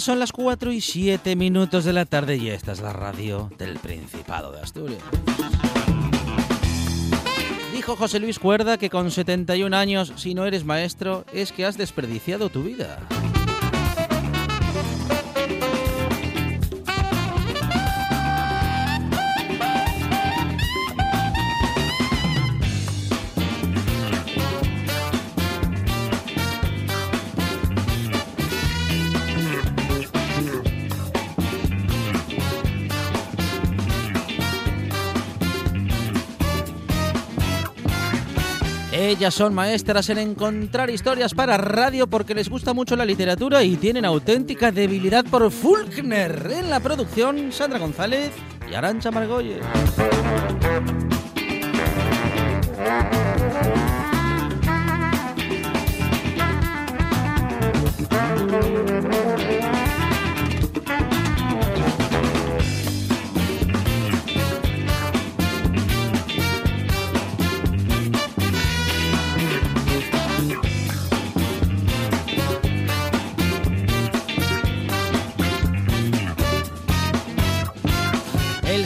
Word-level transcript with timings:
Son 0.00 0.18
las 0.18 0.32
4 0.32 0.72
y 0.72 0.80
7 0.80 1.36
minutos 1.36 1.84
de 1.84 1.92
la 1.92 2.06
tarde 2.06 2.36
y 2.36 2.48
esta 2.48 2.72
es 2.72 2.80
la 2.80 2.92
radio 2.92 3.50
del 3.58 3.78
Principado 3.78 4.50
de 4.52 4.60
Asturias. 4.60 5.02
Dijo 7.72 7.96
José 7.96 8.18
Luis 8.18 8.38
Cuerda 8.38 8.78
que 8.78 8.90
con 8.90 9.10
71 9.10 9.76
años, 9.76 10.12
si 10.16 10.34
no 10.34 10.46
eres 10.46 10.64
maestro, 10.64 11.24
es 11.32 11.52
que 11.52 11.66
has 11.66 11.76
desperdiciado 11.76 12.48
tu 12.48 12.62
vida. 12.62 12.98
Ellas 39.10 39.34
son 39.34 39.52
maestras 39.54 40.08
en 40.10 40.18
encontrar 40.18 40.88
historias 40.88 41.34
para 41.34 41.56
radio 41.56 42.06
porque 42.06 42.32
les 42.32 42.48
gusta 42.48 42.72
mucho 42.72 42.94
la 42.94 43.04
literatura 43.04 43.64
y 43.64 43.76
tienen 43.76 44.04
auténtica 44.04 44.70
debilidad 44.70 45.24
por 45.24 45.50
Fulkner. 45.50 46.48
En 46.52 46.70
la 46.70 46.78
producción, 46.78 47.50
Sandra 47.50 47.80
González 47.80 48.30
y 48.70 48.74
Arancha 48.76 49.10
Margolles. 49.10 49.66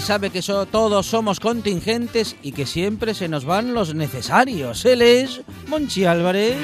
Sabe 0.04 0.28
que 0.28 0.42
todos 0.42 1.06
somos 1.06 1.41
contingentes 1.41 2.37
y 2.42 2.53
que 2.53 2.66
siempre 2.66 3.15
se 3.15 3.26
nos 3.26 3.47
van 3.47 3.72
los 3.72 3.94
necesarios. 3.94 4.84
Él 4.84 5.00
es 5.00 5.41
Monchi 5.66 6.04
Álvarez. 6.04 6.56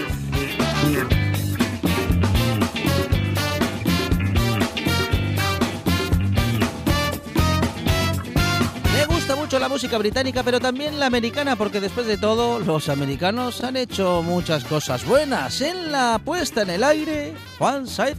Me 8.92 9.06
gusta 9.06 9.34
mucho 9.36 9.58
la 9.58 9.70
música 9.70 9.96
británica, 9.96 10.42
pero 10.42 10.60
también 10.60 11.00
la 11.00 11.06
americana, 11.06 11.56
porque 11.56 11.80
después 11.80 12.06
de 12.06 12.18
todo, 12.18 12.58
los 12.58 12.90
americanos 12.90 13.64
han 13.64 13.78
hecho 13.78 14.22
muchas 14.22 14.64
cosas 14.64 15.06
buenas. 15.06 15.62
En 15.62 15.90
la 15.90 16.20
puesta 16.22 16.60
en 16.60 16.70
el 16.70 16.84
aire, 16.84 17.32
Juan 17.58 17.86
Saiz 17.86 18.18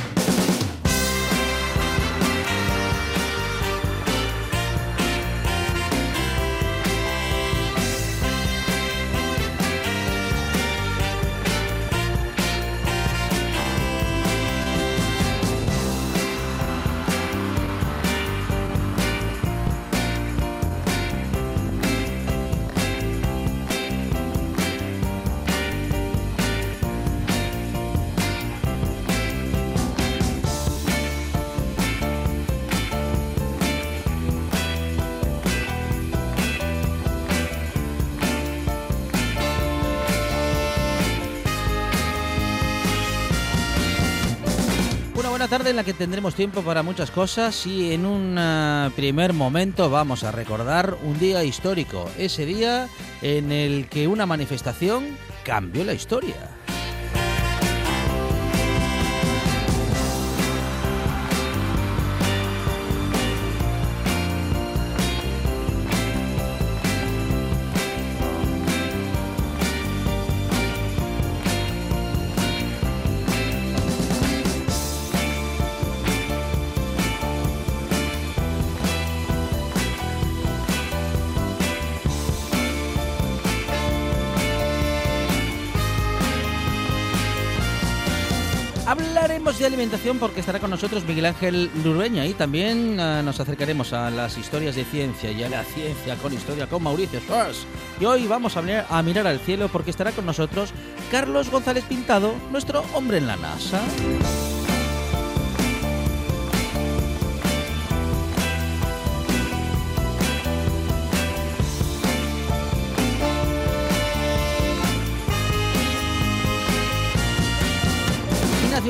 Tarde 45.51 45.71
en 45.71 45.75
la 45.75 45.83
que 45.83 45.93
tendremos 45.93 46.33
tiempo 46.33 46.61
para 46.61 46.81
muchas 46.81 47.11
cosas 47.11 47.67
y 47.67 47.91
en 47.91 48.05
un 48.05 48.37
ah, 48.37 48.89
primer 48.95 49.33
momento 49.33 49.89
vamos 49.89 50.23
a 50.23 50.31
recordar 50.31 50.95
un 51.03 51.19
día 51.19 51.43
histórico, 51.43 52.09
ese 52.17 52.45
día 52.45 52.87
en 53.21 53.51
el 53.51 53.89
que 53.89 54.07
una 54.07 54.25
manifestación 54.25 55.17
cambió 55.43 55.83
la 55.83 55.91
historia. 55.91 56.60
Porque 90.19 90.41
estará 90.41 90.59
con 90.59 90.69
nosotros 90.69 91.03
Miguel 91.05 91.25
Ángel 91.25 91.71
Lurbeña 91.83 92.27
y 92.27 92.33
también 92.33 92.99
ah, 92.99 93.23
nos 93.23 93.39
acercaremos 93.39 93.93
a 93.93 94.11
las 94.11 94.37
historias 94.37 94.75
de 94.75 94.85
ciencia 94.85 95.31
y 95.31 95.41
a 95.41 95.49
la 95.49 95.63
ciencia 95.63 96.15
con 96.17 96.33
historia 96.33 96.67
con 96.67 96.83
Mauricio 96.83 97.19
Schwartz. 97.19 97.65
Y 97.99 98.05
hoy 98.05 98.27
vamos 98.27 98.55
a, 98.57 98.61
a 98.89 99.01
mirar 99.01 99.25
al 99.25 99.39
cielo 99.39 99.69
porque 99.69 99.89
estará 99.89 100.11
con 100.11 100.27
nosotros 100.27 100.71
Carlos 101.09 101.49
González 101.49 101.83
Pintado, 101.85 102.35
nuestro 102.51 102.83
hombre 102.93 103.17
en 103.17 103.27
la 103.27 103.37
NASA. 103.37 103.81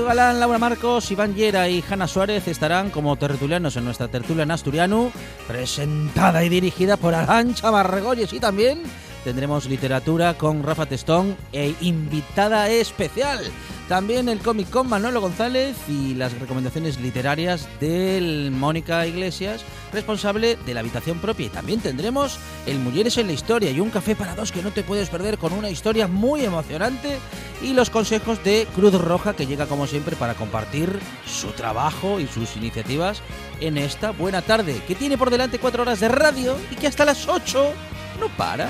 Galán, 0.06 0.40
Laura 0.40 0.58
Marcos, 0.58 1.12
Iván 1.12 1.36
Llera 1.36 1.68
y 1.70 1.84
Hanna 1.88 2.08
Suárez 2.08 2.48
estarán 2.48 2.90
como 2.90 3.16
tertulianos 3.16 3.76
en 3.78 3.86
nuestra 3.86 4.08
tertulia 4.08 4.44
en 4.44 4.52
Asturiano, 4.52 5.12
presentada 5.48 6.44
y 6.44 6.50
dirigida 6.50 6.98
por 6.98 7.14
Arancha 7.14 7.70
Barregolles 7.70 8.34
y 8.34 8.40
también 8.40 8.84
tendremos 9.24 9.68
literatura 9.68 10.38
con 10.38 10.64
Rafa 10.64 10.86
Testón 10.86 11.36
e 11.52 11.74
invitada 11.82 12.70
especial. 12.70 13.40
También 13.88 14.30
el 14.30 14.40
cómic 14.40 14.70
con 14.70 14.88
Manolo 14.88 15.20
González 15.20 15.76
y 15.90 16.16
las 16.16 16.40
recomendaciones 16.40 17.00
literarias 17.02 17.68
del 17.82 18.50
Mónica 18.52 19.06
Iglesias, 19.06 19.66
responsable 19.92 20.58
de 20.66 20.74
la 20.74 20.80
habitación 20.80 21.20
propia. 21.20 21.48
Y 21.48 21.50
también 21.50 21.82
tendremos 21.82 22.40
el 22.66 22.80
Mujeres 22.80 23.18
en 23.18 23.28
la 23.28 23.34
Historia 23.34 23.72
y 23.72 23.82
un 23.82 23.90
café 23.90 24.16
para 24.16 24.34
dos 24.34 24.54
que 24.54 24.62
no 24.62 24.72
te 24.72 24.84
puedes 24.84 25.10
perder 25.10 25.38
con 25.38 25.52
una 25.52 25.70
historia 25.70 26.08
muy 26.08 26.46
emocionante 26.46 27.20
y 27.62 27.74
los 27.74 27.90
consejos 27.90 28.42
de 28.46 28.66
Cruz 28.74 28.94
Roja 28.94 29.36
que 29.36 29.46
llega 29.46 29.66
como 29.66 29.88
siempre 29.88 30.16
para 30.16 30.36
compartir 30.36 30.98
su 31.28 31.48
trabajo 31.50 32.20
y 32.20 32.28
sus 32.28 32.56
iniciativas 32.56 33.22
en 33.60 33.78
esta 33.78 34.12
buena 34.12 34.42
tarde, 34.42 34.82
que 34.88 34.96
tiene 34.96 35.18
por 35.18 35.30
delante 35.30 35.60
cuatro 35.60 35.84
horas 35.84 36.00
de 36.00 36.08
radio 36.08 36.56
y 36.72 36.76
que 36.76 36.88
hasta 36.88 37.04
las 37.04 37.28
8 37.28 37.74
no 38.22 38.30
para. 38.38 38.70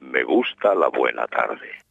Me 0.00 0.24
gusta 0.24 0.74
la 0.74 0.88
buena 0.88 1.26
tarde. 1.28 1.85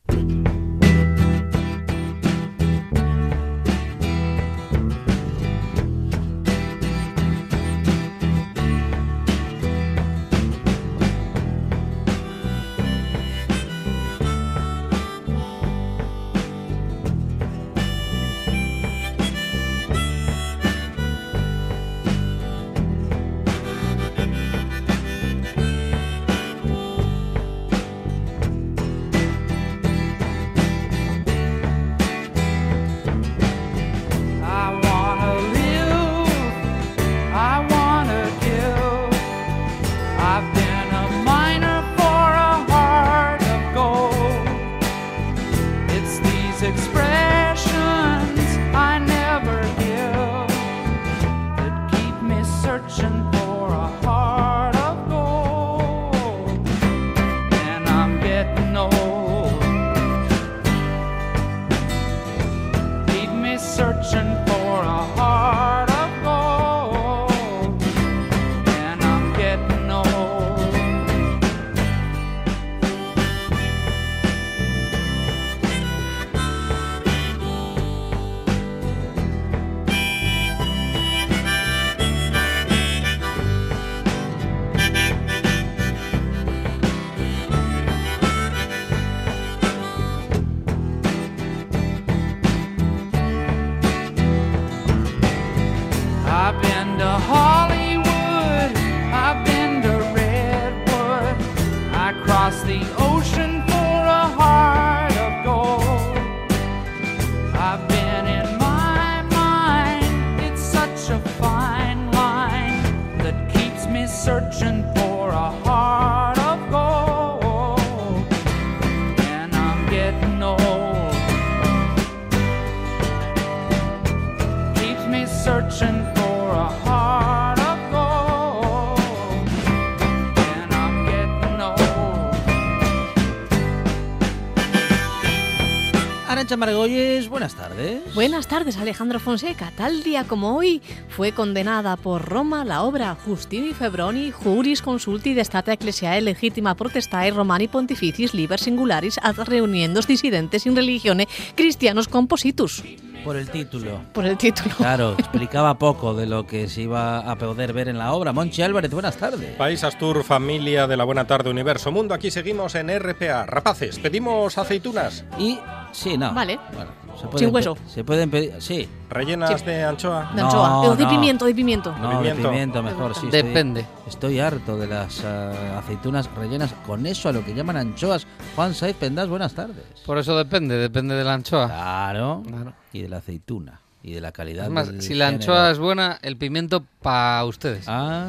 Arancha 136.45 136.57
Margolles, 136.57 137.27
buenas 137.27 137.55
tardes. 137.55 138.13
Buenas 138.13 138.47
tardes, 138.47 138.77
Alejandro 138.77 139.19
Fonseca. 139.19 139.71
Tal 139.75 140.03
día 140.03 140.25
como 140.25 140.55
hoy 140.55 140.79
fue 141.09 141.31
condenada 141.31 141.97
por 141.97 142.23
Roma 142.23 142.63
la 142.63 142.83
obra 142.83 143.17
Justini 143.25 143.73
Febroni 143.73 144.29
Juris 144.29 144.83
Consulti 144.83 145.33
de 145.33 145.43
Stata 145.43 145.73
Ecclesiae 145.73 146.21
Legitima 146.21 146.75
Protestae 146.75 147.31
Romani 147.31 147.67
Pontificis 147.67 148.35
Liber 148.35 148.59
Singularis 148.59 149.17
ad 149.23 149.37
reuniendos 149.37 150.05
disidentes 150.05 150.67
in 150.67 150.75
religione 150.75 151.27
Christianos 151.55 152.07
Compositus. 152.07 152.83
Por 153.23 153.37
el 153.37 153.49
título. 153.49 154.01
Por 154.13 154.27
el 154.27 154.37
título. 154.37 154.75
Claro, 154.75 155.15
explicaba 155.17 155.79
poco 155.79 156.13
de 156.13 156.27
lo 156.27 156.45
que 156.45 156.69
se 156.69 156.83
iba 156.83 157.19
a 157.21 157.35
poder 157.39 157.73
ver 157.73 157.87
en 157.87 157.97
la 157.97 158.13
obra. 158.13 158.33
Monchi 158.33 158.61
Álvarez, 158.61 158.91
buenas 158.91 159.17
tardes. 159.17 159.55
País 159.55 159.83
Astur, 159.83 160.23
familia 160.23 160.85
de 160.85 160.95
la 160.95 161.05
Buena 161.05 161.25
Tarde 161.25 161.49
Universo 161.49 161.91
Mundo. 161.91 162.13
Aquí 162.13 162.29
seguimos 162.29 162.75
en 162.75 162.95
RPA. 162.99 163.47
Rapaces, 163.47 163.97
pedimos 163.97 164.59
aceitunas 164.59 165.25
Y 165.39 165.57
sí, 165.95 166.17
no. 166.17 166.33
Vale. 166.33 166.59
Bueno, 166.73 166.91
se 167.15 167.21
Sin 167.21 167.29
pueden 167.29 167.49
pe- 167.49 167.55
hueso. 167.55 167.77
Se 167.87 168.03
pueden 168.03 168.29
pedir, 168.31 168.53
sí. 168.59 168.87
rellenas 169.09 169.65
de 169.65 169.83
anchoa. 169.83 170.31
De 170.35 170.41
No, 170.41 170.47
anchoa. 170.47 170.93
Eh, 170.93 170.97
de 170.97 171.03
no. 171.03 171.09
pimiento, 171.09 171.45
de 171.45 171.55
pimiento. 171.55 171.95
No, 171.97 172.09
de 172.09 172.17
pimiento. 172.17 172.49
pimiento 172.49 172.83
mejor, 172.83 173.15
sí. 173.15 173.25
estoy- 173.27 173.41
Depende. 173.43 173.85
Estoy, 174.07 174.39
harto 174.39 174.77
de 174.77 174.87
las 174.87 175.23
ah, 175.23 175.79
aceitunas 175.79 176.29
rellenas 176.35 176.73
con 176.85 177.05
eso 177.05 177.29
a 177.29 177.31
lo 177.31 177.43
que 177.45 177.53
llaman 177.53 177.77
anchoas. 177.77 178.27
Juan 178.55 178.73
Saiz 178.73 178.95
Pendas, 178.95 179.27
buenas 179.29 179.53
tardes. 179.53 179.83
Por 180.05 180.17
eso 180.17 180.37
depende, 180.37 180.75
depende 180.77 181.15
de 181.15 181.23
la 181.23 181.33
anchoa. 181.35 181.67
Claro. 181.67 182.43
Claro. 182.45 182.73
Y 182.93 183.01
de 183.01 183.09
la 183.09 183.17
aceituna. 183.17 183.79
Y 184.03 184.11
de 184.13 184.21
la 184.21 184.31
calidad 184.31 184.65
Es 184.65 184.71
más, 184.71 184.87
del 184.91 185.01
si 185.01 185.15
la 185.15 185.25
género. 185.31 185.41
anchoa 185.53 185.71
es 185.71 185.79
buena, 185.79 186.19
el 186.21 186.37
pimiento 186.37 186.83
para 187.01 187.43
ustedes. 187.45 187.85
Ah. 187.87 188.27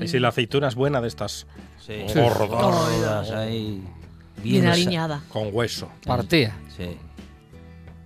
Y 0.00 0.06
si 0.06 0.20
la 0.20 0.28
aceituna 0.28 0.68
es 0.68 0.76
buena 0.76 1.00
de 1.00 1.08
estas 1.08 1.46
Sí. 1.84 2.04
gordas, 2.14 2.48
Gordas 2.48 3.30
ahí. 3.32 3.82
Bien 4.42 4.66
aliñada. 4.66 5.22
con 5.28 5.48
hueso, 5.52 5.90
Partía. 6.04 6.54
Sí. 6.76 6.96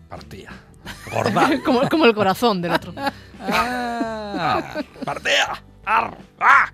partía. 0.08 0.50
Gorda. 1.12 1.50
como, 1.64 1.88
como 1.88 2.04
el 2.04 2.14
corazón 2.14 2.62
del 2.62 2.72
otro. 2.72 2.92
Ah. 3.40 4.82
¡Partía! 5.04 5.62
¡Ar! 5.84 6.16
¡Ah! 6.40 6.72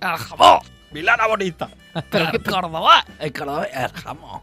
¡Al 0.00 0.16
jamón! 0.18 0.60
¡Milana 0.92 1.26
bonita! 1.26 1.68
Pero 2.10 2.30
qué 2.30 2.38
Córdoba. 2.38 3.04
El 3.18 3.32
Córdoba. 3.32 3.64
El 3.64 3.90
jamón. 3.92 4.40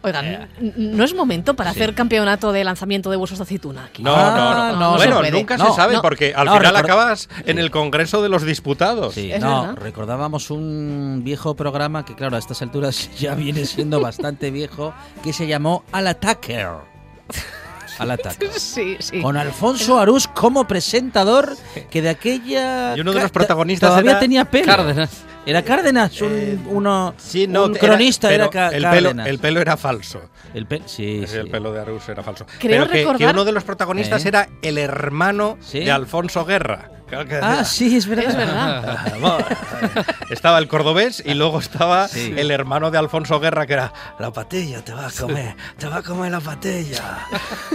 Oigan, 0.00 0.24
n- 0.26 0.48
¿no 0.76 1.02
es 1.04 1.12
momento 1.12 1.54
para 1.54 1.72
Sí. 1.72 1.80
hacer 1.80 1.94
campeonato 1.94 2.52
de 2.52 2.62
lanzamiento 2.62 3.10
de 3.10 3.16
huesos 3.16 3.38
de 3.38 3.42
aceituna 3.42 3.86
aquí? 3.86 4.02
No, 4.02 4.14
Ah, 4.14 4.32
no, 4.36 4.72
no. 4.72 4.80
no, 4.92 4.96
bueno, 4.96 5.22
se 5.24 5.30
nunca 5.32 5.56
No, 5.56 5.66
se 5.70 5.72
sabe 5.74 5.94
no. 5.94 6.02
porque 6.02 6.32
al 6.36 6.46
No, 6.46 6.56
final 6.56 6.76
acabas 6.76 7.28
en 7.46 7.58
el 7.58 7.70
Congreso 7.72 8.22
de 8.22 8.28
los 8.28 8.44
Disputados. 8.44 9.14
Sí, 9.14 9.32
Es 9.32 9.40
no, 9.40 9.62
verdad. 9.66 9.82
recordábamos 9.82 10.50
un 10.52 11.22
viejo 11.24 11.56
programa 11.56 12.04
que, 12.04 12.14
claro, 12.14 12.36
a 12.36 12.38
estas 12.38 12.62
alturas 12.62 13.10
ya 13.18 13.34
viene 13.34 13.64
siendo 13.66 14.00
bastante 14.00 14.50
viejo, 14.52 14.94
que 15.24 15.32
se 15.32 15.46
llamó 15.48 15.82
Al 15.90 16.06
Attacker. 16.06 16.68
Al. 17.98 18.18
Sí, 18.58 18.96
sí. 19.00 19.20
Con 19.20 19.36
Alfonso 19.36 19.98
Arús 19.98 20.28
como 20.28 20.66
presentador, 20.66 21.56
que 21.90 22.02
de 22.02 22.08
aquella. 22.10 22.96
Y 22.96 23.00
uno 23.00 23.12
de 23.12 23.20
los 23.22 23.30
protagonistas 23.30 23.90
todavía 23.90 24.12
era 24.12 24.20
tenía 24.20 24.44
pelo. 24.44 24.66
Cárdenas. 24.66 25.10
Era 25.46 25.62
Cárdenas, 25.62 26.20
un, 26.20 26.32
Eh, 26.32 26.58
uno, 26.66 27.14
Sí, 27.16 27.46
no, 27.46 27.64
un 27.64 27.74
cronista 27.74 28.32
era, 28.32 28.44
el 28.44 28.50
pelo, 28.50 28.82
Cárdenas. 28.82 29.26
el 29.28 29.38
pelo 29.38 29.60
era 29.60 29.76
falso. 29.78 30.20
El 30.52 30.66
pe- 30.66 30.82
sí, 30.84 31.24
Sí, 31.26 31.36
El 31.36 31.48
pelo 31.50 31.72
de 31.72 31.80
Arús 31.80 32.06
era 32.08 32.22
falso. 32.22 32.44
Creo 32.58 32.82
Pero 32.82 32.86
que, 32.86 32.92
que 32.92 32.98
recordar- 33.04 33.32
uno 33.34 33.44
de 33.46 33.52
los 33.52 33.64
protagonistas 33.64 34.24
¿Eh? 34.24 34.28
era 34.28 34.48
el 34.60 34.76
hermano 34.76 35.56
¿Sí? 35.60 35.80
de 35.80 35.90
Alfonso 35.90 36.44
Guerra. 36.44 36.90
Claro 37.08 37.26
que 37.28 37.36
Ah, 37.42 37.64
sí, 37.64 37.96
es 37.96 38.06
verdad. 38.06 38.26
Es 38.28 38.36
verdad. 38.36 39.12
Vamos, 39.20 39.42
estaba 40.30 40.58
el 40.58 40.68
cordobés 40.68 41.22
y 41.24 41.34
luego 41.34 41.58
estaba 41.58 42.06
Sí. 42.08 42.34
el 42.36 42.50
hermano 42.50 42.90
de 42.90 42.98
Alfonso 42.98 43.40
Guerra 43.40 43.66
que 43.66 43.72
era 43.74 43.92
la 44.18 44.30
patilla 44.30 44.84
te 44.84 44.92
va 44.92 45.06
a 45.06 45.10
comer, 45.10 45.56
te 45.78 45.86
va 45.88 45.96
a 45.96 46.02
comer 46.02 46.30
la 46.32 46.40
patilla. 46.40 47.26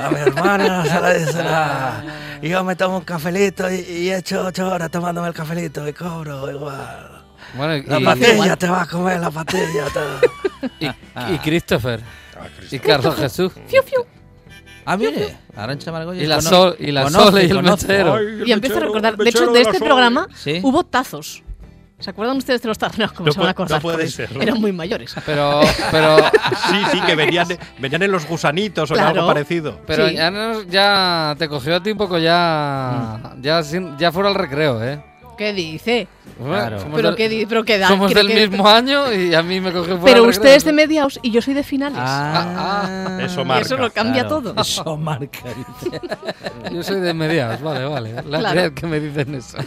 A 0.02 0.10
mi 0.10 0.20
hermana 0.20 0.84
no 0.84 0.86
se 0.86 1.02
le 1.02 1.20
dice 1.25 1.44
nada. 1.44 2.04
Y 2.42 2.50
yo 2.50 2.63
me 2.63 2.75
tomo 2.75 2.98
un 2.98 3.04
cafelito 3.04 3.72
y, 3.72 3.80
y 3.80 4.10
he 4.12 4.18
hecho 4.18 4.46
ocho 4.46 4.68
horas 4.70 4.92
tomándome 4.92 5.28
el 5.30 5.34
cafelito 5.34 5.88
y 5.88 5.94
cobro 5.94 6.52
igual. 6.52 7.24
Bueno, 7.56 7.75
y, 7.75 7.84
La 7.84 8.00
y- 8.00 8.04
patilla 8.06 8.56
te 8.56 8.68
va 8.68 8.82
a 8.84 8.86
comer 8.86 9.20
la 9.20 9.32
patilla. 9.32 9.86
te- 9.94 10.68
y- 10.86 11.34
y 11.34 11.38
Christopher. 11.40 12.02
Y 12.72 12.80
Carlos 12.80 13.16
Jesús. 13.16 13.52
Ah, 14.86 14.98
mire, 14.98 15.36
Arancha 15.56 15.92
Margolles. 15.92 16.24
Y 16.24 16.28
la 16.28 16.42
Sol, 16.42 16.75
y 16.80 16.92
la 16.92 17.04
conoce, 17.04 17.25
Sole 17.25 17.44
y 17.46 17.50
el 17.50 17.56
conoce. 17.58 17.88
mechero. 17.88 18.46
Y 18.46 18.52
empiezo 18.52 18.78
a 18.78 18.80
recordar. 18.82 19.18
De 19.18 19.30
hecho, 19.30 19.48
de 19.52 19.62
este 19.62 19.80
programa 19.80 20.28
Sí. 20.36 20.60
hubo 20.63 20.84
tazos. 20.84 21.44
¿Se 22.00 22.10
acuerdan 22.10 22.36
ustedes 22.36 22.62
de 22.62 22.68
los 22.68 22.78
tazos? 22.78 22.98
No, 23.00 23.13
como 23.13 23.28
No 23.28 23.32
se 23.32 23.40
van 23.40 23.48
a 23.48 23.52
acordar. 23.52 23.78
no 23.78 23.82
puede 23.82 24.10
ser. 24.10 24.30
Eran 24.42 24.60
muy 24.60 24.74
mayores. 24.74 25.16
Pero, 25.25 25.62
pero, 25.92 26.18
Sí, 26.70 26.75
sí, 26.92 27.02
que 27.02 27.16
venían, 27.16 27.48
venían 27.80 28.04
en 28.04 28.12
los 28.12 28.28
gusanitos 28.28 28.92
o 28.92 28.94
en 28.96 29.00
Claro. 29.00 29.22
algo 29.22 29.28
parecido. 29.34 29.80
pero 29.88 30.10
Sí. 30.10 30.16
ya, 30.16 30.32
ya 30.70 31.36
te 31.40 31.48
cogió 31.48 31.78
a 31.78 31.84
ti 31.84 31.92
un 31.92 31.98
poco 31.98 32.18
ya, 32.18 33.36
ya, 33.42 33.63
sin- 33.63 33.98
ya 33.98 34.12
fuera 34.12 34.28
el 34.30 34.36
recreo, 34.36 34.84
¿eh? 34.84 35.02
¿Qué 35.38 35.52
dice? 35.54 36.08
Claro. 36.44 36.80
Somos 36.80 36.96
Pero 36.96 37.10
del- 37.10 37.18
qué 37.18 37.30
di- 37.30 37.46
pero 37.46 37.63
qué 37.63 37.78
da. 37.80 37.88
Somos 37.88 38.13
del 38.13 38.28
que- 38.28 38.48
mismo 38.48 38.68
año 38.68 39.12
y 39.12 39.34
a 39.34 39.42
mí 39.42 39.60
me 39.60 39.72
fuera 39.72 40.00
Pero 40.04 40.24
usted 40.25 40.54
es 40.56 40.63
de 40.63 40.74
mediados 40.74 41.20
y 41.24 41.32
yo 41.32 41.42
soy 41.42 41.54
de 41.54 41.63
finales. 41.63 41.98
Ah, 42.02 43.18
Eso 43.22 43.44
marca. 43.44 43.66
Eso 43.66 43.78
lo 43.78 43.92
cambia 43.92 44.24
claro, 44.25 44.42
todo. 44.42 44.62
Eso 44.62 44.98
marca. 44.98 45.40
Yo 46.72 46.84
soy 46.84 47.00
de 47.02 47.13
mediados, 47.13 47.62
vale, 47.62 47.86
vale. 47.86 48.13
La 48.28 48.40
Claro. 48.40 48.74
que 48.75 48.86
me 48.88 49.00
dicen 49.00 49.36
eso. 49.36 49.58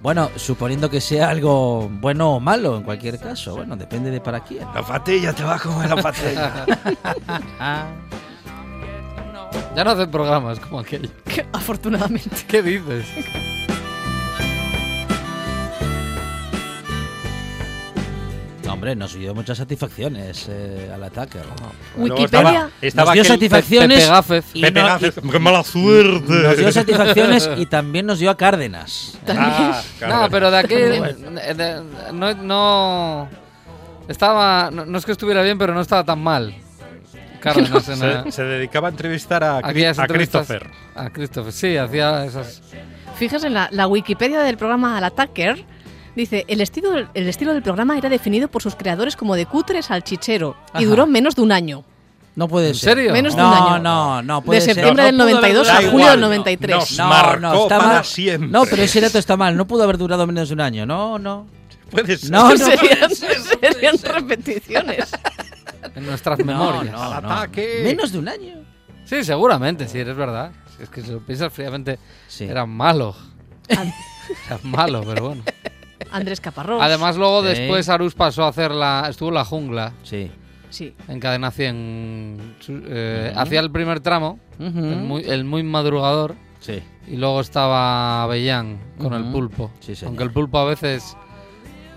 Bueno, 0.00 0.30
suponiendo 0.36 0.90
que 0.90 1.00
sea 1.00 1.30
algo 1.30 1.88
bueno 1.88 2.32
o 2.34 2.40
malo, 2.40 2.76
en 2.76 2.82
cualquier 2.82 3.18
caso. 3.18 3.56
Bueno, 3.56 3.74
depende 3.74 4.10
de 4.10 4.20
para 4.20 4.40
quién. 4.40 4.66
La 4.74 4.82
patilla 4.82 5.32
te 5.32 5.42
va 5.44 5.56
a 5.56 5.58
comer 5.58 5.88
la 5.90 5.96
patilla. 6.02 6.52
Ah, 9.54 9.72
Ya 9.76 9.84
no 9.84 9.90
hacen 9.90 10.10
programas 10.10 10.60
como 10.60 10.80
aquello. 10.80 11.08
Que, 11.24 11.44
Afortunadamente. 11.52 12.44
¿Qué 12.48 12.62
dices? 12.62 13.06
hombre, 18.70 18.96
nos 18.96 19.14
dio 19.14 19.34
muchas 19.34 19.58
satisfacciones 19.58 20.46
eh, 20.50 20.90
al 20.92 21.04
ataque. 21.04 21.38
Luego 21.38 22.14
Wikipedia. 22.16 22.26
estaba- 22.50 22.70
estaba 22.80 23.04
nos 23.06 23.14
dio 23.14 23.22
aquel 23.22 23.34
satisfacciones. 23.36 23.98
Pepe 24.00 24.10
Gáfez. 24.10 24.44
y 24.54 24.62
Pepe 24.62 24.82
no- 24.82 24.98
y- 24.98 25.30
¡Qué 25.30 25.38
mala 25.38 25.62
suerte! 25.62 26.32
Nos 26.32 26.56
dio 26.56 26.72
satisfacciones 26.72 27.50
y 27.56 27.66
también 27.66 28.06
nos 28.06 28.18
dio 28.18 28.30
a 28.30 28.36
Cárdenas. 28.36 29.16
Ah, 29.28 29.80
claro. 29.98 30.22
No, 30.22 30.30
pero 30.30 30.50
de 30.50 30.58
aquí 30.58 30.74
de- 30.74 31.54
de- 31.54 31.82
no, 32.12 32.34
no 32.34 33.28
estaba 34.08 34.70
no, 34.72 34.84
no 34.86 34.98
es 34.98 35.06
que 35.06 35.12
estuviera 35.12 35.42
bien, 35.42 35.56
pero 35.58 35.72
no 35.72 35.80
estaba 35.80 36.02
tan 36.04 36.20
mal. 36.20 36.54
Cárdenas 37.44 37.88
en 37.90 37.96
se, 38.24 38.32
se 38.32 38.42
dedicaba 38.42 38.88
a 38.88 38.90
entrevistar 38.90 39.44
a, 39.44 39.58
a 39.58 39.62
Christopher. 40.08 40.70
A 40.94 41.10
Christopher, 41.10 41.52
sí, 41.52 41.76
hacía 41.76 42.24
esas. 42.24 42.62
Fíjese 43.16 43.46
en 43.46 43.54
la, 43.54 43.68
la 43.70 43.86
Wikipedia 43.86 44.40
del 44.40 44.56
programa 44.56 44.96
Al 44.98 45.04
Attacker. 45.04 45.64
Dice, 46.16 46.44
el 46.48 46.60
estilo, 46.60 46.92
del- 46.92 47.08
el 47.14 47.28
estilo 47.28 47.52
del 47.52 47.62
programa 47.62 47.98
era 47.98 48.08
definido 48.08 48.48
por 48.48 48.62
sus 48.62 48.74
creadores 48.76 49.16
como 49.16 49.34
de 49.36 49.46
cutre 49.46 49.82
salchichero 49.82 50.56
y 50.74 50.78
Ajá. 50.78 50.86
duró 50.86 51.06
menos 51.06 51.34
de 51.36 51.42
un 51.42 51.52
año. 51.52 51.84
No 52.36 52.48
puede 52.48 52.68
¿En 52.68 52.74
ser. 52.74 52.94
serio? 52.96 53.12
Menos 53.12 53.36
de 53.36 53.42
no, 53.42 53.48
un 53.48 53.54
año. 53.74 53.78
no, 53.80 54.22
no 54.22 54.42
puede 54.42 54.60
de 54.60 54.66
ser. 54.66 54.74
septiembre 54.74 55.02
No, 55.04 55.06
del 55.06 55.16
no 55.16 55.24
pudo 55.24 55.34
92 55.40 55.68
a 55.68 55.74
julio 55.76 55.90
igual, 55.90 56.10
del 56.12 56.20
93. 56.20 56.76
nos 56.76 56.98
No, 56.98 57.06
marcó 57.08 57.40
no, 57.40 57.62
está 57.64 57.78
para 57.78 57.92
mal. 57.92 58.04
siempre. 58.04 58.48
No, 58.50 58.64
pero 58.64 58.82
ese 58.82 59.00
dato 59.00 59.18
está 59.18 59.36
mal. 59.36 59.56
No 59.56 59.66
pudo 59.66 59.84
haber 59.84 59.98
durado 59.98 60.26
menos 60.26 60.48
de 60.48 60.54
un 60.54 60.60
año. 60.60 60.86
No, 60.86 61.18
no. 61.18 61.46
Puede 61.90 62.16
ser. 62.16 62.30
No, 62.30 62.48
no 62.50 62.56
serían, 62.56 63.14
ser, 63.14 63.36
serían 63.60 63.96
repeticiones. 64.02 65.10
En 65.94 66.06
nuestras 66.06 66.38
memorias. 66.44 66.92
no, 66.92 67.02
Al 67.02 67.22
no. 67.22 67.30
ataque. 67.30 67.80
Menos 67.84 68.12
de 68.12 68.18
un 68.18 68.28
año. 68.28 68.54
Sí, 69.04 69.22
seguramente, 69.24 69.86
sí, 69.88 69.98
es 69.98 70.16
verdad. 70.16 70.52
Si 70.76 70.82
es 70.82 70.88
que 70.88 71.02
si 71.02 71.10
lo 71.12 71.20
piensas 71.20 71.52
fríamente, 71.52 71.98
Sí. 72.26 72.44
era 72.44 72.66
malo. 72.66 73.14
Era 74.46 74.58
malo, 74.62 75.02
pero 75.06 75.26
bueno. 75.28 75.42
Andrés 76.10 76.40
Caparrós. 76.40 76.80
Además, 76.82 77.16
luego 77.16 77.42
Sí. 77.42 77.48
después 77.48 77.88
Arús 77.88 78.14
pasó 78.14 78.44
a 78.44 78.48
hacer 78.48 78.70
la. 78.70 79.06
Estuvo 79.10 79.28
en 79.28 79.34
la 79.34 79.44
jungla, 79.44 79.92
Sí. 80.02 80.30
Sí. 80.70 80.94
en 81.08 81.20
Cadena 81.20 81.50
100. 81.50 82.56
su- 82.60 82.82
eh, 82.86 83.32
Hacía 83.36 83.60
el 83.60 83.70
primer 83.70 84.00
tramo, 84.00 84.38
el, 84.58 84.72
muy, 84.72 85.22
el 85.24 85.44
muy 85.44 85.62
madrugador. 85.62 86.34
Sí. 86.60 86.82
Y 87.06 87.16
luego 87.16 87.40
estaba 87.40 88.22
Avellán 88.22 88.78
con 88.98 89.12
el 89.12 89.30
pulpo. 89.30 89.70
Sí, 89.80 89.94
señor. 89.94 90.08
Aunque 90.10 90.24
el 90.24 90.30
pulpo 90.32 90.58
a 90.58 90.64
veces 90.64 91.16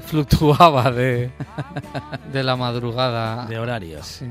fluctuaba 0.07 0.91
de, 0.91 1.31
de 2.31 2.43
la 2.43 2.55
madrugada. 2.55 3.45
De 3.45 3.59
horario. 3.59 4.03
Sí. 4.03 4.25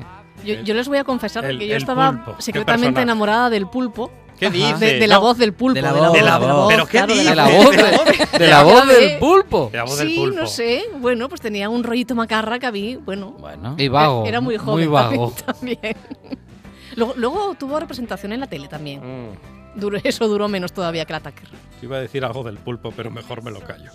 Yo, 0.45 0.55
yo 0.63 0.75
les 0.75 0.89
voy 0.89 0.99
a 0.99 1.05
confesar 1.05 1.45
el- 1.45 1.59
que 1.59 1.67
yo 1.69 1.77
estaba 1.77 2.11
pulpo, 2.13 2.37
¿qué 2.37 2.43
secretamente 2.43 3.01
enamorada 3.01 3.49
del 3.51 3.69
pulpo. 3.69 4.11
¿Qué 4.39 4.51
dice? 4.51 4.75
De, 4.85 4.99
de 4.99 5.07
la 5.07 5.15
No, 5.15 5.21
voz 5.23 5.39
del 5.39 5.55
pulpo. 5.55 5.73
De 5.75 5.81
la 5.81 5.93
voz, 5.95 6.13
de 6.13 6.21
la 6.21 6.39
voz. 6.39 6.69
¿Pero 6.69 6.85
qué 6.85 6.99
claro, 6.99 7.15
dice? 7.15 7.31
De 7.31 7.35
la 7.35 7.45
voz, 7.49 7.75
la 7.77 7.83
de, 7.91 7.97
voz. 7.97 8.33
de 8.39 8.49
la 8.49 8.63
voz 8.63 8.87
del 8.87 9.19
pulpo. 9.19 9.71
La 9.73 9.85
voz 9.85 9.99
del 9.99 10.09
Sí, 10.09 10.17
pulpo. 10.19 10.41
no 10.41 10.47
sé. 10.47 10.85
Bueno, 10.99 11.29
pues 11.31 11.41
tenía 11.41 11.71
un 11.71 11.83
rollito 11.83 12.15
macarra 12.15 12.59
que 12.59 12.67
a 12.67 12.71
mí, 12.73 12.97
bueno, 12.97 13.31
Bueno. 13.39 13.75
Y 13.79 13.89
vago. 13.89 14.27
era 14.27 14.43
muy 14.43 14.59
joven 14.59 14.85
Muy 14.85 14.87
vago. 14.93 15.33
también. 15.47 15.79
Luego, 16.97 17.15
luego 17.17 17.55
tuvo 17.59 17.79
representación 17.81 18.33
en 18.35 18.41
la 18.41 18.47
tele 18.47 18.69
también. 18.69 19.01
Mm, 19.01 19.81
Duró- 19.81 20.01
eso 20.05 20.27
duró 20.29 20.49
menos 20.49 20.73
todavía 20.73 21.05
que 21.07 21.13
el 21.13 21.17
ataque. 21.19 21.43
iba 21.83 21.97
a 21.97 22.01
decir 22.01 22.25
algo 22.25 22.43
del 22.43 22.57
pulpo, 22.59 22.91
pero 22.97 23.11
mejor 23.11 23.43
me 23.43 23.51
lo 23.51 23.61
callo. 23.61 23.91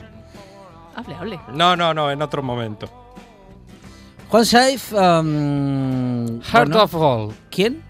Hable, 0.96 1.16
hable. 1.16 1.40
No, 1.54 1.76
no, 1.76 1.94
no, 1.94 2.12
en 2.12 2.22
otro 2.22 2.42
momento. 2.44 2.88
Juan 4.30 4.46
Saif. 4.46 4.94
um, 4.94 6.42
Heart 6.42 6.68
bueno, 6.70 6.84
of 6.84 6.94
Gold. 6.94 7.36
¿Quién? 7.50 7.82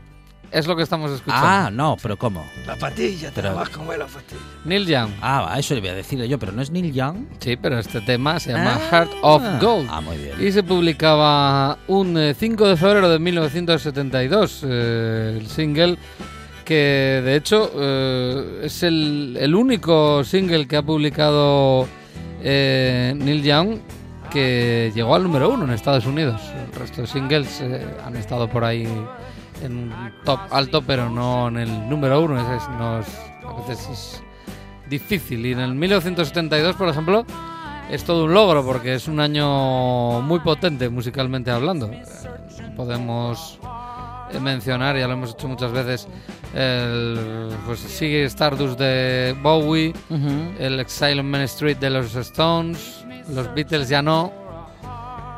Es 0.51 0.67
lo 0.67 0.75
que 0.75 0.83
estamos 0.83 1.09
escuchando. 1.11 1.47
Ah, 1.47 1.69
no, 1.71 1.95
pero 2.01 2.17
¿cómo? 2.17 2.43
La 2.67 2.75
patilla, 2.75 3.29
te 3.29 3.35
Pero- 3.35 3.49
la 3.49 3.53
vas 3.61 3.69
a 3.69 3.71
comer 3.71 3.99
la 3.99 4.05
patilla. 4.07 4.41
Neil 4.65 4.85
Young. 4.85 5.11
Ah, 5.21 5.55
eso 5.57 5.73
le 5.75 5.79
voy 5.79 5.89
a 5.91 5.93
decirle 5.93 6.27
yo, 6.27 6.37
pero 6.39 6.51
no 6.51 6.61
es 6.61 6.69
Neil 6.71 6.91
Young. 6.91 7.25
Sí, 7.39 7.55
pero 7.55 7.79
este 7.79 8.01
tema 8.01 8.37
se 8.37 8.51
llama 8.51 8.75
Ah. 8.75 8.87
Heart 8.89 9.11
of 9.21 9.43
Gold. 9.61 9.87
Ah, 9.89 10.01
muy 10.01 10.17
bien. 10.17 10.35
Y 10.45 10.51
se 10.51 10.61
publicaba 10.63 11.77
un 11.87 12.17
eh, 12.17 12.33
5 12.37 12.67
de 12.67 12.75
febrero 12.75 13.07
de 13.09 13.19
1972, 13.19 14.65
eh, 14.67 15.37
el 15.39 15.47
single 15.47 15.97
que 16.65 17.21
de 17.23 17.35
hecho 17.37 17.71
eh, 17.75 18.61
es 18.63 18.83
el, 18.83 19.37
el 19.39 19.55
único 19.55 20.21
single 20.25 20.67
que 20.67 20.75
ha 20.75 20.83
publicado 20.83 21.87
eh, 22.43 23.13
Neil 23.17 23.43
Young 23.43 23.77
que 24.31 24.91
llegó 24.95 25.13
al 25.15 25.23
número 25.23 25.49
uno 25.49 25.65
en 25.65 25.71
Estados 25.71 26.05
Unidos. 26.05 26.41
El 26.55 26.79
resto 26.79 27.01
de 27.01 27.07
singles 27.07 27.59
eh, 27.61 27.85
han 28.05 28.15
estado 28.15 28.47
por 28.49 28.63
ahí 28.63 28.87
en 29.63 29.91
top 30.23 30.39
alto, 30.51 30.81
pero 30.81 31.09
no 31.09 31.49
en 31.49 31.57
el 31.57 31.89
número 31.89 32.21
uno. 32.21 32.39
Es- 32.39 32.69
no 32.77 32.99
es- 32.99 33.07
a 33.45 33.53
veces 33.67 33.89
es 33.89 34.23
difícil. 34.89 35.45
Y 35.45 35.51
en 35.51 35.59
el 35.59 35.73
1972, 35.75 36.75
por 36.77 36.87
ejemplo, 36.87 37.25
es 37.89 38.03
todo 38.05 38.23
un 38.25 38.33
logro 38.33 38.63
porque 38.65 38.93
es 38.95 39.07
un 39.09 39.19
año 39.19 40.21
muy 40.21 40.39
potente 40.39 40.87
musicalmente 40.89 41.51
hablando. 41.51 41.87
Eh, 41.91 42.01
Podemos 42.77 43.59
mencionar, 44.39 44.97
ya 44.97 45.07
lo 45.07 45.13
hemos 45.13 45.31
hecho 45.31 45.47
muchas 45.47 45.71
veces, 45.71 46.07
el 46.53 47.49
pues 47.65 47.79
sigue 47.79 48.25
Stardust 48.25 48.79
de 48.79 49.35
Bowie, 49.41 49.93
el 50.59 50.79
Exile 50.79 51.19
on 51.19 51.29
Main 51.29 51.43
Street 51.43 51.77
de 51.77 51.89
los 51.89 52.15
Stones, 52.15 53.05
los 53.29 53.53
Beatles 53.53 53.89
ya 53.89 54.01
no, 54.01 54.31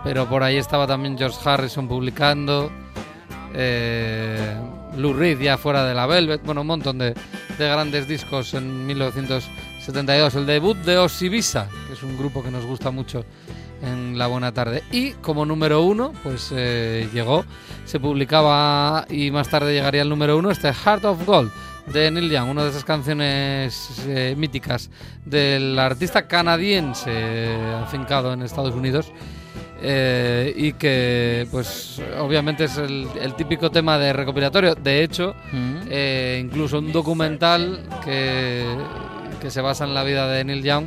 pero 0.04 0.28
por 0.28 0.44
ahí 0.44 0.58
estaba 0.58 0.86
también 0.86 1.18
George 1.18 1.38
Harrison 1.44 1.88
publicando, 1.88 2.72
eh, 3.54 4.56
Lou 4.98 5.14
Reed 5.14 5.40
ya 5.40 5.58
fuera 5.58 5.86
de 5.86 5.94
la 5.94 6.06
Velvet, 6.06 6.42
bueno, 6.44 6.62
un 6.62 6.68
montón 6.68 6.98
de, 6.98 7.14
de 7.58 7.68
grandes 7.68 8.08
discos 8.08 8.54
en 8.54 8.86
1972. 8.86 10.36
El 10.36 10.46
debut 10.46 10.78
de 10.78 10.98
Osibisa, 10.98 11.68
que 11.88 11.94
es 11.94 12.04
un 12.04 12.18
grupo 12.18 12.44
que 12.44 12.52
nos 12.52 12.66
gusta 12.66 12.92
mucho 12.92 13.26
en 13.84 14.18
La 14.18 14.28
Buena 14.28 14.52
Tarde. 14.54 14.84
Y 14.92 15.12
como 15.22 15.46
número 15.46 15.82
uno, 15.84 16.14
pues 16.24 16.52
eh, 16.56 17.08
llegó, 17.14 17.46
se 17.86 18.00
publicaba 18.00 19.06
y 19.10 19.30
más 19.30 19.50
tarde 19.50 19.74
llegaría 19.74 20.02
al 20.02 20.10
número 20.10 20.38
uno 20.38 20.50
este 20.50 20.74
Heart 20.74 21.06
of 21.06 21.26
Gold 21.26 21.52
de 21.94 22.10
Neil 22.10 22.30
Young, 22.32 22.50
una 22.50 22.64
de 22.64 22.70
esas 22.70 22.86
canciones 22.86 23.92
eh, 24.08 24.36
míticas 24.38 24.90
del 25.26 25.78
artista 25.78 26.28
canadiense 26.28 27.12
eh, 27.12 27.76
afincado 27.84 28.32
en 28.32 28.42
Estados 28.42 28.74
Unidos. 28.74 29.12
eh, 29.82 30.54
y 30.56 30.72
que 30.74 31.46
pues 31.52 32.02
obviamente 32.20 32.64
es 32.66 32.78
el, 32.78 33.06
el 33.22 33.36
típico 33.36 33.70
tema 33.70 33.98
de 33.98 34.14
recopilatorio 34.14 34.76
de 34.76 35.04
hecho 35.04 35.36
eh, 35.90 36.40
incluso 36.42 36.80
un 36.80 36.94
documental 36.94 37.84
que, 38.06 38.66
que 39.42 39.52
se 39.52 39.60
basa 39.60 39.84
en 39.84 39.94
la 39.94 40.06
vida 40.06 40.26
de 40.30 40.46
Neil 40.46 40.64
Young 40.64 40.86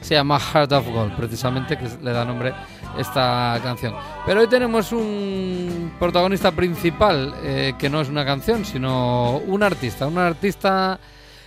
se 0.00 0.14
llama 0.14 0.38
Heart 0.38 0.72
of 0.72 0.88
Gold, 0.88 1.16
precisamente, 1.16 1.76
que 1.76 1.88
le 2.02 2.12
da 2.12 2.24
nombre 2.24 2.52
esta 2.98 3.58
canción. 3.62 3.94
Pero 4.24 4.40
hoy 4.40 4.48
tenemos 4.48 4.92
un 4.92 5.92
protagonista 5.98 6.52
principal, 6.52 7.34
eh, 7.42 7.74
que 7.78 7.90
no 7.90 8.00
es 8.00 8.08
una 8.08 8.24
canción, 8.24 8.64
sino 8.64 9.38
un 9.38 9.62
artista, 9.62 10.06
un 10.06 10.18
artista 10.18 10.98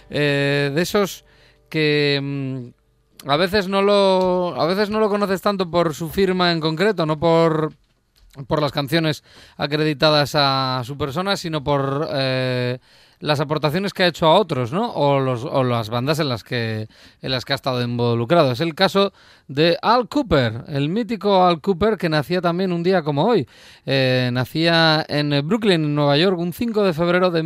Eh, 0.10 0.72
de 0.74 0.82
esos 0.82 1.24
que 1.70 2.20
mm, 2.22 3.29
a 3.29 3.38
veces 3.38 3.68
no 3.68 3.82
lo 3.82 4.60
a 4.60 4.65
veces 4.65 4.89
no 4.89 5.00
lo 5.00 5.10
conoces 5.10 5.41
tanto 5.41 5.70
por 5.70 5.94
su 5.94 6.10
firma 6.10 6.51
en 6.51 6.60
concreto, 6.60 7.06
no 7.06 7.20
por 7.20 7.74
por 8.48 8.62
las 8.62 8.72
canciones 8.72 9.24
acreditadas 9.58 10.34
a 10.36 10.81
su 10.86 10.98
persona, 10.98 11.38
sino 11.38 11.63
por 11.63 12.08
eh, 12.12 12.79
las 13.19 13.39
aportaciones 13.39 13.93
que 13.93 14.03
ha 14.03 14.08
hecho 14.08 14.27
a 14.27 14.36
otros, 14.36 14.72
¿no? 14.72 14.91
O, 14.93 15.19
los, 15.19 15.43
o 15.43 15.63
las 15.63 15.89
bandas 15.89 16.19
en 16.19 16.29
las 16.29 16.43
que 16.43 16.88
en 17.22 17.31
las 17.31 17.46
que 17.46 17.53
ha 17.53 17.55
estado 17.55 17.81
involucrado. 17.81 18.51
Es 18.51 18.62
el 18.62 18.75
caso 18.75 19.13
de 19.48 19.77
Al 19.81 20.08
Cooper, 20.08 20.63
el 20.67 20.89
mítico 20.89 21.46
Al 21.46 21.62
Cooper 21.62 21.98
que 21.98 22.10
nacía 22.10 22.41
también 22.41 22.72
un 22.72 22.84
día 22.84 23.01
como 23.03 23.25
hoy. 23.25 23.48
Eh, 23.86 24.29
nacía 24.31 25.05
en 25.08 25.46
Brooklyn, 25.48 25.93
Nueva 25.93 26.17
York, 26.17 26.39
un 26.39 26.53
5 26.53 26.84
de 26.84 26.93
febrero 26.93 27.29
de 27.29 27.43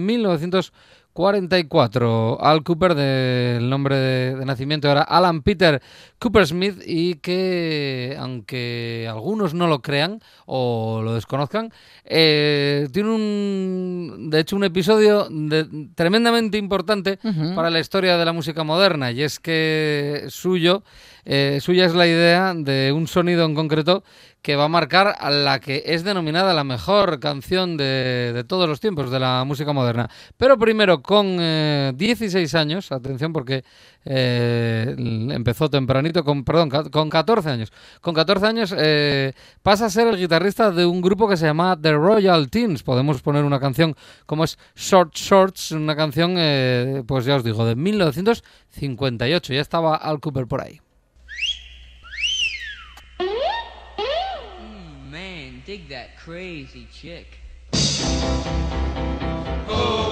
1944. 1.16 2.38
Al 2.42 2.64
Cooper, 2.64 2.96
de- 2.96 3.58
el 3.58 3.70
nombre 3.70 3.96
de, 3.96 4.36
de 4.36 4.46
nacimiento 4.46 4.90
era 4.90 5.02
Alan 5.02 5.42
Peter 5.42 5.82
Cooper 6.20 6.46
Smith 6.48 6.82
y 6.86 7.16
que, 7.16 8.16
aunque 8.20 9.08
algunos 9.10 9.54
no 9.54 9.68
lo 9.68 9.82
crean 9.82 10.22
o 10.46 11.02
lo 11.04 11.14
desconozcan, 11.16 11.72
eh, 12.06 12.88
tiene 12.92 13.10
un, 13.10 14.30
de 14.30 14.40
hecho, 14.40 14.56
un 14.56 14.64
episodio 14.64 15.28
de- 15.30 15.90
tremendamente 15.96 16.58
importante 16.58 17.20
para 17.56 17.70
la 17.70 17.80
historia 17.80 18.18
de 18.18 18.26
la 18.26 18.34
música 18.34 18.64
moderna 18.64 19.12
y 19.12 19.22
es 19.22 19.40
que 19.40 20.26
suyo, 20.30 20.84
eh, 21.26 21.60
suya 21.62 21.86
es 21.86 21.94
la 21.94 22.08
idea 22.08 22.54
de 22.56 22.92
un 22.92 23.08
sonido 23.08 23.46
en 23.46 23.56
concreto 23.56 24.04
que 24.44 24.58
va 24.58 24.66
a 24.66 24.68
marcar 24.68 25.16
a 25.20 25.32
la 25.32 25.60
que 25.60 25.84
es 25.86 26.04
denominada 26.04 26.54
la 26.54 26.66
mejor 26.66 27.20
canción 27.20 27.78
de, 27.78 28.32
de 28.34 28.44
todos 28.44 28.68
los 28.68 28.82
tiempos 28.82 29.10
de 29.10 29.20
la 29.20 29.44
música 29.46 29.72
moderna. 29.72 30.10
Pero 30.38 30.60
primero 30.60 31.02
con 31.02 31.38
eh, 31.40 31.94
16 31.96 32.54
años, 32.54 32.92
atención 32.92 33.32
porque 33.32 33.64
eh, 34.06 34.96
empezó 34.98 35.70
tempranito, 35.70 36.26
con, 36.26 36.44
perdón, 36.44 36.70
con 36.70 37.10
14 37.10 37.50
años. 37.50 37.72
Con 38.02 38.14
14 38.14 38.46
años 38.46 38.76
eh, 38.78 39.32
pasa 39.62 39.86
a 39.86 39.90
ser 39.90 40.08
el 40.08 40.18
guitarrista 40.18 40.72
de 40.72 40.86
un 40.86 41.02
grupo 41.02 41.30
que 41.30 41.38
se 41.38 41.46
llama 41.46 41.80
The 41.82 41.94
Royal 41.94 42.50
Teens. 42.50 42.84
Podemos 42.84 43.22
poner 43.22 43.46
una 43.46 43.62
canción 43.62 43.96
como 44.26 44.44
es 44.44 44.58
Short 44.76 45.16
Shorts, 45.16 45.72
una 45.72 45.96
canción, 45.96 46.36
eh, 46.38 47.04
pues 47.08 47.24
ya 47.24 47.38
os 47.38 47.46
digo, 47.46 47.66
de 47.66 47.76
1958. 47.76 49.54
Ya 49.54 49.62
estaba 49.62 49.96
Al 49.96 50.20
Cooper 50.20 50.48
por 50.48 50.62
ahí. 50.62 50.82
Dig 55.66 55.90
that 55.90 56.18
crazy 56.18 56.88
chick. 56.92 57.40
We 59.68 60.03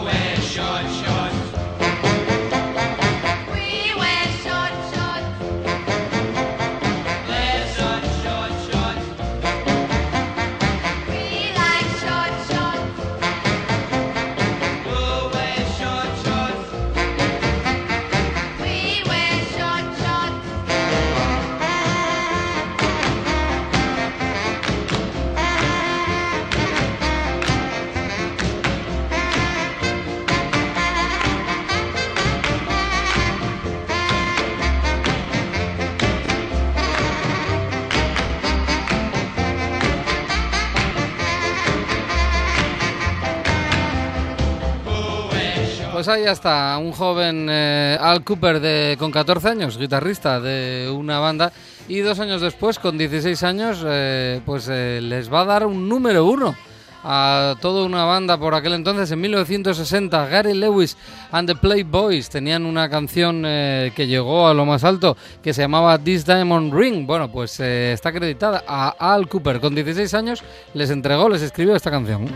ahí 46.12 46.26
está, 46.26 46.78
un 46.78 46.92
joven 46.92 47.48
eh, 47.50 47.98
Al 48.00 48.24
Cooper 48.24 48.60
de, 48.60 48.96
con 49.00 49.12
14 49.12 49.48
años, 49.48 49.78
guitarrista 49.78 50.40
de 50.40 50.92
una 50.94 51.20
banda, 51.20 51.52
y 51.88 52.00
dos 52.00 52.20
años 52.20 52.42
después, 52.42 52.80
con 52.80 52.98
16 52.98 53.42
años, 53.44 53.84
eh, 53.86 54.42
pues 54.46 54.68
eh, 54.70 55.00
les 55.02 55.32
va 55.32 55.42
a 55.42 55.46
dar 55.46 55.66
un 55.66 55.88
número 55.88 56.26
uno 56.26 56.56
a 57.04 57.56
toda 57.62 57.84
una 57.84 58.04
banda 58.04 58.38
por 58.38 58.54
aquel 58.54 58.74
entonces, 58.74 59.10
en 59.12 59.22
1960, 59.22 60.28
Gary 60.28 60.54
Lewis 60.54 60.98
and 61.32 61.48
the 61.50 61.56
Playboys 61.56 62.30
tenían 62.30 62.66
una 62.66 62.90
canción 62.90 63.42
que 63.42 64.06
llegó 64.08 64.48
a 64.48 64.54
lo 64.54 64.66
más 64.66 64.84
alto, 64.84 65.18
que 65.42 65.52
se 65.52 65.64
llamaba 65.64 65.98
This 65.98 66.26
Diamond 66.26 66.72
Ring. 66.74 67.08
Bueno, 67.08 67.32
pues 67.32 67.60
está 67.60 68.10
acreditada 68.10 68.64
a 68.68 68.90
Al 69.00 69.28
Cooper, 69.28 69.60
con 69.60 69.74
16 69.74 70.14
años, 70.14 70.44
les 70.76 70.92
entregó, 70.92 71.28
les 71.28 71.42
escribió 71.42 71.76
esta 71.76 71.90
canción. 71.90 72.28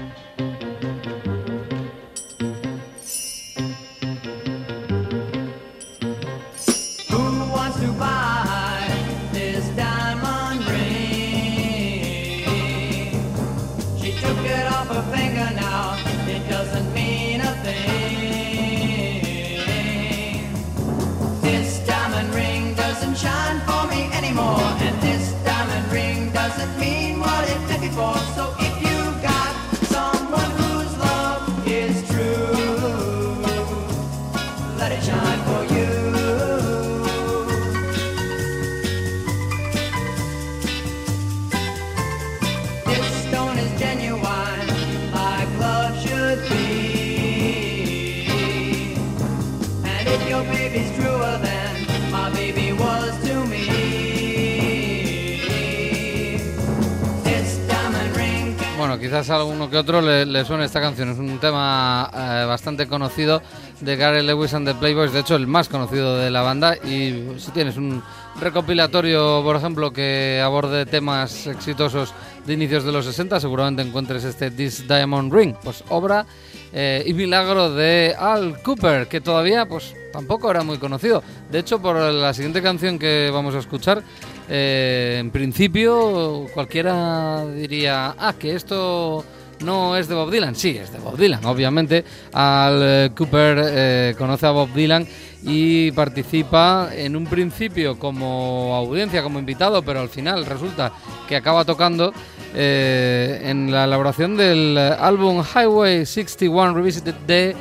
Quizás 59.05 59.29
a 59.29 59.35
alguno 59.35 59.69
que 59.69 59.77
otro 59.77 60.01
le, 60.01 60.25
le 60.25 60.43
suene 60.45 60.65
esta 60.65 60.81
canción. 60.81 61.11
Es 61.11 61.19
un 61.19 61.37
tema 61.37 62.09
eh, 62.11 62.45
bastante 62.47 62.87
conocido 62.87 63.39
de 63.79 63.95
Gary 63.95 64.23
Lewis 64.23 64.55
and 64.55 64.67
the 64.67 64.73
Playboys, 64.73 65.13
de 65.13 65.19
hecho 65.19 65.35
el 65.35 65.45
más 65.45 65.69
conocido 65.69 66.17
de 66.17 66.31
la 66.31 66.41
banda. 66.41 66.75
Y 66.75 67.35
si 67.37 67.51
tienes 67.51 67.77
un 67.77 68.01
recopilatorio, 68.41 69.43
por 69.43 69.57
ejemplo, 69.57 69.93
que 69.93 70.41
aborde 70.43 70.87
temas 70.87 71.45
exitosos 71.45 72.15
de 72.47 72.53
inicios 72.53 72.83
de 72.83 72.91
los 72.93 73.05
60, 73.05 73.39
seguramente 73.39 73.83
encuentres 73.83 74.23
este 74.23 74.49
This 74.49 74.87
Diamond 74.87 75.31
Ring, 75.31 75.53
pues 75.63 75.83
obra 75.89 76.25
eh, 76.73 77.03
y 77.05 77.13
milagro 77.13 77.75
de 77.75 78.15
Al 78.17 78.59
Cooper, 78.63 79.07
que 79.07 79.21
todavía 79.21 79.67
pues 79.67 79.93
tampoco 80.11 80.49
era 80.49 80.63
muy 80.63 80.79
conocido. 80.79 81.21
De 81.51 81.59
hecho, 81.59 81.79
por 81.79 81.95
la 81.95 82.33
siguiente 82.33 82.63
canción 82.63 82.97
que 82.97 83.29
vamos 83.31 83.53
a 83.53 83.59
escuchar, 83.59 84.01
eh, 84.49 85.17
en 85.19 85.31
principio 85.31 86.45
cualquiera 86.53 87.45
diría, 87.47 88.15
ah, 88.17 88.34
que 88.38 88.55
esto 88.55 89.23
no 89.62 89.97
es 89.97 90.08
de 90.08 90.15
Bob 90.15 90.31
Dylan. 90.31 90.55
Sí, 90.55 90.77
es 90.77 90.91
de 90.91 90.99
Bob 90.99 91.17
Dylan, 91.17 91.43
obviamente. 91.45 92.03
Al 92.34 92.79
eh, 92.81 93.10
Cooper 93.15 93.58
eh, 93.63 94.15
conoce 94.17 94.45
a 94.45 94.51
Bob 94.51 94.69
Dylan 94.73 95.08
y 95.43 95.91
participa 95.91 96.89
en 96.93 97.15
un 97.15 97.25
principio 97.25 97.97
como 97.97 98.75
audiencia, 98.75 99.23
como 99.23 99.39
invitado, 99.39 99.81
pero 99.84 100.01
al 100.01 100.10
final 100.10 100.45
resulta 100.45 100.91
que 101.27 101.36
acaba 101.36 101.65
tocando 101.65 102.13
en 102.58 103.69
la 103.69 103.84
elaboración 103.84 104.38
del 104.38 104.77
álbum 104.77 105.43
Highway 105.43 106.05
61 106.05 106.73
Revisited 106.73 107.13
de 107.27 107.53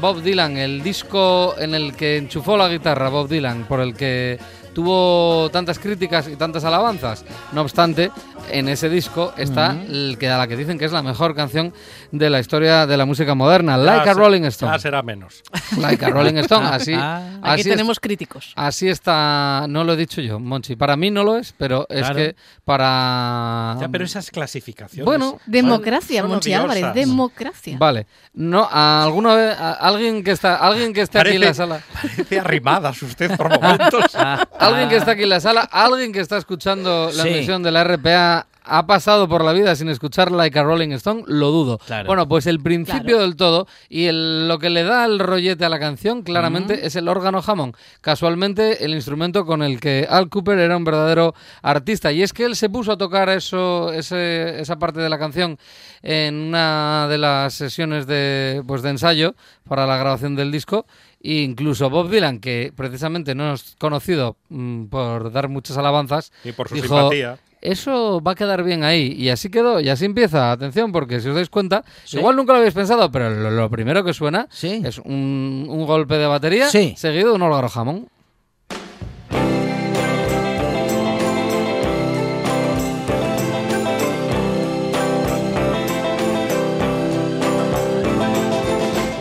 Bob 0.00 0.22
Dylan, 0.22 0.56
el 0.56 0.82
disco 0.82 1.54
en 1.58 1.74
el 1.74 1.94
que 1.94 2.16
enchufó 2.16 2.56
la 2.56 2.68
guitarra 2.68 3.08
Bob 3.08 3.28
Dylan, 3.28 3.64
por 3.64 3.80
el 3.80 3.94
que 3.94 4.38
tuvo 4.78 5.50
tantas 5.50 5.76
críticas 5.80 6.28
y 6.28 6.36
tantas 6.36 6.62
alabanzas. 6.62 7.24
No 7.50 7.62
obstante, 7.62 8.12
en 8.50 8.68
ese 8.68 8.88
disco 8.88 9.32
está 9.36 9.72
el 9.88 10.16
que, 10.18 10.28
a 10.28 10.38
la 10.38 10.46
que 10.46 10.56
dicen 10.56 10.78
que 10.78 10.84
es 10.84 10.92
la 10.92 11.02
mejor 11.02 11.34
canción 11.34 11.72
de 12.12 12.30
la 12.30 12.40
historia 12.40 12.86
de 12.86 12.96
la 12.96 13.04
música 13.04 13.34
moderna, 13.34 13.76
Like 13.76 14.08
a 14.10 14.14
Rolling 14.14 14.42
Ya 14.42 14.48
Stone. 14.48 14.78
será 14.78 15.02
menos. 15.02 15.42
Like 15.78 16.04
a 16.04 16.08
Rolling 16.10 16.36
Stone, 16.38 16.66
así, 16.66 16.94
Ah. 16.96 17.22
Aquí 17.42 17.60
así 17.60 17.60
es- 17.62 17.76
tenemos 17.76 18.00
críticos. 18.00 18.52
Así 18.56 18.88
está, 18.88 19.66
no 19.68 19.84
lo 19.84 19.92
he 19.92 19.96
dicho 19.96 20.20
yo, 20.20 20.38
Monchi. 20.40 20.76
Para 20.76 20.96
mí 20.96 21.10
no 21.10 21.24
lo 21.24 21.36
es, 21.36 21.54
pero 21.56 21.86
es 21.88 22.00
Claro. 22.00 22.14
que 22.16 22.36
para. 22.64 23.76
Ya, 23.80 23.88
pero 23.88 24.04
esas 24.04 24.30
clasificaciones. 24.30 25.04
Bueno, 25.04 25.38
Democracia, 25.46 26.20
son 26.22 26.30
Monchi 26.30 26.52
Álvarez, 26.52 26.94
democracia. 26.94 27.76
Vale. 27.78 28.06
No, 28.34 28.68
alguna 28.70 29.34
vez, 29.34 29.56
alguien 29.58 30.22
que 30.22 30.30
está, 30.32 30.56
alguien 30.56 30.92
que 30.92 31.00
esté 31.02 31.18
aquí 31.18 31.34
en 31.36 31.40
la 31.40 31.54
sala, 31.54 31.80
Parece 32.02 32.38
arrimadas 32.40 33.02
usted 33.02 33.36
por 33.36 33.50
momentos. 33.50 34.04
Ah, 34.14 34.46
alguien 34.58 34.88
que 34.88 34.94
ah. 34.96 34.98
está 34.98 35.12
aquí 35.12 35.22
en 35.24 35.28
la 35.30 35.40
sala, 35.40 35.62
alguien 35.62 36.12
que 36.12 36.20
está 36.20 36.36
escuchando 36.36 37.10
la 37.12 37.22
Sí. 37.22 37.28
emisión 37.30 37.62
de 37.62 37.70
la 37.72 37.84
RPA 37.84 38.27
ha 38.68 38.86
pasado 38.86 39.28
por 39.28 39.42
la 39.44 39.52
vida 39.52 39.74
sin 39.76 39.88
escuchar 39.88 40.30
Like 40.30 40.58
a 40.58 40.62
Rolling 40.62 40.90
Stone, 40.92 41.24
lo 41.26 41.50
dudo. 41.50 41.78
Claro. 41.78 42.06
Bueno, 42.06 42.28
pues 42.28 42.46
el 42.46 42.60
principio 42.60 43.02
Claro. 43.02 43.20
del 43.22 43.36
todo 43.36 43.66
y 43.88 44.04
el- 44.06 44.46
lo 44.48 44.58
que 44.58 44.70
le 44.70 44.84
da 44.84 45.04
el 45.04 45.18
rollete 45.18 45.64
a 45.64 45.68
la 45.68 45.78
canción 45.78 46.22
claramente 46.22 46.86
es 46.86 46.96
el 46.96 47.08
órgano 47.08 47.42
Hammond. 47.46 47.74
Casualmente 48.00 48.84
el 48.84 48.94
instrumento 48.94 49.44
con 49.46 49.62
el 49.62 49.80
que 49.80 50.06
Al 50.08 50.28
Cooper 50.28 50.58
era 50.58 50.76
un 50.76 50.84
verdadero 50.84 51.34
artista. 51.62 52.10
Y 52.12 52.22
es 52.22 52.32
que 52.32 52.44
él 52.44 52.56
se 52.56 52.68
puso 52.70 52.92
a 52.92 52.96
tocar 52.98 53.28
eso, 53.28 53.92
ese- 53.92 54.60
esa 54.60 54.78
parte 54.78 55.00
de 55.00 55.08
la 55.08 55.18
canción 55.18 55.58
en 56.02 56.34
una 56.34 57.06
de 57.08 57.18
las 57.18 57.54
sesiones 57.54 58.06
de, 58.06 58.62
pues, 58.66 58.82
de 58.82 58.90
ensayo 58.90 59.34
para 59.68 59.86
la 59.86 59.96
grabación 59.98 60.36
del 60.36 60.50
disco. 60.52 60.86
E 61.20 61.42
incluso 61.42 61.90
Bob 61.90 62.10
Dylan, 62.10 62.38
que 62.38 62.72
precisamente 62.76 63.34
no 63.34 63.52
es 63.54 63.74
conocido 63.78 64.36
mm, 64.50 64.84
por 64.86 65.32
dar 65.32 65.48
muchas 65.48 65.76
alabanzas, 65.76 66.32
Y 66.44 66.52
por 66.52 66.68
su 66.68 66.76
dijo, 66.76 66.86
simpatía. 66.96 67.38
Eso 67.60 68.20
va 68.20 68.32
a 68.32 68.34
quedar 68.34 68.62
bien 68.62 68.84
ahí. 68.84 69.12
Y 69.16 69.28
así 69.30 69.50
quedó, 69.50 69.80
y 69.80 69.88
así 69.88 70.04
empieza. 70.04 70.52
Atención, 70.52 70.92
porque 70.92 71.20
si 71.20 71.28
os 71.28 71.34
dais 71.34 71.48
cuenta, 71.48 71.84
Sí. 72.04 72.18
igual 72.18 72.36
nunca 72.36 72.52
lo 72.52 72.58
habéis 72.58 72.74
pensado, 72.74 73.10
pero 73.10 73.30
lo, 73.30 73.50
lo 73.50 73.70
primero 73.70 74.04
que 74.04 74.12
suena 74.14 74.46
Sí. 74.50 74.82
es 74.84 74.98
un, 74.98 75.66
un 75.68 75.86
golpe 75.86 76.16
de 76.18 76.26
batería 76.26 76.68
Sí. 76.68 76.94
seguido 76.96 77.30
de 77.30 77.34
un 77.36 77.42
órgano 77.42 77.68
jamón. 77.68 78.08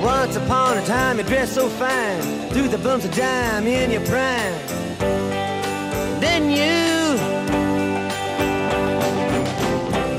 Once 0.03 0.35
upon 0.37 0.77
a 0.77 0.81
time, 0.85 1.17
you 1.17 1.23
dressed 1.23 1.53
so 1.53 1.69
fine, 1.69 2.21
threw 2.49 2.67
the 2.67 2.77
bumps 2.77 3.05
of 3.05 3.13
dime 3.15 3.67
in 3.67 3.91
your 3.91 4.01
prime. 4.01 4.53
Then 6.19 6.49
you, 6.49 6.96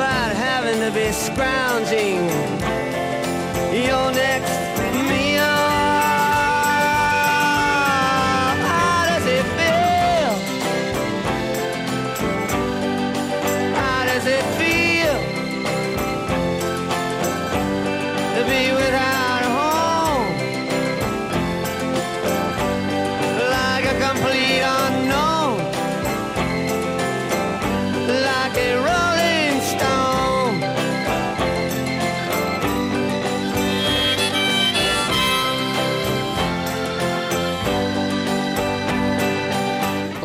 about 0.00 0.34
having 0.34 0.80
to 0.80 0.90
be 0.92 1.12
scrounging. 1.12 2.24
Your 3.84 4.10
next 4.12 4.69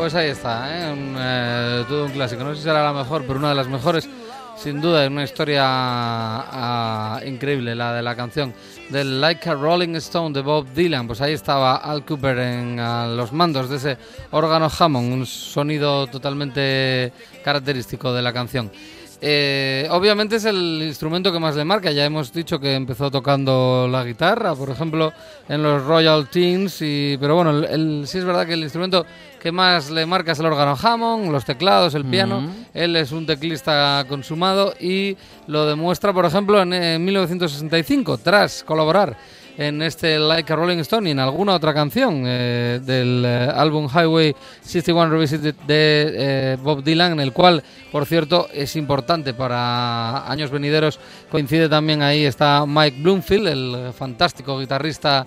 Pues 0.06 0.14
ahí 0.14 0.28
está, 0.28 0.70
¿eh? 0.88 0.92
Un, 0.92 1.16
eh, 1.18 1.84
todo 1.88 2.04
un 2.04 2.12
clásico. 2.12 2.44
No 2.44 2.50
sé 2.50 2.58
si 2.58 2.62
será 2.62 2.84
la 2.84 2.92
mejor, 2.92 3.24
pero 3.26 3.40
una 3.40 3.48
de 3.48 3.56
las 3.56 3.66
mejores, 3.66 4.08
sin 4.56 4.80
duda, 4.80 5.04
es 5.04 5.10
una 5.10 5.24
historia 5.24 5.64
ah, 5.66 7.20
increíble, 7.26 7.74
la 7.74 7.92
de 7.92 8.02
la 8.02 8.14
canción 8.14 8.54
del 8.88 9.20
Like 9.20 9.48
a 9.50 9.54
Rolling 9.54 9.96
Stone 9.96 10.32
de 10.32 10.42
Bob 10.42 10.68
Dylan. 10.72 11.08
Pues 11.08 11.20
ahí 11.20 11.32
estaba 11.32 11.78
Al 11.78 12.04
Cooper 12.04 12.38
en 12.38 12.78
ah, 12.78 13.08
los 13.08 13.32
mandos 13.32 13.68
de 13.68 13.78
ese 13.78 13.98
órgano 14.30 14.70
Hammond, 14.78 15.12
un 15.12 15.26
sonido 15.26 16.06
totalmente 16.06 17.12
característico 17.42 18.12
de 18.12 18.22
la 18.22 18.32
canción. 18.32 18.70
Eh, 19.18 19.88
obviamente 19.90 20.36
es 20.36 20.44
el 20.44 20.82
instrumento 20.86 21.32
que 21.32 21.40
más 21.40 21.56
le 21.56 21.64
marca. 21.64 21.90
Ya 21.90 22.04
hemos 22.04 22.32
dicho 22.32 22.60
que 22.60 22.74
empezó 22.74 23.10
tocando 23.10 23.88
la 23.90 24.04
guitarra, 24.04 24.54
por 24.54 24.68
ejemplo, 24.70 25.10
en 25.48 25.62
los 25.62 25.82
Royal 25.84 26.28
Teens. 26.28 26.80
Y, 26.82 27.16
pero 27.18 27.34
bueno, 27.34 27.58
el- 27.66 28.04
sí 28.06 28.18
es 28.18 28.24
verdad 28.24 28.46
que 28.46 28.52
el 28.52 28.62
instrumento 28.62 29.06
que 29.46 29.52
más 29.52 29.92
le 29.92 30.04
marca 30.06 30.32
es 30.32 30.40
el 30.40 30.46
órgano 30.46 30.76
Hammond, 30.76 31.30
los 31.30 31.44
teclados, 31.44 31.94
el 31.94 32.04
piano. 32.04 32.50
Él 32.74 32.96
es 32.96 33.12
un 33.12 33.26
teclista 33.26 34.04
consumado 34.08 34.74
y 34.80 35.16
lo 35.46 35.66
demuestra, 35.66 36.12
por 36.12 36.24
ejemplo, 36.24 36.60
en, 36.60 36.72
eh, 36.72 36.98
1965, 36.98 38.18
tras 38.18 38.64
colaborar 38.64 39.16
en 39.56 39.82
este 39.82 40.18
Like 40.18 40.52
a 40.52 40.56
Rolling 40.56 40.78
Stone 40.78 41.08
y 41.08 41.12
en 41.12 41.20
alguna 41.20 41.54
otra 41.54 41.72
canción 41.72 42.24
eh, 42.26 42.80
del 42.82 43.22
eh, 43.24 43.48
álbum 43.54 43.88
Highway 43.88 44.34
61 44.62 45.10
Revisited 45.10 45.54
de 45.64 46.12
eh, 46.16 46.56
Bob 46.60 46.82
Dylan, 46.82 47.12
en 47.12 47.20
el 47.20 47.32
cual, 47.32 47.62
por 47.92 48.04
cierto, 48.04 48.48
es 48.52 48.74
importante 48.74 49.32
para 49.32 50.28
años 50.28 50.50
venideros. 50.50 50.98
Coincide 51.30 51.68
también 51.68 52.02
ahí 52.02 52.24
está 52.24 52.64
Mike 52.66 53.00
Bloomfield, 53.00 53.46
el 53.46 53.92
fantástico 53.92 54.58
guitarrista 54.58 55.24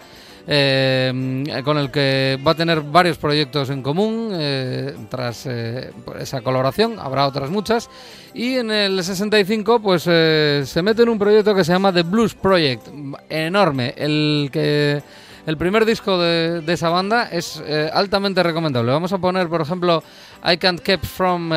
eh, 0.52 1.62
con 1.64 1.78
el 1.78 1.92
que 1.92 2.40
va 2.46 2.54
a 2.54 2.56
tener 2.56 2.82
varios 2.82 3.20
proyectos 3.20 3.70
en 3.70 3.84
común 3.84 4.32
eh, 4.34 4.96
tras 5.08 5.46
eh, 5.46 5.92
esa 6.20 6.42
colaboración, 6.42 6.98
habrá 6.98 7.28
otras 7.28 7.52
muchas. 7.52 7.88
Y 8.34 8.56
en 8.56 8.72
el 8.72 9.04
65 9.04 9.80
pues 9.80 10.02
se 10.04 10.82
mete 10.82 11.04
en 11.04 11.10
un 11.10 11.20
proyecto 11.20 11.54
que 11.54 11.64
se 11.64 11.72
llama 11.72 11.94
The 11.94 12.02
Blues 12.02 12.34
Project, 12.34 12.88
enorme, 13.30 13.94
el 13.96 14.50
que... 14.52 15.04
El 15.46 15.58
primer 15.58 15.84
disco 15.84 16.20
de, 16.20 16.62
esa 16.68 16.90
banda 16.90 17.30
es 17.32 17.64
altamente 17.92 18.44
recomendable. 18.44 18.92
Vamos 18.92 19.14
a 19.14 19.18
poner, 19.18 19.48
por 19.48 19.62
ejemplo, 19.62 20.04
I 20.46 20.58
Can't 20.58 20.80
Keep 20.80 21.06
From 21.06 21.52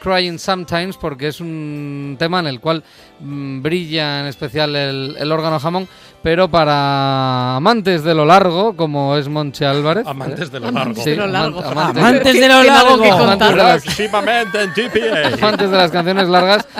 Crying 0.00 0.38
Sometimes, 0.38 0.96
porque 0.96 1.28
es 1.28 1.40
un 1.40 2.16
tema 2.18 2.40
en 2.40 2.46
el 2.46 2.60
cual 2.60 2.82
mm, 3.20 3.60
brilla 3.60 4.20
en 4.20 4.26
especial 4.28 4.74
el 4.74 5.32
órgano 5.32 5.60
jamón, 5.60 5.86
pero 6.24 6.48
para 6.48 7.56
amantes 7.56 8.02
de 8.02 8.14
lo 8.14 8.24
largo, 8.24 8.74
como 8.74 9.14
es 9.16 9.28
Monche 9.28 9.66
Álvarez. 9.66 10.06
Amantes 10.06 10.50
de 10.50 10.58
lo 10.58 10.68
Amantes 10.68 10.96
largo. 10.96 11.10
de 11.10 11.16
lo 11.16 11.26
largo. 11.26 11.60
amantes- 11.62 11.98
Amantes 12.02 12.40
de 12.40 12.48
lo 12.48 12.60
que 12.62 12.66
largo. 12.66 12.98
contar. 12.98 13.20
Amantes 13.20 13.48
de 13.50 13.56
las- 13.62 13.82
Próximamente 13.84 14.62
en 14.62 14.70
GPA. 14.72 15.34
amantes 15.34 15.70
de 15.70 15.76
las 15.76 15.90
canciones 15.90 16.28
largas, 16.28 16.66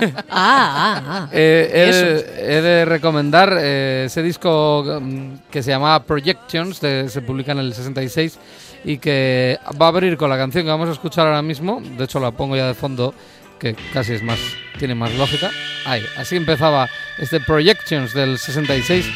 Ah, 0.00 0.16
ah, 0.30 1.02
ah. 1.06 1.28
Eh, 1.30 1.70
he, 1.72 1.94
de, 1.94 2.56
he 2.58 2.62
de 2.62 2.84
recomendar 2.86 3.54
eh, 3.60 4.04
ese 4.06 4.22
disco 4.22 4.98
mm, 5.00 5.34
que 5.50 5.62
se 5.62 5.70
llamaba 5.70 6.02
Projections, 6.02 6.80
de- 6.80 7.08
se 7.08 7.22
publica 7.22 7.52
en 7.52 7.58
el 7.58 7.72
66 7.74 8.38
y 8.84 8.98
que 8.98 9.58
va 9.80 9.86
a 9.86 9.88
abrir 9.90 10.16
con 10.16 10.30
la 10.30 10.36
canción 10.38 10.64
que 10.64 10.70
vamos 10.70 10.88
a 10.88 10.92
escuchar 10.92 11.26
ahora 11.28 11.42
mismo. 11.42 11.80
De 11.96 12.04
hecho, 12.04 12.18
la 12.18 12.30
pongo 12.32 12.56
ya 12.56 12.66
de 12.66 12.74
fondo, 12.74 13.14
que 13.58 13.76
casi 13.92 14.14
es 14.14 14.22
más, 14.22 14.38
tiene 14.78 14.94
más 14.94 15.14
lógica. 15.14 15.50
Ahí, 15.84 16.02
así 16.16 16.34
empezaba 16.36 16.88
este 17.20 17.40
Projections 17.40 18.12
del 18.14 18.38
66 18.38 19.06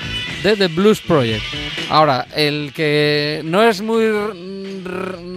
de 0.42 0.56
The 0.56 0.68
Blues 0.68 1.00
Project. 1.00 1.42
Ahora, 1.90 2.26
el 2.34 2.72
que 2.74 3.40
no 3.44 3.62
es 3.62 3.80
muy 3.80 4.04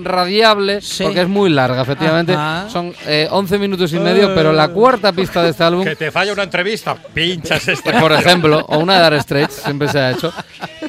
radiable, 0.04 0.82
Sí. 0.82 1.04
porque 1.04 1.22
es 1.22 1.28
muy 1.28 1.50
larga, 1.50 1.82
efectivamente, 1.82 2.34
Ajá. 2.34 2.70
son 2.70 2.94
eh, 3.06 3.28
11 3.32 3.58
minutos 3.58 3.92
y 3.94 4.00
medio, 4.00 4.34
pero 4.36 4.52
la 4.54 4.68
cuarta 4.70 5.12
pista 5.12 5.42
de 5.44 5.50
este 5.50 5.64
álbum 5.64 5.84
Que 5.84 5.96
te 5.96 6.12
falla 6.12 6.34
una 6.34 6.44
entrevista, 6.44 6.96
pinchas 7.14 7.68
esta. 7.68 8.00
por 8.00 8.12
ejemplo, 8.12 8.66
o 8.68 8.78
una 8.80 8.98
de 9.02 9.04
Dire 9.10 9.22
Straits, 9.22 9.54
siempre 9.56 9.88
se 9.88 10.00
ha 10.00 10.12
hecho. 10.12 10.34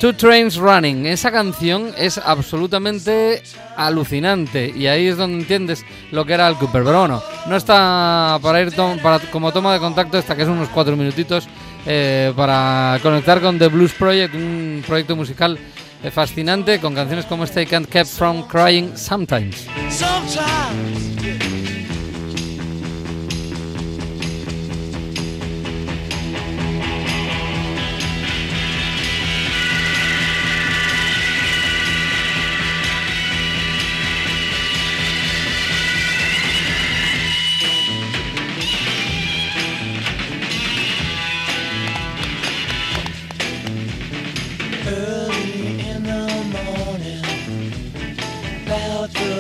Two 0.00 0.14
Trains 0.14 0.56
Running. 0.56 1.06
Esa 1.06 1.30
canción 1.32 1.92
es 1.96 2.18
absolutamente 2.18 3.42
alucinante 3.76 4.72
y 4.76 4.86
ahí 4.86 5.06
es 5.08 5.16
donde 5.16 5.38
entiendes 5.38 5.84
lo 6.12 6.24
que 6.24 6.34
era 6.34 6.46
el 6.48 6.54
Cooper. 6.56 6.82
Pero 6.84 7.00
bueno, 7.00 7.22
no 7.46 7.56
está 7.56 8.38
para 8.42 8.60
ir 8.60 8.72
tom- 8.72 8.98
para, 8.98 9.18
como 9.18 9.52
toma 9.52 9.72
de 9.72 9.78
contacto 9.80 10.18
esta 10.18 10.36
que 10.36 10.42
es 10.42 10.48
unos 10.48 10.68
cuatro 10.68 10.96
minutitos 10.96 11.48
eh, 11.86 12.32
para 12.36 12.98
conectar 13.02 13.40
con 13.40 13.58
The 13.58 13.68
Blues 13.68 13.92
Project, 13.92 14.34
un 14.34 14.82
proyecto 14.86 15.16
musical 15.16 15.58
eh, 16.02 16.10
fascinante 16.10 16.78
con 16.80 16.94
canciones 16.94 17.24
como 17.26 17.44
esta 17.44 17.60
I 17.60 17.66
Can't 17.66 17.88
Keep 17.88 18.06
From 18.06 18.46
Crying 18.46 18.96
Sometimes. 18.96 19.66
Sometimes. 19.90 21.08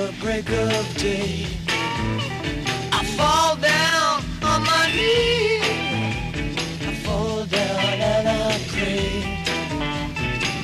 The 0.08 0.20
break 0.20 0.48
of 0.50 0.96
day, 0.96 1.46
I 2.92 3.04
fall 3.16 3.56
down 3.56 4.22
on 4.42 4.60
my 4.64 4.84
knees. 4.96 5.62
I 6.88 6.94
fall 7.04 7.44
down 7.44 8.00
and 8.14 8.28
I 8.28 8.58
pray. 8.72 9.10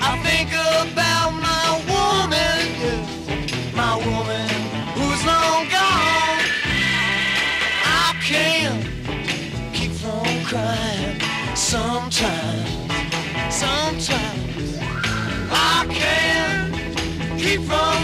I 0.01 0.13
think 0.27 0.49
about 0.81 1.31
my 1.49 1.67
woman, 1.93 2.65
my 3.77 3.95
woman 4.09 4.49
who's 4.97 5.23
long 5.31 5.63
gone. 5.77 6.41
I 7.85 8.17
can't 8.23 8.83
keep 9.75 9.93
from 9.93 10.25
crying 10.47 11.21
sometimes. 11.55 12.71
Sometimes 13.51 14.79
I 15.51 15.87
can't 15.91 17.39
keep 17.39 17.61
from 17.61 18.04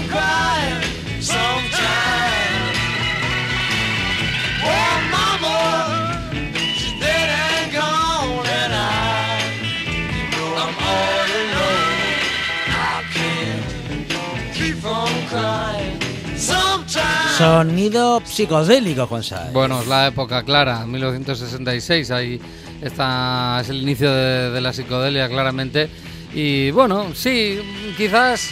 Sonido 17.40 18.20
psicodélico, 18.22 19.06
Juansa. 19.06 19.48
Bueno, 19.50 19.80
es 19.80 19.86
la 19.86 20.08
época 20.08 20.42
clara, 20.42 20.84
1966, 20.84 22.10
ahí 22.10 22.38
está, 22.82 23.60
es 23.62 23.70
el 23.70 23.80
inicio 23.80 24.12
de, 24.12 24.60
la 24.60 24.74
psicodelia 24.74 25.26
claramente. 25.26 25.88
Y 26.34 26.70
bueno, 26.70 27.14
sí, 27.14 27.58
quizás 27.96 28.50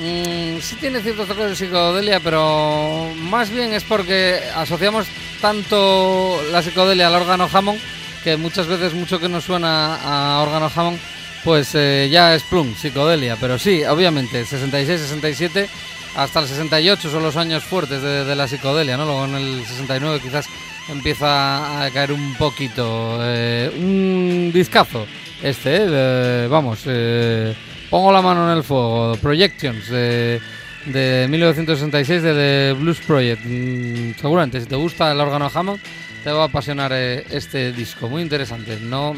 mm, 0.00 0.58
sí 0.60 0.74
tiene 0.80 1.00
ciertos 1.00 1.28
toques 1.28 1.50
de 1.50 1.54
psicodelia, 1.54 2.18
pero 2.18 3.08
más 3.30 3.50
bien 3.50 3.72
es 3.72 3.84
porque 3.84 4.40
asociamos 4.56 5.06
tanto 5.40 6.40
la 6.50 6.60
psicodelia 6.60 7.06
al 7.06 7.14
órgano 7.14 7.48
Hammond 7.52 7.78
que 8.24 8.36
muchas 8.36 8.66
veces 8.66 8.94
mucho 8.94 9.20
que 9.20 9.28
nos 9.28 9.44
suena 9.44 9.94
a 9.94 10.42
órgano 10.42 10.68
Hammond 10.74 10.98
pues 11.44 11.74
eh, 11.74 12.08
ya 12.10 12.34
es 12.34 12.42
plum, 12.42 12.74
psicodelia. 12.74 13.36
Pero 13.40 13.58
sí, 13.58 13.84
obviamente, 13.84 14.44
66, 14.44 15.00
67 15.00 15.68
hasta 16.16 16.40
el 16.40 16.46
68 16.46 17.10
son 17.10 17.22
los 17.22 17.36
años 17.36 17.62
fuertes 17.64 18.02
de, 18.02 18.34
la 18.36 18.46
psicodelia, 18.48 18.96
¿no? 18.96 19.04
Luego 19.04 19.24
en 19.24 19.34
el 19.36 19.64
69 19.66 20.20
quizás 20.22 20.46
empieza 20.88 21.84
a 21.84 21.90
caer 21.90 22.12
un 22.12 22.34
poquito. 22.34 23.18
eh, 23.22 23.70
un 23.78 24.50
discazo 24.52 25.06
este, 25.42 25.76
¿eh? 25.76 25.86
De- 25.86 26.48
vamos, 26.48 26.80
eh, 26.86 27.54
pongo 27.90 28.12
la 28.12 28.22
mano 28.22 28.50
en 28.50 28.58
el 28.58 28.62
fuego. 28.64 29.16
Projections 29.20 29.88
de, 29.88 30.40
de 30.86 31.26
1966 31.28 32.22
de 32.22 32.32
The 32.74 32.80
Blues 32.80 32.98
Project. 33.00 33.42
Mm, 33.44 34.12
seguramente, 34.20 34.60
si 34.60 34.66
te 34.66 34.76
gusta 34.76 35.10
el 35.12 35.20
órgano 35.20 35.50
Hammond, 35.52 35.80
te 36.22 36.30
va 36.30 36.42
a 36.42 36.46
apasionar 36.46 36.92
eh, 36.94 37.24
este 37.30 37.72
disco. 37.72 38.08
Muy 38.08 38.22
interesante. 38.22 38.78
No, 38.80 39.14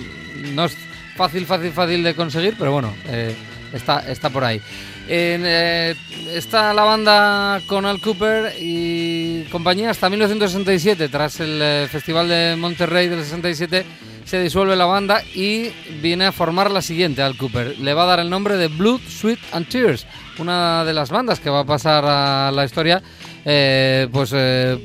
no 0.54 0.64
es 0.64 0.76
fácil, 1.16 1.44
fácil, 1.44 1.72
fácil 1.72 2.02
de 2.02 2.14
conseguir, 2.14 2.54
pero 2.58 2.72
bueno, 2.72 2.94
eh, 3.08 3.34
está, 3.74 4.10
está 4.10 4.30
por 4.30 4.44
ahí. 4.44 4.60
Eh, 5.06 5.94
está 6.32 6.72
la 6.72 6.82
banda 6.82 7.60
con 7.66 7.84
Al 7.84 8.00
Cooper 8.00 8.54
y 8.58 9.44
compañía 9.44 9.90
hasta 9.90 10.08
1967. 10.08 11.08
Tras 11.08 11.40
el 11.40 11.60
eh, 11.60 11.88
Festival 11.90 12.28
de 12.28 12.56
Monterrey 12.58 13.08
del 13.08 13.22
67 13.22 13.84
se 14.24 14.42
disuelve 14.42 14.76
la 14.76 14.86
banda 14.86 15.22
y 15.34 15.70
viene 16.00 16.24
a 16.24 16.32
formar 16.32 16.70
la 16.70 16.80
siguiente, 16.80 17.22
Al 17.22 17.36
Cooper. 17.36 17.78
Le 17.78 17.92
va 17.92 18.04
a 18.04 18.06
dar 18.06 18.20
el 18.20 18.30
nombre 18.30 18.56
de 18.56 18.68
Blood, 18.68 19.00
Sweat 19.06 19.38
and 19.52 19.68
Tears, 19.68 20.06
una 20.38 20.84
de 20.84 20.94
las 20.94 21.10
bandas 21.10 21.40
que 21.40 21.50
va 21.50 21.60
a 21.60 21.66
pasar 21.66 22.04
a 22.06 22.50
la 22.50 22.64
historia 22.64 23.02
eh, 23.44 24.08
pues 24.10 24.30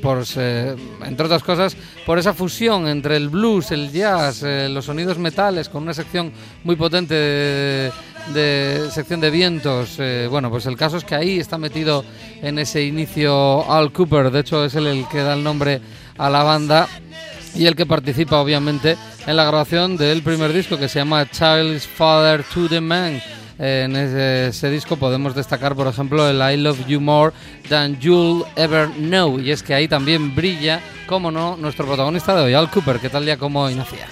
por, 0.02 0.22
entre 1.06 1.24
otras 1.24 1.42
cosas, 1.42 1.74
por 2.04 2.18
esa 2.18 2.34
fusión 2.34 2.86
entre 2.86 3.16
el 3.16 3.30
blues, 3.30 3.70
el 3.70 3.90
jazz, 3.90 4.42
los 4.42 4.84
sonidos 4.84 5.16
metales, 5.16 5.70
con 5.70 5.84
una 5.84 5.94
sección 5.94 6.30
muy 6.62 6.76
potente 6.76 7.90
de 8.28 8.88
sección 8.90 9.20
de 9.20 9.30
vientos. 9.30 9.96
eh, 9.98 10.28
bueno, 10.30 10.50
pues 10.50 10.66
el 10.66 10.76
caso 10.76 10.96
es 10.96 11.04
que 11.04 11.14
ahí 11.14 11.38
está 11.38 11.58
metido 11.58 12.04
en 12.42 12.58
ese 12.58 12.82
inicio 12.84 13.70
Al 13.70 13.92
Cooper, 13.92 14.30
de 14.30 14.40
hecho 14.40 14.64
es 14.64 14.74
él 14.74 14.86
el 14.86 15.06
que 15.08 15.18
da 15.18 15.34
el 15.34 15.42
nombre 15.42 15.80
a 16.18 16.30
la 16.30 16.42
banda 16.42 16.88
y 17.54 17.66
el 17.66 17.76
que 17.76 17.86
participa 17.86 18.40
obviamente 18.40 18.96
en 19.26 19.36
la 19.36 19.44
grabación 19.44 19.96
del 19.96 20.22
primer 20.22 20.52
disco 20.52 20.78
que 20.78 20.88
se 20.88 20.98
llama 20.98 21.28
Child's 21.30 21.86
Father 21.86 22.44
to 22.44 22.68
the 22.68 22.80
Man. 22.80 23.20
En 23.58 23.94
ese, 23.94 24.70
disco 24.70 24.96
podemos 24.96 25.34
destacar, 25.34 25.74
por 25.74 25.86
ejemplo, 25.86 26.26
el 26.26 26.40
I 26.40 26.56
Love 26.56 26.86
You 26.86 26.98
More 26.98 27.34
Than 27.68 28.00
You'll 28.00 28.46
Ever 28.56 28.88
Know. 28.88 29.38
Y 29.38 29.50
es 29.50 29.62
que 29.62 29.74
ahí 29.74 29.86
también 29.86 30.34
brilla, 30.34 30.80
como 31.06 31.30
no, 31.30 31.58
nuestro 31.58 31.84
protagonista 31.84 32.34
de 32.34 32.42
hoy, 32.42 32.54
Al 32.54 32.70
Cooper, 32.70 32.98
que 33.00 33.10
tal 33.10 33.26
día 33.26 33.36
como 33.36 33.60
hoy 33.60 33.74
nacía. 33.74 34.06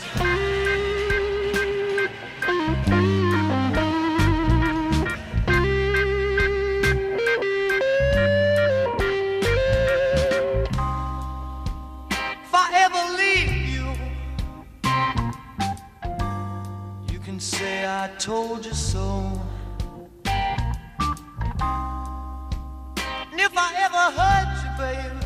Told 18.19 18.67
you 18.67 18.75
so. 18.75 19.41
And 23.31 23.41
if 23.41 23.57
I 23.57 23.73
ever 23.87 24.11
hurt 24.19 24.51
you, 24.65 24.71
baby, 24.83 25.23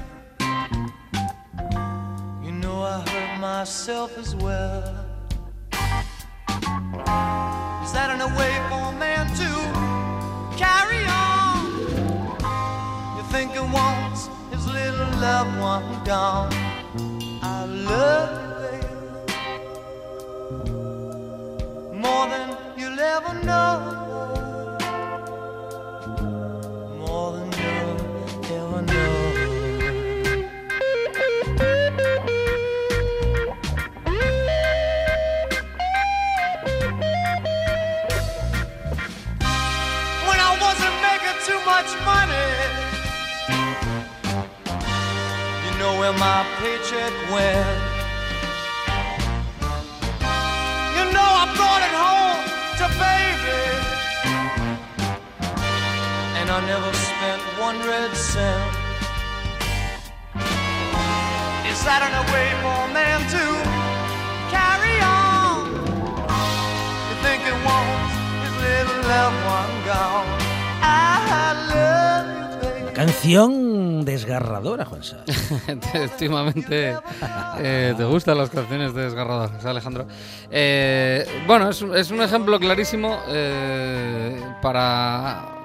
you 2.45 2.53
know 2.53 2.83
I 2.83 3.01
hurt 3.09 3.41
myself 3.41 4.19
as 4.19 4.37
well. 4.37 4.83
Is 7.83 7.93
that 7.95 8.11
in 8.15 8.21
a 8.21 8.29
way 8.37 8.61
for 8.69 8.83
a 8.93 8.97
man 8.99 9.27
to 9.41 9.51
carry 10.59 11.03
on? 11.09 11.65
You 13.17 13.23
think 13.33 13.53
he 13.53 13.61
wants 13.61 14.29
his 14.51 14.67
little 14.67 15.09
loved 15.19 15.59
one 15.59 16.05
gone? 16.05 16.53
I 17.43 17.65
love 17.65 18.31
you, 18.45 18.52
ever 23.03 23.35
know, 23.45 23.81
more 26.99 27.33
than 27.33 27.51
you'll 27.61 27.99
ever 28.55 28.83
know. 28.83 29.13
When 40.29 40.39
I 40.39 40.53
wasn't 40.63 40.97
making 41.03 41.39
too 41.49 41.61
much 41.67 41.91
money, 42.07 42.49
you 45.65 45.73
know 45.81 45.93
where 45.99 46.13
my 46.13 46.47
paycheck 46.61 47.13
went. 47.33 47.81
You 50.97 51.05
know 51.13 51.29
I 51.43 51.53
brought 51.57 51.83
it 51.83 51.95
home 51.97 52.12
I 56.55 56.61
never 56.67 56.93
spent 56.93 57.43
one 57.59 57.79
red 57.89 58.15
cent. 58.15 58.83
Way 62.33 62.51
for 62.63 62.83
to 63.33 63.45
carry 64.53 64.97
on? 65.01 65.33
Canción 72.95 74.05
desgarradora, 74.05 74.85
Juan 74.85 75.03
Sá. 75.03 75.25
Últimamente 76.03 76.97
eh, 77.59 77.95
te 77.97 78.05
gustan 78.05 78.37
las 78.37 78.51
canciones 78.51 78.93
desgarradoras, 78.93 79.65
Alejandro. 79.65 80.07
Eh, 80.51 81.27
bueno, 81.47 81.71
es, 81.71 82.11
un 82.11 82.23
ejemplo 82.23 82.61
clarísimo 82.61 83.19
eh, 83.29 84.39
para 84.61 85.62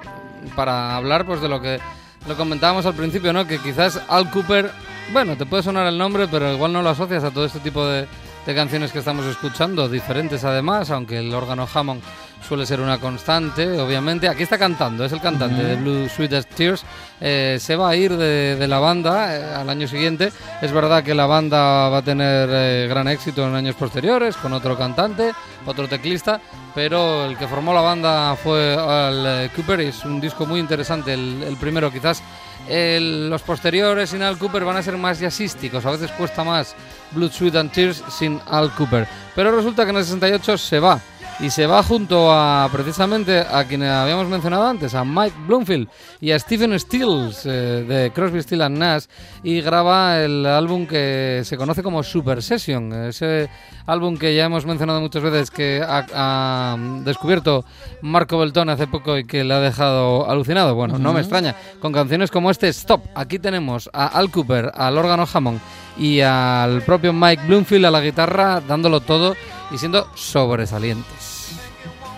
para 0.56 0.96
hablar 0.96 1.26
pues 1.26 1.42
de 1.42 1.50
lo 1.50 1.62
que 1.62 1.80
lo 2.28 2.36
comentábamos 2.36 2.86
al 2.86 2.94
principio, 2.94 3.32
¿no? 3.34 3.48
Que 3.48 3.60
quizás 3.60 4.02
Al 4.10 4.30
Cooper, 4.32 4.72
bueno, 5.14 5.38
te 5.38 5.46
puede 5.46 5.64
sonar 5.64 5.88
el 5.88 5.98
nombre, 5.98 6.28
pero 6.28 6.52
igual 6.52 6.74
no 6.74 6.82
lo 6.82 6.90
asocias 6.90 7.24
a 7.24 7.32
todo 7.32 7.46
este 7.46 7.60
tipo 7.60 7.86
de, 7.86 8.08
de 8.46 8.56
canciones 8.56 8.92
que 8.92 9.00
estamos 9.00 9.26
escuchando, 9.26 9.88
diferentes 9.88 10.44
además, 10.44 10.90
aunque 10.92 11.20
el 11.20 11.34
órgano 11.34 11.68
Hammond 11.74 12.02
suele 12.46 12.66
ser 12.66 12.80
una 12.80 12.98
constante, 13.00 13.80
obviamente. 13.80 14.28
Aquí 14.28 14.44
está 14.44 14.58
cantando, 14.58 15.06
es 15.06 15.12
el 15.12 15.22
cantante 15.22 15.64
de 15.64 15.76
Blue 15.76 16.10
Sweet 16.10 16.34
as 16.34 16.48
Tears. 16.48 16.84
Eh, 17.20 17.58
se 17.60 17.76
va 17.76 17.90
a 17.90 17.96
ir 17.96 18.16
de, 18.16 18.56
de 18.56 18.68
la 18.68 18.80
banda 18.80 19.36
eh, 19.36 19.54
al 19.56 19.70
año 19.70 19.88
siguiente. 19.88 20.32
Es 20.62 20.72
verdad 20.72 21.04
que 21.04 21.14
la 21.16 21.26
banda 21.26 21.90
va 21.90 21.98
a 21.98 22.02
tener 22.02 22.50
eh, 22.52 22.88
gran 22.90 23.08
éxito 23.08 23.46
en 23.48 23.56
años 23.56 23.76
posteriores 23.76 24.36
con 24.38 24.54
otro 24.54 24.78
cantante, 24.78 25.32
otro 25.66 25.88
teclista, 25.88 26.40
pero 26.76 27.26
el 27.26 27.38
que 27.38 27.48
formó 27.48 27.74
la 27.74 27.82
banda 27.82 28.36
fue 28.36 28.76
Al 28.76 29.50
Cooper 29.56 29.82
y 29.82 29.86
es 29.86 30.06
un 30.06 30.22
disco 30.22 30.46
muy 30.46 30.60
interesante, 30.60 31.14
el, 31.14 31.44
el 31.44 31.58
primero 31.58 31.92
quizás. 31.92 32.22
el- 32.70 33.30
los 33.30 33.42
posteriores 33.42 34.10
sin 34.12 34.22
Al 34.22 34.38
Cooper 34.38 34.64
van 34.64 34.78
a 34.78 34.84
ser 34.84 34.98
más 34.98 35.20
jazzísticos, 35.20 35.86
a 35.86 35.92
veces 35.92 36.12
cuesta 36.12 36.44
más 36.44 36.76
Blood, 37.12 37.32
Sweat 37.32 37.56
and 37.56 37.72
Tears 37.72 38.04
sin 38.10 38.40
Al 38.50 38.72
Cooper. 38.72 39.08
Pero 39.36 39.52
resulta 39.56 39.84
que 39.86 39.92
en 39.92 39.98
el 39.98 40.04
68 40.04 40.58
se 40.58 40.80
va. 40.80 41.00
Y 41.40 41.52
se 41.52 41.68
va 41.68 41.84
junto 41.84 42.32
a 42.32 42.68
precisamente 42.72 43.40
a 43.40 43.64
quien 43.66 43.84
habíamos 43.84 44.28
mencionado 44.28 44.66
antes, 44.66 44.96
a 44.96 45.06
Mike 45.06 45.36
Bloomfield 45.46 45.88
y 46.20 46.32
a 46.32 46.40
Stephen 46.40 46.78
Stills 46.80 47.46
eh, 47.46 47.86
de 47.88 48.12
Crosby, 48.12 48.42
Stills 48.42 48.64
and 48.64 48.78
Nash 48.80 49.04
y 49.44 49.62
graba 49.62 50.20
el 50.20 50.44
álbum 50.48 50.88
que 50.88 51.42
se 51.46 51.56
conoce 51.56 51.84
como 51.84 52.02
Super 52.02 52.42
Session, 52.42 52.92
ese 52.92 53.52
álbum 53.86 54.18
que 54.18 54.36
ya 54.36 54.46
hemos 54.46 54.66
mencionado 54.66 55.00
muchas 55.00 55.22
veces 55.22 55.52
que 55.52 55.80
ha, 55.88 56.08
ha 56.12 56.78
descubierto 57.04 57.64
Marco 58.02 58.40
Beltón 58.40 58.70
hace 58.70 58.88
poco 58.88 59.16
y 59.16 59.26
que 59.26 59.44
le 59.44 59.54
ha 59.54 59.60
dejado 59.60 60.28
alucinado. 60.28 60.74
Bueno, 60.74 60.98
no 60.98 61.14
me 61.14 61.20
extraña, 61.20 61.56
con 61.80 61.94
canciones 61.94 62.32
como 62.32 62.50
este 62.50 62.68
Stop. 62.70 63.06
Aquí 63.14 63.38
tenemos 63.38 63.92
a 63.94 64.08
Al 64.08 64.32
Cooper, 64.32 64.72
al 64.74 64.98
órgano 64.98 65.28
Hammond 65.32 65.60
y 66.00 66.20
al 66.22 66.82
propio 66.82 67.14
Mike 67.14 67.44
Bloomfield 67.46 67.86
a 67.86 67.92
la 67.92 68.02
guitarra 68.02 68.60
dándolo 68.68 69.02
todo 69.02 69.36
y 69.72 69.78
siendo 69.78 70.08
sobresalientes. 70.16 71.27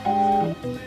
Música 0.09 0.78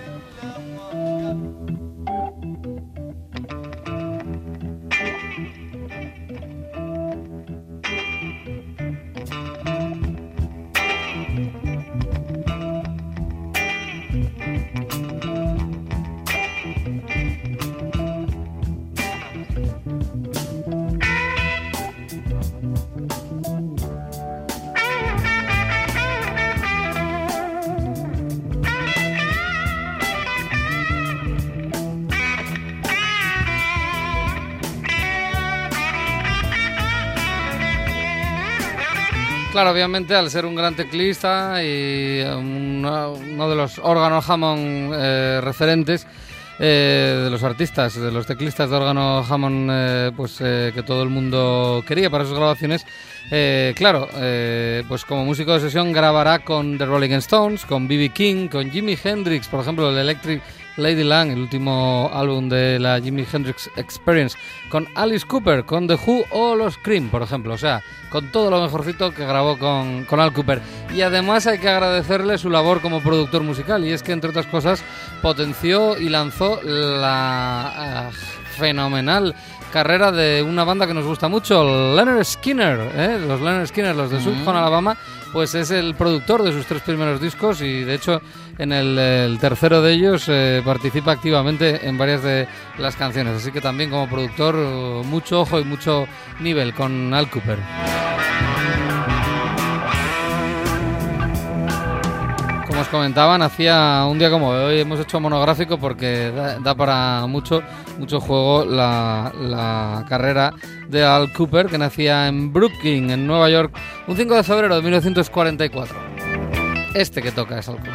Claro, 39.53 39.71
obviamente, 39.71 40.15
al 40.15 40.31
ser 40.31 40.47
un 40.47 40.55
gran 40.55 40.75
teclista 40.75 41.63
y 41.63 42.23
uno 42.23 43.51
de 43.51 43.55
los 43.55 43.79
órganos 43.81 44.29
Hammond 44.31 44.95
eh, 44.95 45.41
referentes 45.43 46.07
eh, 46.59 47.21
de 47.25 47.29
los 47.29 47.43
artistas, 47.43 47.95
de 47.95 48.11
los 48.11 48.25
teclistas 48.25 48.71
de 48.71 48.77
órgano 48.77 49.23
Hammond, 49.29 49.71
eh, 49.71 50.11
pues 50.17 50.39
que 50.39 50.83
todo 50.87 51.03
el 51.03 51.11
mundo 51.11 51.85
quería 51.87 52.09
para 52.09 52.25
sus 52.25 52.33
grabaciones, 52.33 52.87
claro, 53.77 54.09
pues 54.89 55.05
como 55.05 55.27
músico 55.27 55.53
de 55.53 55.61
sesión 55.61 55.93
grabará 55.93 56.39
con 56.39 56.79
The 56.79 56.87
Rolling 56.87 57.11
Stones, 57.17 57.67
con 57.67 57.87
B.B. 57.87 58.09
King, 58.09 58.49
con 58.49 58.71
Jimi 58.71 58.97
Hendrix, 59.05 59.49
por 59.49 59.61
ejemplo, 59.61 59.91
el 59.91 59.99
Electric 59.99 60.41
Ladyland, 60.77 61.33
el 61.33 61.41
último 61.41 62.11
álbum 62.13 62.49
de 62.49 62.79
la 62.79 63.01
Jimi 63.01 63.27
Hendrix 63.31 63.71
Experience, 63.77 64.37
con 64.69 64.89
Alice 64.95 65.27
Cooper, 65.27 65.65
con 65.65 65.87
The 65.87 65.95
Who 65.95 66.25
o 66.31 66.55
los 66.55 66.79
Cream, 66.79 67.09
por 67.09 67.23
ejemplo. 67.23 67.55
O 67.55 67.59
sea, 67.59 67.83
con 68.11 68.31
todo 68.33 68.51
lo 68.51 68.61
mejorcito 68.61 69.13
que 69.13 69.27
grabó 69.27 69.59
con, 69.59 70.05
con 70.05 70.21
Al 70.21 70.33
Cooper. 70.33 70.61
Y 70.95 71.03
además 71.03 71.47
hay 71.47 71.59
que 71.59 71.69
agradecerle 71.69 72.39
su 72.39 72.51
labor 72.51 72.81
como 72.81 73.01
productor 73.01 73.43
musical, 73.43 73.85
y 73.85 73.93
es 73.93 74.03
que, 74.03 74.13
entre 74.13 74.31
otras 74.31 74.47
cosas, 74.47 74.85
potenció 75.21 75.99
y 75.99 76.09
lanzó 76.09 76.61
la 76.63 78.11
eh, 78.11 78.17
fenomenal 78.57 79.35
carrera 79.73 80.13
de 80.13 80.43
una 80.43 80.65
banda 80.65 80.87
que 80.87 80.93
nos 80.93 81.07
gusta 81.07 81.29
mucho, 81.29 81.65
Leonard 81.97 82.25
Skinner, 82.25 82.93
¿eh? 82.95 83.19
los 83.27 83.41
Leonard 83.41 83.67
Skinner, 83.67 83.97
los 83.97 84.11
de 84.11 84.21
Sutton, 84.21 84.55
Alabama, 84.55 84.99
pues 85.33 85.55
es 85.55 85.71
el 85.71 85.95
productor 85.95 86.43
de 86.43 86.53
sus 86.53 86.67
tres 86.67 86.83
primeros 86.83 87.21
discos 87.21 87.63
y 87.63 87.83
de 87.83 87.95
hecho 87.95 88.21
en 88.63 88.73
el, 88.73 89.39
tercero 89.41 89.83
de 89.83 89.93
ellos 89.93 90.27
eh, 90.29 90.63
participa 90.65 91.13
activamente 91.13 91.89
en 91.89 91.99
varias 91.99 92.23
de 92.23 92.47
las 92.79 92.95
canciones, 92.95 93.37
así 93.37 93.51
que 93.51 93.61
también 93.61 93.91
como 93.91 94.09
productor 94.09 94.55
eh, 94.57 95.03
mucho 95.05 95.41
ojo 95.41 95.59
y 95.59 95.65
mucho 95.65 96.07
nivel 96.41 96.73
con 96.73 97.13
Al 97.13 97.29
Cooper. 97.29 97.59
Como 102.69 102.81
os 102.81 102.89
comentaba, 102.89 103.35
hacía 103.37 104.07
un 104.09 104.19
día 104.19 104.31
como 104.31 104.49
hoy 104.51 104.81
hemos 104.81 105.01
hecho 105.01 105.19
monográfico 105.19 105.79
porque 105.79 106.33
da, 106.63 106.75
para 106.75 107.27
mucho, 107.27 107.63
mucho 107.99 108.21
juego 108.21 108.65
la 108.65 110.05
carrera 110.09 110.55
de 110.89 111.05
Al 111.05 111.33
Cooper, 111.33 111.67
que 111.67 111.79
nacía 111.79 112.29
en 112.29 112.53
Brooklyn, 112.53 113.11
en 113.11 113.27
Nueva 113.27 113.51
York, 113.51 113.77
un 114.07 114.17
5 114.17 114.37
de 114.37 114.43
febrero 114.45 114.77
de 114.77 114.83
1944. 114.83 116.12
Este 116.95 117.23
que 117.23 117.33
toca 117.33 117.59
es 117.59 117.69
Al 117.69 117.77
Cooper. 117.77 117.93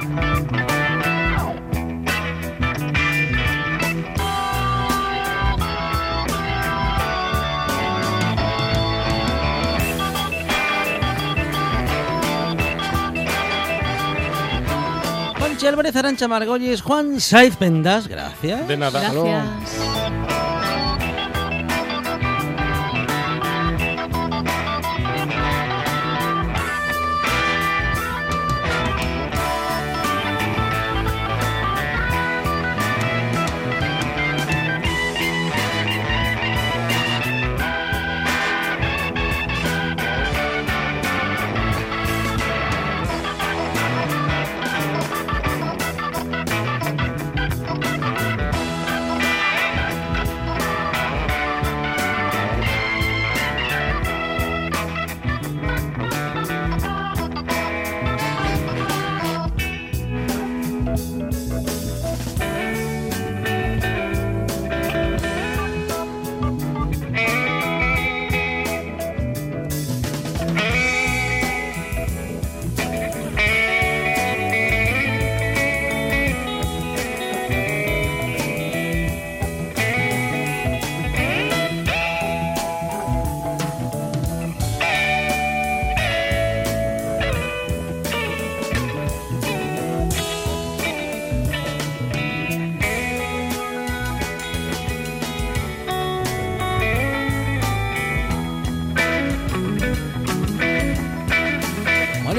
Juanchi 15.38 15.68
Álvarez, 15.68 15.96
Arancha 15.96 16.28
Margolles, 16.28 16.82
Juan 16.82 17.20
Saiz 17.20 17.56
Pendas, 17.56 18.08
gracias. 18.08 18.68
De 18.68 18.78
nada. 18.78 19.00
Gracias. 19.00 20.08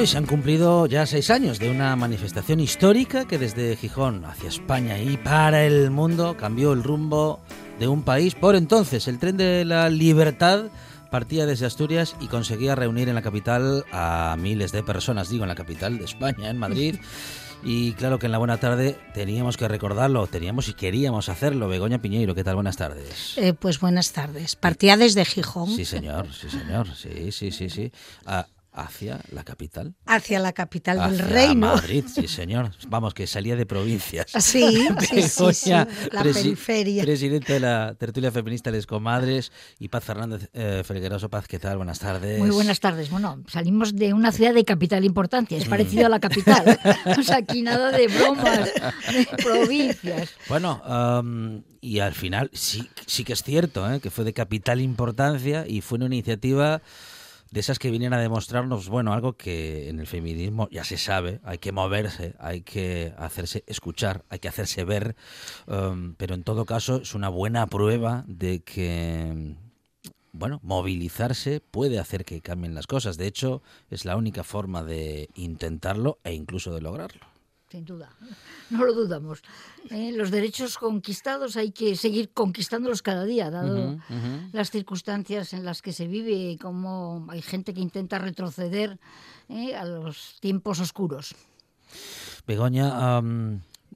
Se 0.09 0.17
han 0.17 0.25
cumplido 0.27 0.87
ya 0.87 1.05
seis 1.05 1.29
años 1.29 1.59
de 1.59 1.71
una 1.71 1.95
manifestación 1.95 2.61
histórica 2.61 3.27
que 3.27 3.37
desde 3.39 3.77
Gijón 3.77 4.25
hacia 4.25 4.49
España 4.49 4.99
y 4.99 5.19
para 5.19 5.67
el 5.67 5.91
mundo 5.91 6.35
cambió 6.39 6.73
el 6.73 6.83
rumbo 6.83 7.41
de 7.79 7.89
un 7.89 8.03
país. 8.03 8.35
Por 8.35 8.57
entonces, 8.57 9.07
el 9.07 9.19
tren 9.19 9.37
de 9.37 9.67
la 9.67 9.91
libertad 9.91 10.67
partía 11.11 11.45
desde 11.45 11.67
Asturias 11.67 12.17
y 12.21 12.29
conseguía 12.29 12.75
reunir 12.75 13.11
en 13.11 13.17
la 13.17 13.23
capital 13.23 13.85
a 13.93 14.35
miles 14.39 14.73
de 14.73 14.83
personas, 14.83 15.29
digo 15.29 15.45
en 15.45 15.49
la 15.49 15.55
capital 15.55 15.99
de 15.99 16.05
España, 16.05 16.49
en 16.51 16.59
Madrid. 16.59 16.97
Y 17.65 17.95
claro 17.95 18.21
que 18.21 18.27
en 18.27 18.33
la 18.33 18.39
buena 18.39 18.59
tarde 18.59 18.97
teníamos 19.15 19.57
que 19.57 19.67
recordarlo, 19.67 20.29
teníamos 20.29 20.69
y 20.69 20.75
queríamos 20.75 21.29
hacerlo. 21.29 21.67
Begoña 21.67 21.99
Piñeiro, 21.99 22.33
¿qué 22.33 22.45
tal? 22.45 22.55
Buenas 22.55 22.77
tardes. 22.77 23.35
Eh, 23.37 23.53
pues 23.53 23.81
buenas 23.81 24.13
tardes. 24.13 24.55
Partía 24.55 24.97
desde 24.97 25.25
Gijón 25.25 25.67
Sí, 25.75 25.85
señor, 25.85 26.33
sí, 26.33 26.49
señor, 26.49 26.87
sí, 26.95 27.33
sí, 27.33 27.51
sí, 27.51 27.69
sí. 27.69 27.91
A- 28.27 28.47
hacia 28.81 29.21
la 29.33 29.45
capital. 29.45 29.95
hacia 30.07 30.39
la 30.39 30.53
capital 30.53 30.97
del 31.11 31.21
Hacia 31.21 31.27
reino. 31.27 31.67
Madrid, 31.75 32.05
sí, 32.13 32.29
señor. 32.29 32.71
Vamos, 32.89 33.15
que 33.15 33.27
salía 33.27 33.57
de 33.57 33.67
provincias. 33.67 34.33
Sí, 34.41 34.89
sí, 35.01 35.23
sí, 35.29 35.53
sí, 35.55 35.71
la 35.71 35.87
presi- 36.23 36.35
periferia. 36.35 37.03
Presidente 37.03 37.53
de 37.55 37.61
la 37.61 37.95
tertulia 37.99 38.31
feminista 38.33 38.71
Les 38.71 38.87
Comadres 38.87 39.53
y 39.79 39.89
Paz 39.89 40.05
Fernández 40.05 40.49
eh, 40.53 40.83
Felgueroso. 40.85 41.29
Paz, 41.29 41.47
¿qué 41.49 41.59
tal? 41.59 41.77
Buenas 41.77 41.99
tardes. 41.99 42.39
Muy 42.39 42.51
buenas 42.51 42.81
tardes. 42.81 43.11
Bueno, 43.11 43.43
salimos 43.49 43.95
de 43.97 44.13
una 44.15 44.33
ciudad 44.33 44.55
de 44.55 44.65
capital 44.65 45.05
importancia, 45.05 45.59
es 45.59 45.67
parecido 45.67 46.07
a 46.07 46.09
la 46.09 46.21
capital. 46.21 46.79
o 47.19 47.23
sea, 47.23 47.37
aquí 47.37 47.63
nada 47.63 47.91
de 47.91 48.07
bromas, 48.09 48.71
de 49.13 49.27
provincias. 49.43 50.31
Bueno, 50.49 50.81
am, 50.85 51.63
y 51.81 51.99
al 52.01 52.15
final 52.15 52.51
sí, 52.53 52.89
sí 53.07 53.25
que 53.25 53.33
es 53.35 53.43
cierto 53.43 53.91
¿eh? 53.93 54.01
que 54.01 54.11
fue 54.11 54.25
de 54.25 54.33
capital 54.33 54.81
importancia 54.81 55.67
y 55.67 55.81
fue 55.81 55.97
una 55.97 56.07
iniciativa 56.07 56.81
de 57.51 57.61
esas 57.61 57.79
que 57.79 57.91
vienen 57.91 58.13
a 58.13 58.21
demostrarnos, 58.21 58.89
bueno, 58.89 59.13
algo 59.13 59.37
que 59.37 59.89
en 59.89 60.01
el 60.01 60.07
feminismo 60.07 60.69
ya 60.71 60.85
se 60.85 60.99
sabe, 60.99 61.41
hay 61.45 61.59
que 61.59 61.73
moverse, 61.73 62.35
hay 62.39 62.61
que 62.63 63.15
hacerse 63.17 63.65
escuchar, 63.67 64.25
hay 64.29 64.39
que 64.39 64.49
hacerse 64.49 64.85
ver, 64.85 65.17
am, 65.67 66.15
pero 66.17 66.35
en 66.35 66.43
todo 66.43 66.65
caso 66.65 66.97
es 66.97 67.15
una 67.15 67.29
buena 67.29 67.67
prueba 67.67 68.25
de 68.27 68.61
que, 68.61 69.55
bueno, 70.33 70.61
movilizarse 70.63 71.61
puede 71.61 71.99
hacer 71.99 72.25
que 72.25 72.41
cambien 72.41 72.75
las 72.75 72.87
cosas. 72.87 73.17
De 73.17 73.27
hecho, 73.27 73.63
es 73.91 74.05
la 74.05 74.17
única 74.17 74.45
forma 74.45 74.85
de 74.85 75.29
intentarlo 75.35 76.19
e 76.25 76.35
incluso 76.35 76.75
de 76.75 76.83
lograrlo. 76.83 77.28
Sin 77.71 77.85
duda, 77.85 78.11
no 78.71 78.85
lo 78.85 78.95
dudamos. 78.95 79.43
Eh, 79.91 80.13
los 80.13 80.31
derechos 80.31 80.79
conquistados 80.79 81.57
hay 81.57 81.71
que 81.73 81.97
seguir 81.97 82.31
conquistándolos 82.31 83.03
cada 83.03 83.25
día, 83.25 83.51
dado 83.51 83.99
las 84.53 84.71
circunstancias 84.71 85.53
en 85.53 85.65
las 85.65 85.83
que 85.83 85.93
se 85.93 86.07
vive 86.07 86.33
y 86.33 86.57
cómo 86.57 87.27
hay 87.29 87.43
gente 87.43 87.75
que 87.75 87.81
intenta 87.81 88.19
retroceder 88.19 88.99
eh, 89.49 89.77
a 89.77 89.85
los 89.85 90.39
tiempos 90.41 90.81
oscuros. 90.81 91.35
Begoña, 92.47 93.21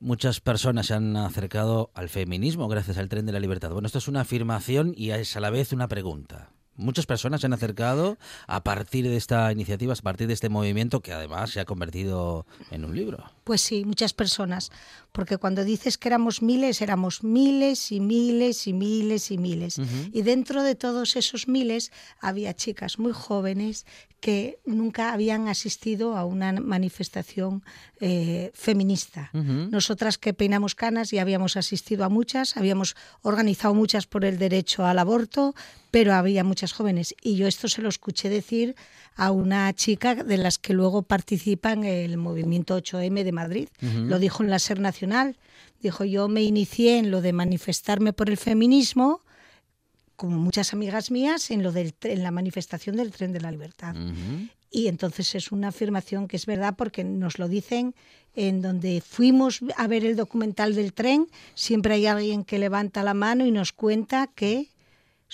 muchas 0.01 0.41
personas 0.41 0.87
se 0.87 0.95
han 0.95 1.17
acercado 1.17 1.91
al 1.95 2.09
feminismo 2.09 2.69
gracias 2.69 2.99
al 2.99 3.09
tren 3.09 3.25
de 3.25 3.33
la 3.33 3.41
libertad. 3.41 3.71
Bueno, 3.71 3.87
esto 3.87 3.99
es 3.99 4.09
una 4.09 4.23
afirmación 4.23 4.93
y 4.97 5.11
es 5.11 5.37
a 5.37 5.41
la 5.41 5.51
vez 5.51 5.73
una 5.73 5.89
pregunta. 5.89 6.51
Muchas 6.77 7.07
personas 7.07 7.41
se 7.41 7.47
han 7.47 7.53
acercado 7.53 8.19
a 8.47 8.65
partir 8.65 9.09
de 9.09 9.17
esta 9.17 9.53
iniciativa, 9.53 9.93
a 9.93 9.97
partir 9.97 10.27
de 10.27 10.35
este 10.35 10.49
movimiento 10.49 11.01
que 11.01 11.13
además 11.13 11.51
se 11.51 11.61
ha 11.61 11.65
convertido 11.65 12.47
en 12.71 12.85
un 12.85 12.95
libro. 12.95 13.25
Pues 13.45 13.61
sí, 13.61 13.85
muchas 13.85 14.13
personas. 14.15 14.71
Porque 15.13 15.37
cuando 15.37 15.63
dices 15.65 15.99
que 15.99 16.09
éramos 16.09 16.43
miles, 16.43 16.81
éramos 16.81 17.23
miles 17.23 17.93
y 17.93 18.01
miles 18.01 18.67
y 18.67 18.73
miles 18.73 19.31
y 19.31 19.39
miles. 19.39 19.81
Y 20.13 20.23
dentro 20.23 20.63
de 20.63 20.75
todos 20.75 21.17
esos 21.17 21.49
miles 21.49 21.93
había 22.21 22.55
chicas 22.55 22.99
muy 22.99 23.13
jóvenes 23.13 23.85
que 24.23 24.61
nunca 24.65 25.13
habían 25.13 25.49
asistido 25.49 26.17
a 26.17 26.25
una 26.25 26.53
manifestación 26.53 27.65
eh, 28.01 28.53
feminista. 28.55 29.31
Nosotras 29.33 30.17
que 30.17 30.33
peinamos 30.33 30.77
canas 30.77 31.11
ya 31.11 31.21
habíamos 31.23 31.57
asistido 31.57 32.05
a 32.05 32.09
muchas, 32.09 32.57
habíamos 32.57 32.95
organizado 33.23 33.75
muchas 33.75 34.07
por 34.07 34.25
el 34.25 34.39
derecho 34.39 34.87
al 34.87 35.01
aborto, 35.01 35.55
pero 35.91 36.15
había 36.15 36.45
muchas 36.45 36.73
jóvenes. 36.73 37.17
Y 37.21 37.35
yo 37.35 37.49
esto 37.49 37.69
se 37.69 37.83
lo 37.83 37.89
escuché 37.89 38.29
decir 38.29 38.77
a 39.17 39.31
una 39.31 39.73
chica 39.73 40.15
de 40.15 40.37
las 40.37 40.59
que 40.59 40.75
luego 40.75 41.03
participa 41.03 41.73
en 41.73 41.85
el 41.85 42.17
movimiento 42.17 42.77
8M 42.77 43.25
de 43.25 43.33
Madrid. 43.33 43.69
Lo 43.81 44.19
dijo 44.19 44.43
en 44.43 44.51
la 44.51 44.59
SER 44.59 44.81
Nacional. 44.81 45.37
Dijo, 45.81 46.05
yo 46.05 46.29
me 46.29 46.43
inicié 46.43 46.99
en 46.99 47.11
lo 47.11 47.21
de 47.21 47.33
manifestarme 47.33 48.13
por 48.13 48.31
el 48.31 48.37
feminismo, 48.37 49.23
como 50.17 50.39
muchas 50.39 50.73
amigas 50.73 51.11
mías, 51.11 51.51
en, 51.51 51.63
lo 51.63 51.73
del, 51.73 51.95
en 52.03 52.23
la 52.23 52.31
manifestación 52.31 52.97
del 52.97 53.11
tren 53.11 53.33
de 53.33 53.41
la 53.41 53.51
libertad. 53.51 53.95
Y 54.71 54.87
entonces 54.87 55.35
es 55.35 55.53
una 55.53 55.69
afirmación 55.69 56.29
que 56.29 56.37
es 56.37 56.47
verdad 56.47 56.75
porque 56.77 57.05
nos 57.05 57.39
lo 57.39 57.49
dicen 57.49 57.95
en 58.35 58.63
donde 58.63 59.03
fuimos 59.03 59.61
a 59.77 59.87
ver 59.87 60.07
el 60.07 60.17
documental 60.17 60.75
del 60.75 60.95
tren, 60.95 61.29
siempre 61.55 61.95
hay 61.95 62.07
alguien 62.07 62.45
que 62.45 62.59
levanta 62.59 63.03
la 63.03 63.13
mano 63.13 63.45
y 63.45 63.51
nos 63.51 63.73
cuenta 63.73 64.29
que 64.29 64.69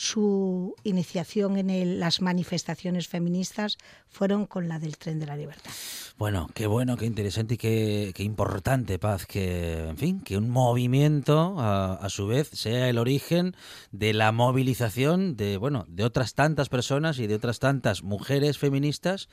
su 0.01 0.77
iniciación 0.85 1.57
en 1.57 1.71
el- 1.71 1.99
las 1.99 2.21
manifestaciones 2.21 3.09
feministas 3.09 3.79
fueron 4.09 4.47
con 4.47 4.69
la 4.69 4.79
del 4.79 4.97
tren 4.97 5.19
de 5.19 5.27
la 5.27 5.37
libertad. 5.37 5.73
Bueno, 6.17 6.49
qué 6.55 6.69
bueno, 6.69 6.97
qué 6.97 7.05
interesante 7.05 7.55
y 7.55 7.57
qué, 7.57 8.13
qué 8.15 8.23
importante, 8.23 9.01
Paz, 9.01 9.27
que, 9.27 9.89
en 9.89 9.97
fin, 9.97 10.21
que 10.21 10.37
un 10.37 10.51
movimiento 10.51 11.59
a, 11.59 11.95
a 11.95 12.09
su 12.11 12.29
vez 12.29 12.49
sea 12.53 12.89
el 12.89 12.97
origen 12.99 13.57
de 13.91 14.13
la 14.13 14.31
movilización 14.31 15.37
de, 15.37 15.57
bueno, 15.57 15.85
de 15.89 16.05
otras 16.05 16.35
tantas 16.35 16.69
personas 16.69 17.19
y 17.19 17.27
de 17.27 17.35
otras 17.35 17.59
tantas 17.59 18.05
mujeres 18.05 18.57
feministas, 18.57 19.29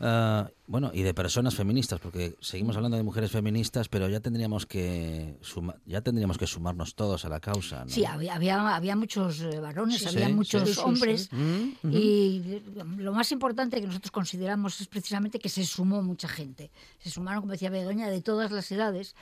ah, 0.00 0.50
bueno, 0.68 0.90
y 0.94 1.02
de 1.02 1.14
personas 1.14 1.54
feministas, 1.54 1.98
porque 1.98 2.36
seguimos 2.40 2.76
hablando 2.76 2.96
de 2.98 3.02
mujeres 3.02 3.30
feministas, 3.32 3.88
pero 3.88 4.08
ya 4.08 4.20
tendríamos 4.20 4.66
que 4.66 5.36
suma- 5.40 5.76
ya 5.86 6.02
tendríamos 6.02 6.36
que 6.36 6.46
sumarnos 6.46 6.94
todos 6.94 7.24
a 7.24 7.28
la 7.30 7.40
causa, 7.40 7.84
¿no? 7.84 7.90
Sí, 7.90 8.04
había, 8.04 8.34
había, 8.34 8.76
había 8.76 8.94
muchos 8.94 9.40
eh, 9.40 9.58
varones, 9.60 10.00
Sí, 10.02 10.06
había 10.08 10.26
sí, 10.26 10.32
muchos 10.34 10.68
sí, 10.68 10.74
sí, 10.74 10.80
hombres. 10.84 11.28
sí. 11.30 11.36
Mm. 11.36 11.90
Y 11.92 12.62
lo 12.98 13.12
más 13.14 13.32
importante 13.32 13.80
que 13.80 13.86
nosotros 13.86 14.10
consideramos 14.10 14.80
es 14.82 14.88
precisamente 14.88 15.38
que 15.38 15.48
se 15.48 15.64
sumó 15.64 16.02
mucha 16.02 16.28
gente. 16.28 16.70
Se 16.98 17.08
sumaron, 17.10 17.40
como 17.40 17.52
decía 17.52 17.70
Begoña, 17.70 18.08
de 18.10 18.20
todas 18.20 18.50
las 18.50 18.70
edades. 18.70 19.14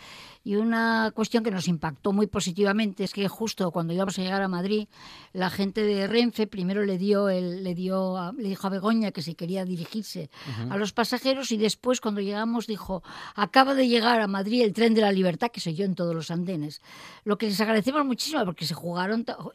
Y 0.44 0.56
una 0.56 1.12
cuestión 1.14 1.44
que 1.44 1.52
nos 1.52 1.68
impactó 1.68 2.12
muy 2.12 2.26
positivamente 2.26 3.04
es 3.04 3.12
que 3.12 3.28
justo 3.28 3.70
cuando 3.70 3.92
íbamos 3.92 4.18
a 4.18 4.22
llegar 4.22 4.42
a 4.42 4.48
Madrid, 4.48 4.88
la 5.32 5.50
gente 5.50 5.82
de 5.82 6.08
Renfe 6.08 6.48
primero 6.48 6.84
le 6.84 6.98
dio 6.98 7.28
el, 7.28 7.62
le 7.62 7.74
dio 7.76 8.16
a- 8.18 8.32
le 8.32 8.48
dijo 8.48 8.66
a 8.66 8.70
Begoña 8.70 9.12
que 9.12 9.22
si 9.22 9.34
quería 9.36 9.64
dirigirse 9.64 10.28
a 10.70 10.76
los 10.76 10.92
pasajeros 10.92 11.35
y 11.52 11.56
después 11.56 12.00
cuando 12.00 12.20
llegamos 12.20 12.66
dijo 12.66 13.02
acaba 13.34 13.74
de 13.74 13.88
llegar 13.88 14.20
a 14.20 14.26
Madrid 14.26 14.62
el 14.62 14.72
tren 14.72 14.94
de 14.94 15.00
la 15.02 15.12
libertad 15.12 15.50
que 15.50 15.60
yo 15.74 15.84
en 15.84 15.94
todos 15.94 16.14
los 16.14 16.30
andenes 16.30 16.80
lo 17.24 17.36
que 17.38 17.46
les 17.46 17.60
agradecemos 17.60 18.04
muchísimo 18.04 18.44
porque 18.44 18.64
se 18.66 18.74
jugaron 18.74 19.24
to- 19.24 19.52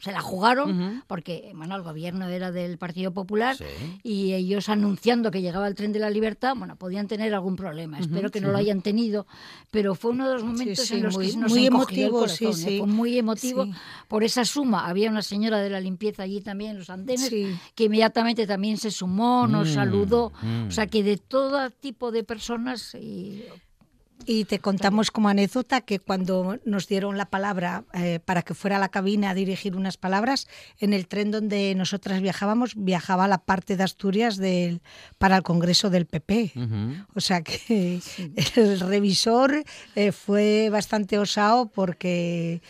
se 0.00 0.12
la 0.12 0.20
jugaron 0.20 1.02
porque 1.06 1.52
bueno 1.54 1.76
el 1.76 1.82
gobierno 1.82 2.26
era 2.28 2.50
del 2.52 2.78
Partido 2.78 3.12
Popular 3.12 3.56
y 4.02 4.32
ellos 4.32 4.68
anunciando 4.68 5.30
que 5.30 5.42
llegaba 5.42 5.66
el 5.68 5.74
tren 5.74 5.92
de 5.92 5.98
la 5.98 6.08
libertad 6.10 6.54
bueno 6.56 6.76
podían 6.76 7.06
tener 7.08 7.34
algún 7.34 7.56
problema 7.56 7.98
Ujú, 7.98 8.06
espero 8.06 8.30
que 8.30 8.40
no 8.40 8.50
lo 8.50 8.56
hayan 8.58 8.80
tenido 8.82 9.26
pero 9.70 9.94
fue 9.94 10.12
uno 10.12 10.28
de 10.28 10.34
los 10.34 10.44
momentos 10.44 10.86
sí, 10.86 10.94
en 10.94 11.02
los 11.02 11.14
muy- 11.16 11.30
que 11.30 11.36
nos 11.36 11.50
muy 11.50 11.60
el 11.60 11.66
emotivo, 11.66 12.28
sí, 12.28 12.44
corazón, 12.44 12.62
¿eh? 12.62 12.70
sí. 12.70 12.78
fue 12.78 12.86
muy 12.86 13.18
emotivo 13.18 13.64
Sí. 13.64 13.72
por 14.08 14.24
esa 14.24 14.44
suma 14.44 14.86
había 14.88 15.10
una 15.10 15.22
señora 15.22 15.58
de 15.58 15.70
la 15.70 15.80
limpieza 15.80 16.22
allí 16.22 16.40
también 16.40 16.72
en 16.72 16.78
los 16.78 16.90
andenes 16.90 17.28
Sí. 17.28 17.54
que 17.74 17.84
inmediatamente 17.84 18.46
también 18.46 18.76
se 18.78 18.90
sumó 18.90 19.46
nos 19.46 19.68
Mm, 19.70 19.74
saludó 19.74 20.32
mm. 20.42 20.68
o 20.68 20.70
sea 20.70 20.86
que 20.86 21.02
de 21.10 21.16
todo 21.16 21.70
tipo 21.70 22.12
de 22.12 22.22
personas 22.22 22.94
y 22.94 23.44
Y 24.26 24.44
te 24.44 24.58
contamos 24.58 25.10
como 25.10 25.28
anécdota 25.28 25.80
que 25.80 25.98
cuando 25.98 26.58
nos 26.64 26.86
dieron 26.86 27.16
la 27.16 27.26
palabra 27.26 27.84
eh, 27.94 28.20
para 28.24 28.42
que 28.42 28.54
fuera 28.54 28.76
a 28.76 28.78
la 28.78 28.90
cabina 28.90 29.30
a 29.30 29.34
dirigir 29.34 29.76
unas 29.76 29.96
palabras, 29.96 30.46
en 30.78 30.92
el 30.92 31.08
tren 31.08 31.30
donde 31.30 31.74
nosotras 31.74 32.20
viajábamos, 32.20 32.74
viajaba 32.76 33.26
la 33.28 33.38
parte 33.38 33.76
de 33.76 33.82
Asturias 33.82 34.36
del, 34.36 34.82
para 35.18 35.36
el 35.36 35.42
Congreso 35.42 35.90
del 35.90 36.06
PP. 36.06 36.52
O 37.14 37.20
sea 37.20 37.42
que 37.42 38.00
el 38.56 38.80
revisor 38.80 39.64
eh, 39.96 40.12
fue 40.12 40.68
bastante 40.70 41.18
osado 41.18 41.66
porque 41.66 42.62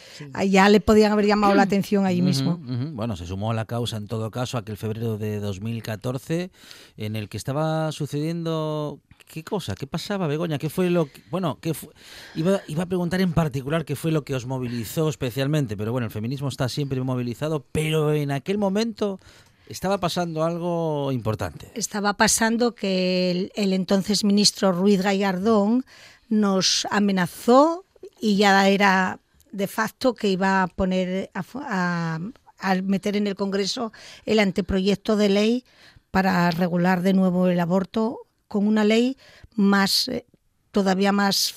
ya 0.46 0.68
le 0.68 0.80
podían 0.80 1.12
haber 1.12 1.26
llamado 1.26 1.54
la 1.54 1.62
atención 1.70 2.06
allí 2.06 2.22
mismo. 2.22 2.58
Bueno, 2.58 3.16
se 3.16 3.26
sumó 3.26 3.50
a 3.50 3.54
la 3.54 3.64
causa 3.64 3.96
en 3.96 4.06
todo 4.06 4.30
caso 4.30 4.56
aquel 4.56 4.76
febrero 4.76 5.18
de 5.18 5.40
2014 5.40 6.50
en 6.96 7.16
el 7.16 7.28
que 7.28 7.36
estaba 7.36 7.92
sucediendo 7.92 9.00
qué 9.32 9.44
cosa, 9.44 9.74
qué 9.74 9.86
pasaba, 9.86 10.26
Begoña, 10.26 10.58
qué 10.58 10.68
fue 10.68 10.90
lo 10.90 11.06
que, 11.06 11.22
bueno, 11.30 11.58
qué 11.60 11.72
fu- 11.72 11.90
iba, 12.34 12.60
iba 12.66 12.82
a 12.82 12.86
preguntar 12.86 13.20
en 13.20 13.32
particular 13.32 13.84
qué 13.84 13.94
fue 13.94 14.10
lo 14.10 14.24
que 14.24 14.34
os 14.34 14.44
movilizó 14.46 15.08
especialmente, 15.08 15.76
pero 15.76 15.92
bueno, 15.92 16.06
el 16.06 16.10
feminismo 16.10 16.48
está 16.48 16.68
siempre 16.68 17.00
movilizado, 17.00 17.64
pero 17.72 18.12
en 18.12 18.32
aquel 18.32 18.58
momento 18.58 19.20
estaba 19.68 19.98
pasando 19.98 20.42
algo 20.42 21.12
importante. 21.12 21.70
estaba 21.74 22.14
pasando 22.14 22.74
que 22.74 23.50
el, 23.54 23.72
entonces 23.72 24.24
ministro 24.24 24.72
Ruiz 24.72 25.00
Gallardón 25.02 25.84
nos 26.28 26.86
amenazó 26.90 27.84
y 28.20 28.36
ya 28.36 28.68
era 28.68 29.20
de 29.52 29.66
facto 29.68 30.14
que 30.14 30.28
iba 30.28 30.62
a 30.62 30.66
poner 30.66 31.30
a, 31.34 31.44
a- 31.54 32.20
a 32.62 32.74
meter 32.82 33.16
en 33.16 33.26
el 33.26 33.36
Congreso 33.36 33.92
el 34.26 34.38
anteproyecto 34.38 35.16
de 35.16 35.28
ley 35.28 35.64
para 36.10 36.50
regular 36.50 37.00
de 37.02 37.14
nuevo 37.14 37.46
el 37.46 37.58
aborto 37.60 38.18
con 38.50 38.66
una 38.66 38.82
ley 38.82 39.16
más 39.54 40.08
eh, 40.08 40.26
todavía 40.72 41.12
más 41.12 41.54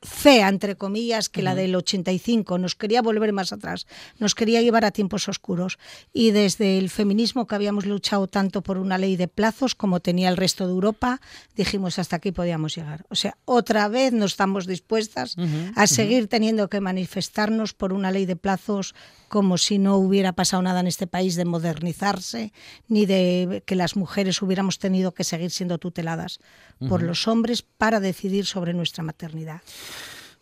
fea, 0.00 0.48
entre 0.48 0.76
comillas, 0.76 1.28
que 1.28 1.42
la 1.42 1.56
del 1.56 1.74
85. 1.74 2.56
Nos 2.56 2.76
quería 2.76 3.02
volver 3.02 3.32
más 3.32 3.52
atrás, 3.52 3.86
nos 4.18 4.36
quería 4.36 4.62
llevar 4.62 4.84
a 4.84 4.92
tiempos 4.92 5.28
oscuros. 5.28 5.76
Y 6.12 6.30
desde 6.30 6.78
el 6.78 6.88
feminismo, 6.88 7.48
que 7.48 7.56
habíamos 7.56 7.84
luchado 7.84 8.28
tanto 8.28 8.62
por 8.62 8.78
una 8.78 8.96
ley 8.96 9.16
de 9.16 9.26
plazos 9.26 9.74
como 9.74 9.98
tenía 9.98 10.28
el 10.28 10.36
resto 10.36 10.66
de 10.66 10.72
Europa, 10.72 11.20
dijimos 11.56 11.98
hasta 11.98 12.16
aquí 12.16 12.30
podíamos 12.30 12.76
llegar. 12.76 13.04
O 13.10 13.16
sea, 13.16 13.36
otra 13.44 13.88
vez 13.88 14.12
no 14.12 14.24
estamos 14.24 14.68
dispuestas 14.68 15.36
a 15.74 15.86
seguir 15.88 16.28
teniendo 16.28 16.68
que 16.68 16.80
manifestarnos 16.80 17.74
por 17.74 17.92
una 17.92 18.12
ley 18.12 18.24
de 18.24 18.36
plazos 18.36 18.94
como 19.30 19.58
si 19.58 19.78
no 19.78 19.96
hubiera 19.96 20.32
pasado 20.32 20.60
nada 20.60 20.80
en 20.80 20.88
este 20.88 21.06
país 21.06 21.36
de 21.36 21.44
modernizarse, 21.44 22.52
ni 22.88 23.06
de 23.06 23.62
que 23.64 23.76
las 23.76 23.94
mujeres 23.94 24.42
hubiéramos 24.42 24.80
tenido 24.80 25.14
que 25.14 25.24
seguir 25.24 25.52
siendo 25.52 25.78
tuteladas 25.78 26.40
por 26.88 27.02
los 27.02 27.28
hombres 27.28 27.62
para 27.62 28.00
decidir 28.00 28.44
sobre 28.44 28.74
nuestra 28.74 29.04
maternidad. 29.04 29.62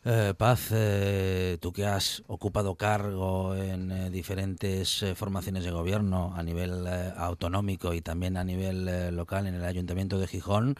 Eh, 0.05 0.33
Paz, 0.39 0.69
eh, 0.71 1.59
tú 1.61 1.71
que 1.73 1.85
has 1.85 2.23
ocupado 2.29 2.77
cargo 2.77 3.55
en 3.55 3.91
eh, 3.91 4.11
diferentes 4.11 5.03
eh, 5.03 5.15
formaciones 5.15 5.65
de 5.65 5.71
gobierno 5.71 6.33
a 6.35 6.43
nivel 6.43 6.87
autonómico 7.17 7.93
y 7.93 8.01
también 8.01 8.39
a 8.39 8.45
nivel 8.45 9.15
local 9.15 9.47
en 9.47 9.55
el 9.55 9.65
Ayuntamiento 9.65 10.19
de 10.19 10.27
Gijón, 10.27 10.77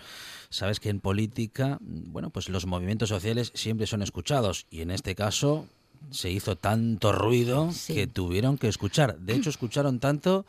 sabes 0.49 0.81
que 0.81 0.89
en 0.89 1.01
política, 1.01 1.77
bueno, 1.81 2.31
pues 2.31 2.49
los 2.49 2.65
movimientos 2.65 3.11
sociales 3.11 3.53
siempre 3.55 3.87
son 3.87 4.01
escuchados 4.01 4.67
y 4.71 4.81
en 4.81 4.91
este 4.91 5.15
caso 5.15 5.67
se 6.11 6.31
hizo 6.31 6.57
tanto 6.57 7.13
ruido 7.13 7.71
que 7.87 8.07
tuvieron 8.07 8.59
que 8.59 8.69
escuchar. 8.69 9.19
De 9.19 9.35
hecho, 9.35 9.51
escucharon 9.51 10.01
tanto 10.01 10.47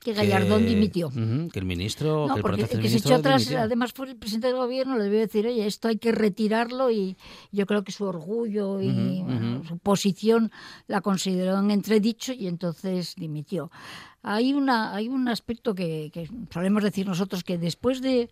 Que 0.00 0.12
Gallardón 0.12 0.64
dimitió. 0.66 1.10
Que 1.52 1.58
el 1.58 1.64
ministro, 1.64 2.26
No, 2.28 2.34
que 2.34 2.38
el 2.38 2.42
porque 2.42 2.42
por 2.42 2.54
el 2.54 2.60
entonces 2.60 2.80
que 2.80 2.88
se 2.88 2.96
echó 3.08 3.16
atrás, 3.16 3.42
dimitió. 3.42 3.60
además 3.64 3.92
fue 3.92 4.08
el 4.10 4.16
presidente 4.16 4.46
del 4.46 4.56
gobierno, 4.56 4.96
le 4.96 5.04
debió 5.04 5.18
decir, 5.18 5.46
oye, 5.46 5.66
esto 5.66 5.88
hay 5.88 5.98
que 5.98 6.12
retirarlo 6.12 6.90
y 6.92 7.16
yo 7.50 7.66
creo 7.66 7.82
que 7.82 7.90
su 7.92 8.04
orgullo 8.04 8.80
y 8.80 9.22
bueno, 9.22 9.64
su 9.66 9.78
posición 9.78 10.52
la 10.86 11.00
consideró 11.00 11.58
en 11.58 11.70
entredicho 11.72 12.32
y 12.32 12.46
entonces 12.46 13.14
dimitió. 13.16 13.70
Hay, 14.22 14.52
una, 14.54 14.92
hay 14.94 15.08
un 15.08 15.28
aspecto 15.28 15.74
que, 15.74 16.10
que 16.12 16.28
solemos 16.52 16.82
decir 16.82 17.06
nosotros 17.06 17.44
que 17.44 17.58
después 17.58 18.00
de, 18.02 18.28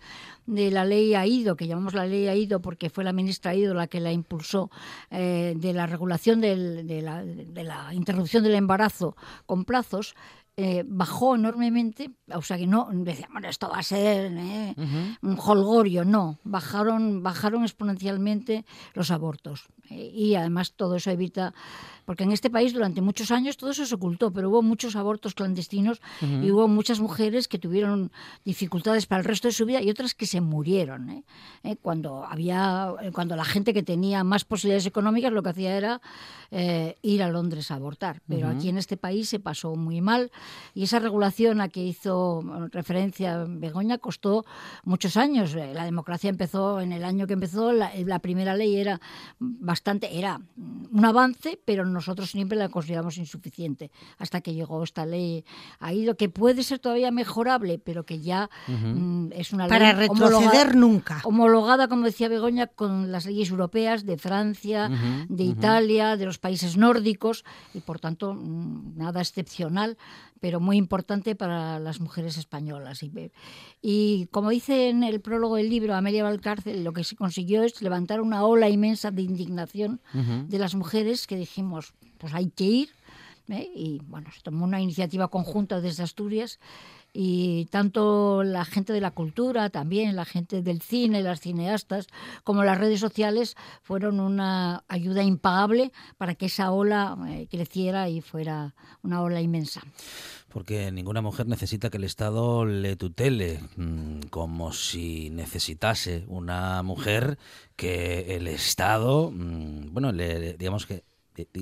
de 0.47 0.71
la 0.73 0.85
ley 0.85 1.15
AIDO, 1.15 1.55
que 1.57 1.69
llamamos 1.69 1.95
la 1.95 2.05
ley 2.07 2.27
AIDO 2.27 2.61
porque 2.61 2.91
fue 2.91 3.05
la 3.05 3.13
ministra 3.13 3.53
AIDO 3.53 3.75
la 3.75 3.87
que 3.87 4.01
la 4.01 4.13
impulsó, 4.13 4.71
eh, 5.13 5.55
de 5.57 5.73
la 5.73 5.87
regulación 5.87 6.41
del- 6.41 6.87
de, 6.89 7.01
la, 7.01 7.25
de 7.25 7.63
la 7.65 7.95
interrupción 7.95 8.43
del 8.43 8.55
embarazo 8.57 9.17
con 9.47 9.65
plazos, 9.65 10.15
eh, 10.57 10.85
bajó 10.87 11.35
enormemente, 11.35 12.13
o 12.33 12.43
sea 12.43 12.57
que 12.57 12.67
no 12.69 12.89
decíamos 12.93 13.33
bueno, 13.33 13.49
esto 13.49 13.69
va 13.69 13.79
a 13.79 13.83
ser 13.83 14.33
eh, 14.37 14.75
un 15.23 15.37
holgorio, 15.45 16.05
no, 16.05 16.39
bajaron, 16.45 17.25
bajaron 17.25 17.65
exponencialmente 17.65 18.65
los 18.95 19.11
abortos 19.11 19.67
Eh, 19.91 20.11
y 20.15 20.35
además 20.37 20.73
todo 20.73 20.97
eso 20.97 21.11
evita, 21.11 21.53
porque 22.05 22.25
en 22.25 22.33
este 22.33 22.51
país 22.51 22.73
durante 22.73 23.01
muchos 23.01 23.31
años 23.31 23.57
todo 23.57 23.71
eso 23.71 23.87
se 23.87 23.95
ocultó, 23.95 24.33
pero 24.33 24.51
hubo 24.51 24.63
muchos 24.63 24.97
abortos 24.97 25.35
clandestinos 25.35 26.01
y 26.21 26.51
hubo 26.51 26.69
muchas 26.69 27.01
mujeres 27.01 27.49
que 27.49 27.59
tuvieron 27.59 28.11
dificultades 28.45 29.07
para 29.07 29.21
el 29.21 29.25
resto 29.25 29.49
de 29.49 29.53
su 29.53 29.67
vida 29.67 29.83
y 29.83 29.91
otras 29.91 30.15
que 30.15 30.27
se 30.27 30.41
murieron. 30.41 31.11
¿eh? 31.11 31.25
Eh, 31.63 31.77
Cuando 31.81 32.25
había, 32.25 32.93
eh, 33.03 33.11
cuando 33.13 33.37
la 33.37 33.45
gente 33.45 33.73
que 33.73 33.83
tenía 33.83 34.25
más 34.25 34.45
posibilidades 34.45 34.87
económicas 34.87 35.33
lo 35.33 35.43
que 35.43 35.51
hacía 35.51 35.77
era 35.77 36.01
eh, 36.51 36.97
ir 37.03 37.23
a 37.23 37.29
Londres 37.29 37.71
a 37.71 37.75
abortar, 37.77 38.21
pero 38.29 38.49
aquí 38.49 38.69
en 38.69 38.79
este 38.79 38.97
país 38.97 39.29
se 39.29 39.41
pasó 39.41 39.75
muy 39.77 40.01
mal 40.01 40.31
y 40.75 40.85
esa 40.85 40.99
regulación 40.99 41.61
a 41.61 41.69
que 41.69 41.85
hizo 41.85 42.43
referencia 42.71 43.45
Begoña 43.49 43.99
costó 43.99 44.45
muchos 44.85 45.17
años. 45.17 45.55
La 45.55 45.85
democracia 45.85 46.31
empezó 46.31 46.81
en 46.81 46.93
el 46.93 47.05
año 47.05 47.27
que 47.27 47.33
empezó, 47.35 47.73
la, 47.73 47.91
la 48.05 48.19
primera 48.19 48.55
ley 48.55 48.77
era 48.77 49.01
bastante, 49.39 50.19
era 50.19 50.41
un 50.57 51.05
avance, 51.05 51.59
pero 51.65 51.85
nosotros 51.95 52.31
siempre 52.31 52.59
la 52.59 52.69
consideramos 52.69 53.17
insuficiente 53.17 53.91
hasta 54.19 54.43
que 54.43 54.53
llegó 54.53 54.83
esta 54.85 55.07
ley 55.07 55.45
ha 55.81 55.93
ido 55.95 56.17
que 56.17 56.29
puede 56.29 56.63
ser 56.63 56.79
todavía 56.81 57.11
mejorable, 57.11 57.79
pero 57.79 58.05
que 58.05 58.21
ya 58.21 58.51
mm, 58.69 59.33
es 59.33 59.53
una 59.55 59.67
Para 59.69 59.93
ley 59.95 60.09
retroceder 60.09 60.35
homologada- 60.43 60.75
nunca. 60.75 61.21
Homologada, 61.25 61.89
como 61.89 62.05
decía 62.05 62.29
Begoña, 62.29 62.67
con 62.67 63.11
las 63.13 63.25
leyes 63.25 63.49
europeas 63.51 64.05
de 64.05 64.19
Francia, 64.19 64.91
de. 65.29 65.45
Italia, 65.45 66.17
de 66.17 66.27
los 66.27 66.39
países 66.39 66.77
nórdicos 66.77 67.45
y 67.73 67.81
por 67.81 68.01
tanto 68.01 68.35
mm, 68.35 68.97
nada 68.99 69.21
excepcional, 69.21 69.97
pero 70.41 70.59
muy 70.61 70.77
importante 70.77 71.37
para 71.37 71.79
las 71.79 72.01
mujeres 72.01 72.37
españolas. 72.37 73.03
Y, 73.03 73.13
y 73.81 74.27
como 74.33 74.51
dice 74.51 74.89
en 74.91 75.05
el 75.05 75.21
prólogo 75.21 75.57
del 75.57 75.71
libro 75.71 75.95
Amelia 75.95 76.25
Valcárcel, 76.25 76.83
lo 76.85 76.93
que 76.93 77.05
se 77.05 77.15
consiguió 77.17 77.63
es 77.63 77.81
levantar 77.81 78.21
una 78.21 78.45
ola 78.45 78.69
inmensa 78.69 79.11
de 79.11 79.23
indignación 79.23 80.01
de 80.13 80.59
las 80.59 80.75
mujeres 80.75 81.27
que 81.27 81.37
dijimos, 81.37 81.84
pues 82.19 82.35
hay 82.35 82.51
que 82.51 82.65
ir. 82.65 82.89
¿eh? 83.49 83.69
Y 83.75 84.01
bueno, 84.07 84.31
se 84.33 84.41
tomó 84.41 84.65
una 84.65 84.81
iniciativa 84.81 85.29
conjunta 85.29 85.81
desde 85.81 86.03
Asturias 86.03 86.59
y 87.17 87.67
tanto 87.67 88.43
la 88.43 88.65
gente 88.65 88.93
de 88.93 89.01
la 89.01 89.13
cultura, 89.13 89.71
también 89.71 90.17
la 90.17 90.25
gente 90.25 90.63
del 90.63 90.83
cine, 90.83 91.23
las 91.23 91.41
cineastas, 91.41 92.09
como 92.43 92.65
las 92.65 92.77
redes 92.77 92.99
sociales 92.99 93.55
fueron 93.83 94.19
una 94.19 94.83
ayuda 94.89 95.23
impagable 95.23 95.93
para 96.19 96.35
que 96.35 96.47
esa 96.47 96.73
ola 96.73 97.17
eh, 97.29 97.47
creciera 97.49 98.09
y 98.09 98.21
fuera 98.21 98.75
una 99.03 99.23
ola 99.23 99.41
inmensa. 99.41 99.83
Porque 100.49 100.91
ninguna 100.91 101.21
mujer 101.21 101.47
necesita 101.47 101.89
que 101.89 101.99
el 101.99 102.05
Estado 102.05 102.65
le 102.65 102.97
tutele, 102.97 103.61
mm, 103.77 104.23
como 104.31 104.73
si 104.73 105.31
necesitase 105.31 106.25
una 106.27 106.83
mujer 106.83 107.39
que 107.77 108.35
el 108.35 108.49
Estado, 108.49 109.31
mm, 109.31 109.93
bueno, 109.93 110.11
le, 110.11 110.55
digamos 110.55 110.87
que 110.87 111.05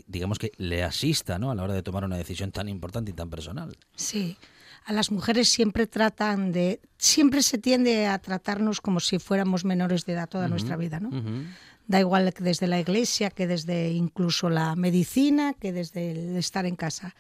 digamos 0.07 0.39
que 0.39 0.53
le 0.59 0.83
asista, 0.83 1.39
¿no? 1.39 1.51
A 1.51 1.55
la 1.55 1.63
hora 1.63 1.75
de 1.75 1.83
tomar 1.83 2.05
una 2.05 2.17
decisión 2.17 2.53
tan 2.53 2.69
importante 2.69 3.11
y 3.11 3.15
tan 3.15 3.31
personal. 3.31 3.77
Sí, 3.97 4.37
a 4.85 4.93
las 4.93 5.11
mujeres 5.11 5.49
siempre 5.49 5.87
tratan 5.87 6.53
de, 6.53 6.81
siempre 6.99 7.43
se 7.43 7.59
tiende 7.59 8.07
a 8.07 8.19
tratarnos 8.19 8.81
como 8.81 9.01
si 9.01 9.19
fuéramos 9.19 9.65
menores 9.65 10.05
de 10.05 10.13
edad 10.15 10.29
toda 10.29 10.45
Ujú, 10.45 10.51
nuestra 10.51 10.77
vida, 10.77 11.01
¿no? 11.01 11.09
ujú. 11.09 11.45
Da 11.87 12.01
igual 12.01 12.33
que 12.33 12.45
desde 12.45 12.67
la 12.67 12.79
iglesia, 12.79 13.31
que 13.31 13.47
desde 13.47 13.91
incluso 13.91 14.49
la 14.51 14.77
medicina, 14.77 15.53
que 15.55 15.73
desde 15.73 16.13
el 16.13 16.37
estar 16.37 16.65
en 16.65 16.77
casa. 16.77 17.15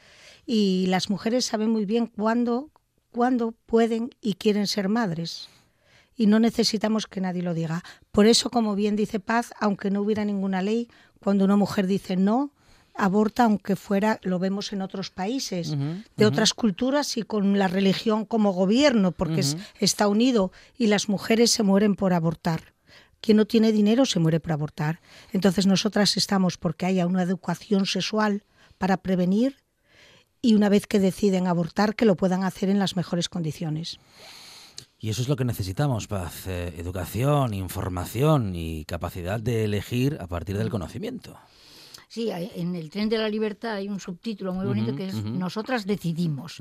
Y 0.46 0.86
las 0.88 1.10
mujeres 1.10 1.44
saben 1.44 1.70
muy 1.70 1.84
bien 1.84 2.06
cuándo, 2.06 2.70
cuándo 3.10 3.52
pueden 3.66 4.10
y 4.20 4.34
quieren 4.34 4.66
ser 4.66 4.88
madres. 4.88 5.48
Y 6.14 6.26
no 6.26 6.38
necesitamos 6.38 7.06
que 7.06 7.20
nadie 7.20 7.42
lo 7.42 7.54
diga. 7.54 7.82
Por 8.12 8.26
eso, 8.26 8.50
como 8.50 8.74
bien 8.74 8.96
dice 8.96 9.18
Paz, 9.18 9.52
aunque 9.58 9.90
no 9.90 10.02
hubiera 10.02 10.24
ninguna 10.24 10.62
ley, 10.62 10.88
cuando 11.22 11.44
una 11.44 11.56
mujer 11.56 11.86
dice 11.86 12.16
no, 12.16 12.50
aborta, 12.94 13.44
aunque 13.44 13.74
fuera, 13.76 14.20
lo 14.22 14.38
vemos 14.38 14.72
en 14.74 14.82
otros 14.82 15.08
países, 15.10 15.70
de 16.16 16.26
otras 16.26 16.52
culturas 16.52 17.16
y 17.16 17.22
con 17.22 17.58
la 17.58 17.66
religión 17.68 18.26
como 18.26 18.52
gobierno, 18.52 19.12
porque 19.12 19.40
es- 19.40 19.56
está 19.80 20.08
unido 20.08 20.52
y 20.76 20.88
las 20.88 21.08
mujeres 21.08 21.50
se 21.50 21.62
mueren 21.62 21.94
por 21.96 22.12
abortar. 22.12 22.74
Quien 23.22 23.36
no 23.38 23.46
tiene 23.46 23.72
dinero 23.72 24.04
se 24.04 24.18
muere 24.18 24.40
por 24.40 24.52
abortar. 24.52 25.00
Entonces 25.32 25.66
nosotras 25.66 26.16
estamos 26.16 26.58
porque 26.58 26.84
haya 26.86 27.06
una 27.06 27.22
educación 27.22 27.86
sexual 27.86 28.42
para 28.78 28.96
prevenir 28.98 29.56
y 30.42 30.54
una 30.54 30.68
vez 30.68 30.86
que 30.88 30.98
deciden 30.98 31.46
abortar 31.46 31.94
que 31.94 32.04
lo 32.04 32.16
puedan 32.16 32.42
hacer 32.42 32.68
en 32.68 32.78
las 32.80 32.96
mejores 32.96 33.28
condiciones. 33.28 34.00
Y 35.02 35.10
eso 35.10 35.20
es 35.20 35.28
lo 35.28 35.34
que 35.34 35.44
necesitamos, 35.44 36.06
Paz. 36.06 36.46
eh, 36.46 36.74
educación, 36.78 37.54
información 37.54 38.54
y 38.54 38.84
capacidad 38.84 39.40
de 39.40 39.64
elegir 39.64 40.16
a 40.20 40.28
partir 40.28 40.56
del 40.56 40.70
conocimiento. 40.70 41.36
Sí, 42.08 42.30
en 42.30 42.76
el 42.76 42.88
tren 42.88 43.08
de 43.08 43.18
la 43.18 43.28
libertad 43.28 43.72
hay 43.72 43.88
un 43.88 43.98
subtítulo 43.98 44.52
muy 44.54 44.64
bonito 44.64 44.94
que 44.94 45.08
es. 45.08 45.14
Nosotras 45.24 45.86
decidimos. 45.86 46.60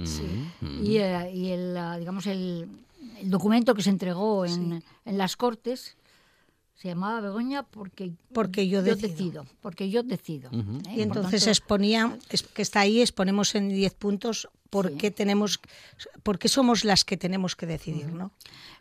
Y, 0.82 0.98
eh, 0.98 1.32
y 1.32 1.50
el, 1.50 1.78
ah, 1.78 1.98
digamos, 2.00 2.26
el, 2.26 2.68
el 3.20 3.30
documento 3.30 3.76
que 3.76 3.84
se 3.84 3.92
entregó 3.92 4.44
en, 4.46 4.82
en 5.06 5.18
las 5.20 5.36
Cortes 5.36 5.96
se 6.74 6.88
llamaba 6.88 7.22
Begoña 7.22 7.62
porque, 7.62 8.14
Porque 8.34 8.68
yo 8.68 8.82
decido. 8.82 9.46
porque 9.62 9.92
yo 9.92 10.02
decido. 10.02 10.50
¿eh? 10.52 10.96
Y 10.96 11.02
entonces 11.02 11.42
tanto, 11.42 11.52
exponía, 11.52 12.18
es, 12.32 12.42
que 12.42 12.64
está 12.64 12.80
ahí, 12.80 13.02
exponemos 13.02 13.54
en 13.54 13.70
10 13.70 13.94
puntos 13.94 14.50
por 14.72 14.94
qué 14.94 15.12
tenemos, 15.12 15.60
por 16.24 16.40
qué 16.40 16.48
somos 16.48 16.84
las 16.84 17.04
que 17.06 17.18
tenemos 17.18 17.56
que 17.56 17.68
decidir, 17.68 18.08
¿no? 18.12 18.32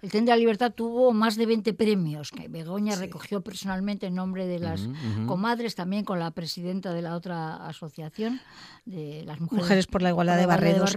El 0.02 0.10
Tren 0.10 0.24
de 0.24 0.30
la 0.30 0.36
Libertad 0.38 0.72
tuvo 0.72 1.12
más 1.12 1.36
de 1.36 1.44
20 1.44 1.74
premios 1.74 2.30
que 2.30 2.48
Begoña 2.48 2.96
recogió 2.96 3.42
personalmente 3.42 4.06
en 4.06 4.14
nombre 4.14 4.46
de 4.46 4.58
las 4.58 4.88
comadres, 5.26 5.74
también 5.74 6.04
con 6.04 6.18
la 6.18 6.30
presidenta 6.30 6.94
de 6.94 7.02
la 7.02 7.14
otra 7.16 7.66
asociación, 7.66 8.40
de 8.86 9.24
las 9.26 9.40
mujeres, 9.40 9.64
Mujeres 9.64 9.86
por 9.86 10.00
la 10.00 10.08
Igualdad 10.08 10.38
de 10.38 10.46
Barredos. 10.46 10.94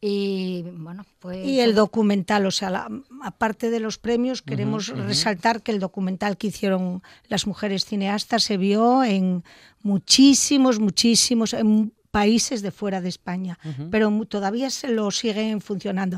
Y 0.00 0.62
bueno. 0.76 1.04
Y 1.46 1.60
el 1.60 1.74
documental, 1.74 2.46
o 2.46 2.50
sea, 2.50 2.70
la- 2.70 2.88
aparte 3.22 3.70
de 3.70 3.80
los 3.80 3.98
premios, 3.98 4.42
queremos 4.42 4.88
resaltar 4.88 5.62
que 5.62 5.72
el 5.72 5.78
documental 5.78 6.36
que 6.36 6.48
hicieron 6.48 7.02
las 7.28 7.46
mujeres 7.46 7.84
cineastas 7.84 8.42
se 8.44 8.56
vio 8.56 9.04
en 9.04 9.44
muchísimos, 9.82 10.80
muchísimos, 10.80 11.52
en 11.54 11.92
países 12.20 12.58
de 12.62 12.70
fuera 12.70 13.00
de 13.02 13.10
España, 13.16 13.54
pero 13.92 14.06
todavía 14.34 14.68
se 14.70 14.88
lo 14.88 15.10
siguen 15.10 15.60
funcionando. 15.60 16.16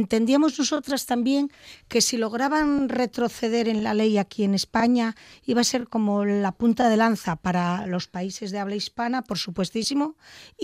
Entendíamos 0.00 0.58
nosotras 0.58 1.06
también 1.12 1.44
que 1.90 2.00
si 2.06 2.16
lograban 2.18 2.88
retroceder 3.00 3.66
en 3.68 3.80
la 3.82 3.94
ley 3.94 4.18
aquí 4.18 4.44
en 4.44 4.54
España, 4.62 5.06
iba 5.50 5.60
a 5.62 5.70
ser 5.72 5.82
como 5.88 6.24
la 6.24 6.52
punta 6.52 6.90
de 6.90 6.96
lanza 6.98 7.36
para 7.36 7.86
los 7.86 8.04
países 8.08 8.50
de 8.50 8.58
habla 8.58 8.76
hispana, 8.76 9.22
por 9.22 9.38
supuestísimo, 9.38 10.16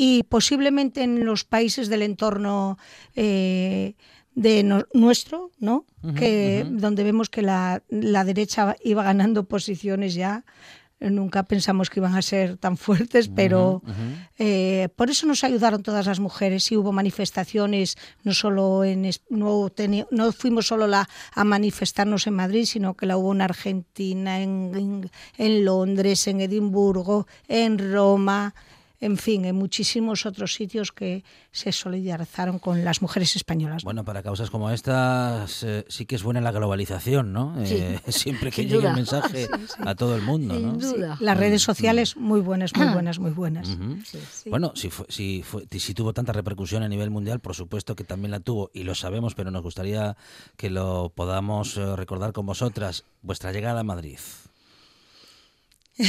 y 0.06 0.24
posiblemente 0.24 0.98
en 1.02 1.24
los 1.24 1.44
países 1.44 1.88
del 1.88 2.02
entorno 2.02 2.76
eh, 3.16 3.94
de 4.34 4.62
no- 4.64 4.86
nuestro, 4.92 5.50
¿no? 5.60 5.76
Que 6.20 6.66
donde 6.68 7.02
vemos 7.04 7.30
que 7.30 7.40
la, 7.40 7.82
la 7.88 8.22
derecha 8.24 8.76
iba 8.84 9.02
ganando 9.02 9.44
posiciones 9.44 10.12
ya. 10.14 10.44
Nunca 11.10 11.42
pensamos 11.42 11.90
que 11.90 12.00
iban 12.00 12.14
a 12.14 12.22
ser 12.22 12.56
tan 12.56 12.76
fuertes, 12.76 13.28
pero 13.28 13.82
eh, 14.38 14.88
por 14.96 15.10
eso 15.10 15.26
nos 15.26 15.44
ayudaron 15.44 15.82
todas 15.82 16.06
las 16.06 16.20
mujeres 16.20 16.70
y 16.72 16.76
hubo 16.76 16.92
manifestaciones, 16.92 17.96
no 18.22 18.32
solo 18.34 18.84
en 18.84 19.10
no, 19.30 19.70
no 20.10 20.32
fuimos 20.32 20.66
solo 20.66 20.86
la, 20.86 21.08
a 21.34 21.44
manifestarnos 21.44 22.26
en 22.26 22.34
Madrid, 22.34 22.64
sino 22.66 22.94
que 22.94 23.06
la 23.06 23.16
hubo 23.16 23.32
en 23.32 23.42
Argentina, 23.42 24.40
en, 24.40 24.72
en- 24.74 25.10
en 25.36 25.64
Londres, 25.64 26.26
en 26.26 26.40
Edimburgo, 26.40 27.26
en 27.48 27.92
Roma, 27.92 28.54
en 29.00 29.16
fin, 29.18 29.44
en 29.44 29.56
muchísimos 29.56 30.24
otros 30.24 30.54
sitios 30.54 30.90
que 30.92 31.24
se 31.52 31.72
solidarizaron 31.72 32.58
con 32.58 32.84
las 32.84 33.02
mujeres 33.02 33.36
españolas. 33.36 33.84
Bueno, 33.84 34.04
para 34.04 34.22
causas 34.22 34.50
como 34.50 34.70
estas 34.70 35.62
eh, 35.62 35.84
sí 35.88 36.06
que 36.06 36.14
es 36.14 36.22
buena 36.22 36.40
la 36.40 36.52
globalización, 36.52 37.32
¿no? 37.32 37.54
Sí. 37.66 37.74
Eh, 37.76 38.00
siempre 38.08 38.50
que 38.50 38.62
Sin 38.62 38.68
llegue 38.70 38.80
duda. 38.80 38.90
el 38.90 38.96
mensaje 38.96 39.46
Sí, 39.46 39.50
sí. 39.68 39.74
a 39.84 39.94
todo 39.94 40.16
el 40.16 40.22
mundo, 40.22 40.58
¿no? 40.58 40.80
Sí, 40.80 40.96
Las 41.20 41.36
redes 41.36 41.62
Mm, 41.62 41.66
sociales 41.66 42.16
muy 42.16 42.40
buenas, 42.40 42.74
muy 42.76 42.86
buenas, 42.92 43.18
muy 43.18 43.30
buenas. 43.32 43.68
Bueno, 44.46 44.72
si, 44.74 44.90
fue- 44.90 45.06
si, 45.08 45.42
fue- 45.42 45.66
si 45.70 45.92
tuvo 45.94 46.12
tanta 46.12 46.32
repercusión 46.32 46.82
a 46.82 46.88
nivel 46.88 47.10
mundial, 47.10 47.40
por 47.40 47.54
supuesto 47.54 47.94
que 47.96 48.04
también 48.04 48.30
la 48.30 48.40
tuvo 48.40 48.70
y 48.72 48.84
lo 48.84 48.94
sabemos, 48.94 49.34
pero 49.34 49.50
nos 49.50 49.62
gustaría 49.62 50.16
que 50.56 50.70
lo 50.70 51.12
podamos 51.14 51.76
eh, 51.76 51.96
recordar 51.96 52.32
con 52.32 52.46
vosotras, 52.46 53.04
vuestra 53.22 53.52
llegada 53.52 53.80
a 53.80 53.84
Madrid. 53.84 54.18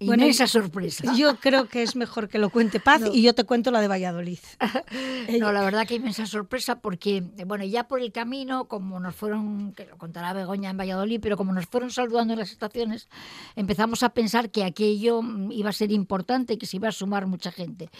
Inmensa 0.00 0.46
sorpresa. 0.46 1.12
Yo 1.16 1.36
creo 1.40 1.66
que 1.66 1.82
es 1.82 1.96
mejor 1.96 2.28
que 2.28 2.38
lo 2.38 2.50
cuente 2.50 2.78
Paz 2.78 3.00
No. 3.00 3.12
y 3.12 3.22
yo 3.22 3.34
te 3.34 3.42
cuento 3.44 3.70
la 3.72 3.80
de 3.80 3.88
Valladolid. 3.88 4.38
No, 5.40 5.52
la 5.52 5.60
verdad 5.62 5.86
que 5.86 5.96
inmensa 5.96 6.24
sorpresa 6.26 6.80
porque, 6.80 7.22
bueno, 7.46 7.64
ya 7.64 7.86
por 7.86 8.00
el 8.00 8.12
camino, 8.12 8.66
como 8.66 8.98
nos 8.98 9.14
fueron, 9.14 9.72
que 9.72 9.84
lo 9.86 9.98
contará 9.98 10.32
Begoña 10.32 10.70
en 10.70 10.76
Valladolid, 10.78 11.20
pero 11.20 11.36
como 11.36 11.52
nos 11.52 11.66
fueron 11.66 11.90
saludando 11.90 12.32
en 12.32 12.38
las 12.38 12.50
estaciones, 12.50 13.08
empezamos 13.56 14.02
a 14.02 14.08
pensar 14.10 14.50
que 14.50 14.64
aquello 14.64 15.20
mm, 15.20 15.52
iba 15.52 15.68
a 15.70 15.72
ser 15.74 15.92
importante 15.92 16.54
y 16.54 16.56
que 16.56 16.66
se 16.66 16.76
iba 16.76 16.88
a 16.88 16.92
sumar 16.92 17.26
mucha 17.26 17.52
gente. 17.52 17.90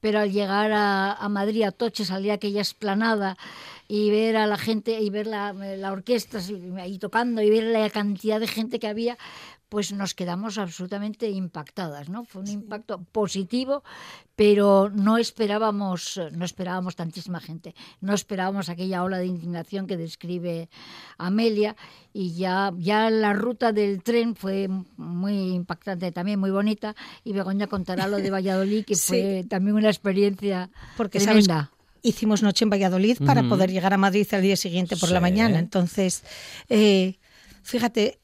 Pero 0.00 0.20
al 0.20 0.32
llegar 0.32 0.72
a, 0.72 1.12
a 1.12 1.28
Madrid, 1.28 1.64
a 1.64 1.72
Toche, 1.72 2.04
salía 2.04 2.34
aquella 2.34 2.62
esplanada 2.62 3.36
y 3.86 4.10
ver 4.10 4.36
a 4.36 4.46
la 4.46 4.58
gente 4.58 5.00
y 5.00 5.10
ver 5.10 5.26
la, 5.26 5.52
la 5.52 5.92
orquesta 5.92 6.38
ahí 6.78 6.98
tocando 6.98 7.42
y 7.42 7.50
ver 7.50 7.64
la 7.64 7.88
cantidad 7.90 8.38
de 8.40 8.46
gente 8.46 8.78
que 8.78 8.86
había, 8.86 9.18
pues 9.68 9.92
nos 9.92 10.14
quedamos 10.14 10.58
absolutamente 10.58 11.28
impactadas, 11.30 12.08
¿no? 12.08 12.24
Fue 12.24 12.42
un 12.42 12.48
impacto 12.48 13.02
positivo, 13.12 13.82
pero 14.34 14.90
no 14.94 15.18
esperábamos, 15.18 16.20
no 16.32 16.44
esperábamos 16.44 16.96
tantísima 16.96 17.40
gente, 17.40 17.74
no 18.00 18.14
esperábamos 18.14 18.68
aquella 18.68 19.02
ola 19.02 19.18
de 19.18 19.26
indignación 19.26 19.86
que 19.86 19.96
describe 19.96 20.68
Amelia 21.18 21.76
y 22.12 22.34
ya, 22.34 22.72
ya 22.78 23.10
la 23.10 23.32
ruta 23.32 23.72
del 23.72 24.02
tren 24.02 24.36
fue 24.36 24.68
muy 24.96 25.52
impactante, 25.52 26.12
también 26.12 26.40
muy 26.40 26.50
bonita. 26.50 26.94
Y 27.24 27.32
Begoña 27.32 27.66
contará 27.66 28.08
lo 28.08 28.16
de 28.16 28.30
Valladolid, 28.30 28.84
que 28.84 28.94
Sí. 28.98 29.06
fue 29.08 29.44
también 29.48 29.76
una 29.76 29.88
experiencia 29.88 30.70
Porque 30.96 31.20
sabes, 31.20 31.46
hicimos 32.02 32.42
noche 32.42 32.64
en 32.64 32.70
Valladolid 32.70 33.18
para 33.24 33.42
poder 33.48 33.70
llegar 33.70 33.92
a 33.92 33.98
Madrid 33.98 34.26
al 34.32 34.42
día 34.42 34.56
siguiente 34.56 34.96
por 34.96 35.10
la 35.10 35.20
mañana. 35.20 35.58
Entonces, 35.58 36.24
eh, 36.68 37.16
fíjate, 37.62 38.18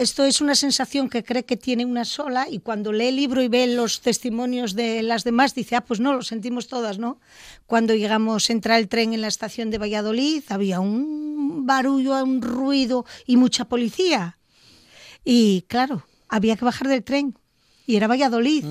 esto 0.00 0.24
es 0.24 0.40
una 0.40 0.54
sensación 0.54 1.10
que 1.10 1.22
cree 1.22 1.44
que 1.44 1.58
tiene 1.58 1.84
una 1.84 2.06
sola 2.06 2.46
y 2.50 2.60
cuando 2.60 2.90
lee 2.90 3.08
el 3.08 3.16
libro 3.16 3.42
y 3.42 3.48
ve 3.48 3.66
los 3.66 4.00
testimonios 4.00 4.74
de 4.74 5.02
las 5.02 5.24
demás 5.24 5.54
dice, 5.54 5.76
ah, 5.76 5.82
pues 5.82 6.00
no, 6.00 6.14
lo 6.14 6.22
sentimos 6.22 6.68
todas, 6.68 6.98
¿no? 6.98 7.20
Cuando 7.66 7.94
llegamos, 7.94 8.48
entra 8.48 8.78
el 8.78 8.88
tren 8.88 9.12
en 9.12 9.20
la 9.20 9.28
estación 9.28 9.68
de 9.70 9.76
Valladolid, 9.76 10.42
había 10.48 10.80
un 10.80 11.66
barullo, 11.66 12.24
un 12.24 12.40
ruido 12.40 13.04
y 13.26 13.36
mucha 13.36 13.66
policía. 13.66 14.38
Y 15.22 15.66
claro, 15.68 16.06
había 16.30 16.56
que 16.56 16.64
bajar 16.64 16.88
del 16.88 17.04
tren. 17.04 17.36
Y 17.86 17.96
era 17.96 18.06
Valladolid, 18.06 18.64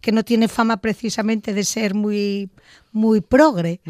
que 0.00 0.12
no 0.12 0.22
tiene 0.22 0.46
fama 0.46 0.76
precisamente 0.76 1.52
de 1.52 1.64
ser 1.64 1.94
muy, 1.94 2.48
muy 2.92 3.22
progre. 3.22 3.80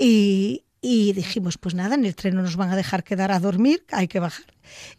Y, 0.00 0.64
y 0.80 1.12
dijimos, 1.12 1.58
pues 1.58 1.76
nada, 1.76 1.94
en 1.94 2.06
el 2.06 2.16
tren 2.16 2.34
no 2.34 2.42
nos 2.42 2.56
van 2.56 2.70
a 2.70 2.76
dejar 2.76 3.04
quedar 3.04 3.30
a 3.30 3.38
dormir, 3.38 3.84
hay 3.92 4.08
que 4.08 4.18
bajar. 4.18 4.46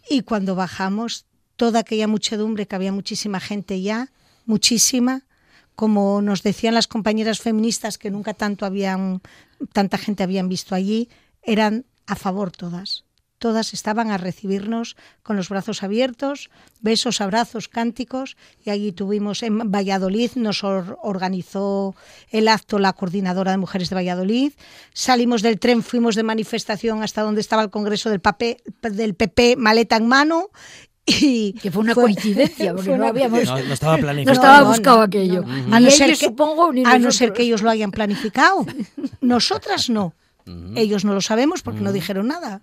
Y 0.09 0.21
cuando 0.21 0.53
bajamos, 0.55 1.25
toda 1.61 1.81
aquella 1.81 2.07
muchedumbre, 2.07 2.65
que 2.65 2.75
había 2.75 2.91
muchísima 2.91 3.39
gente 3.39 3.79
ya, 3.83 4.09
muchísima, 4.47 5.27
como 5.75 6.19
nos 6.23 6.41
decían 6.41 6.73
las 6.73 6.87
compañeras 6.87 7.39
feministas 7.39 7.99
que 7.99 8.09
nunca 8.09 8.33
tanto 8.33 8.65
habían, 8.65 9.21
tanta 9.71 9.99
gente 9.99 10.23
habían 10.23 10.49
visto 10.49 10.73
allí, 10.73 11.07
eran 11.43 11.85
a 12.07 12.15
favor 12.15 12.49
todas. 12.51 13.03
Todas 13.37 13.73
estaban 13.75 14.09
a 14.09 14.17
recibirnos 14.17 14.95
con 15.21 15.35
los 15.35 15.49
brazos 15.49 15.83
abiertos, 15.83 16.49
besos, 16.79 17.21
abrazos, 17.21 17.67
cánticos. 17.67 18.37
Y 18.65 18.71
allí 18.71 18.91
tuvimos 18.91 19.43
en 19.43 19.71
Valladolid, 19.71 20.31
nos 20.35 20.63
or- 20.63 20.97
organizó 21.03 21.95
el 22.31 22.47
acto 22.47 22.79
la 22.79 22.93
coordinadora 22.93 23.51
de 23.51 23.57
mujeres 23.57 23.89
de 23.89 23.95
Valladolid. 23.95 24.53
Salimos 24.93 25.41
del 25.43 25.59
tren, 25.59 25.81
fuimos 25.83 26.15
de 26.15 26.23
manifestación 26.23 27.01
hasta 27.03 27.21
donde 27.21 27.41
estaba 27.41 27.61
el 27.63 27.69
Congreso 27.69 28.09
del, 28.09 28.19
papé- 28.21 28.57
del 28.81 29.13
PP, 29.13 29.55
maleta 29.57 29.95
en 29.97 30.07
mano. 30.07 30.49
Y 31.05 31.53
que 31.53 31.71
fue 31.71 31.81
una 31.83 31.95
coincidencia, 31.95 32.73
porque 32.75 32.95
no 32.97 33.07
habíamos- 33.07 33.43
No- 33.45 33.59
no 33.63 33.73
estaba 33.73 33.97
No 33.97 34.01
planificado. 34.03 34.33
estaba 34.33 34.69
buscado 34.69 35.01
aquello. 35.01 35.43
A 35.71 35.79
no, 35.79 35.89
ser 35.91 36.09
ellos, 36.09 36.19
que, 36.19 36.25
supongo, 36.27 36.71
a 36.85 36.99
no 36.99 37.11
ser 37.11 37.33
que 37.33 37.43
ellos 37.43 37.61
lo 37.63 37.69
hayan 37.69 37.91
planificado. 37.91 38.65
Nosotras 39.21 39.89
no. 39.89 40.13
Ellos 40.75 41.05
no 41.05 41.13
lo 41.13 41.21
sabemos 41.21 41.61
porque 41.61 41.81
no 41.81 41.93
dijeron 41.93 42.27
nada. 42.27 42.61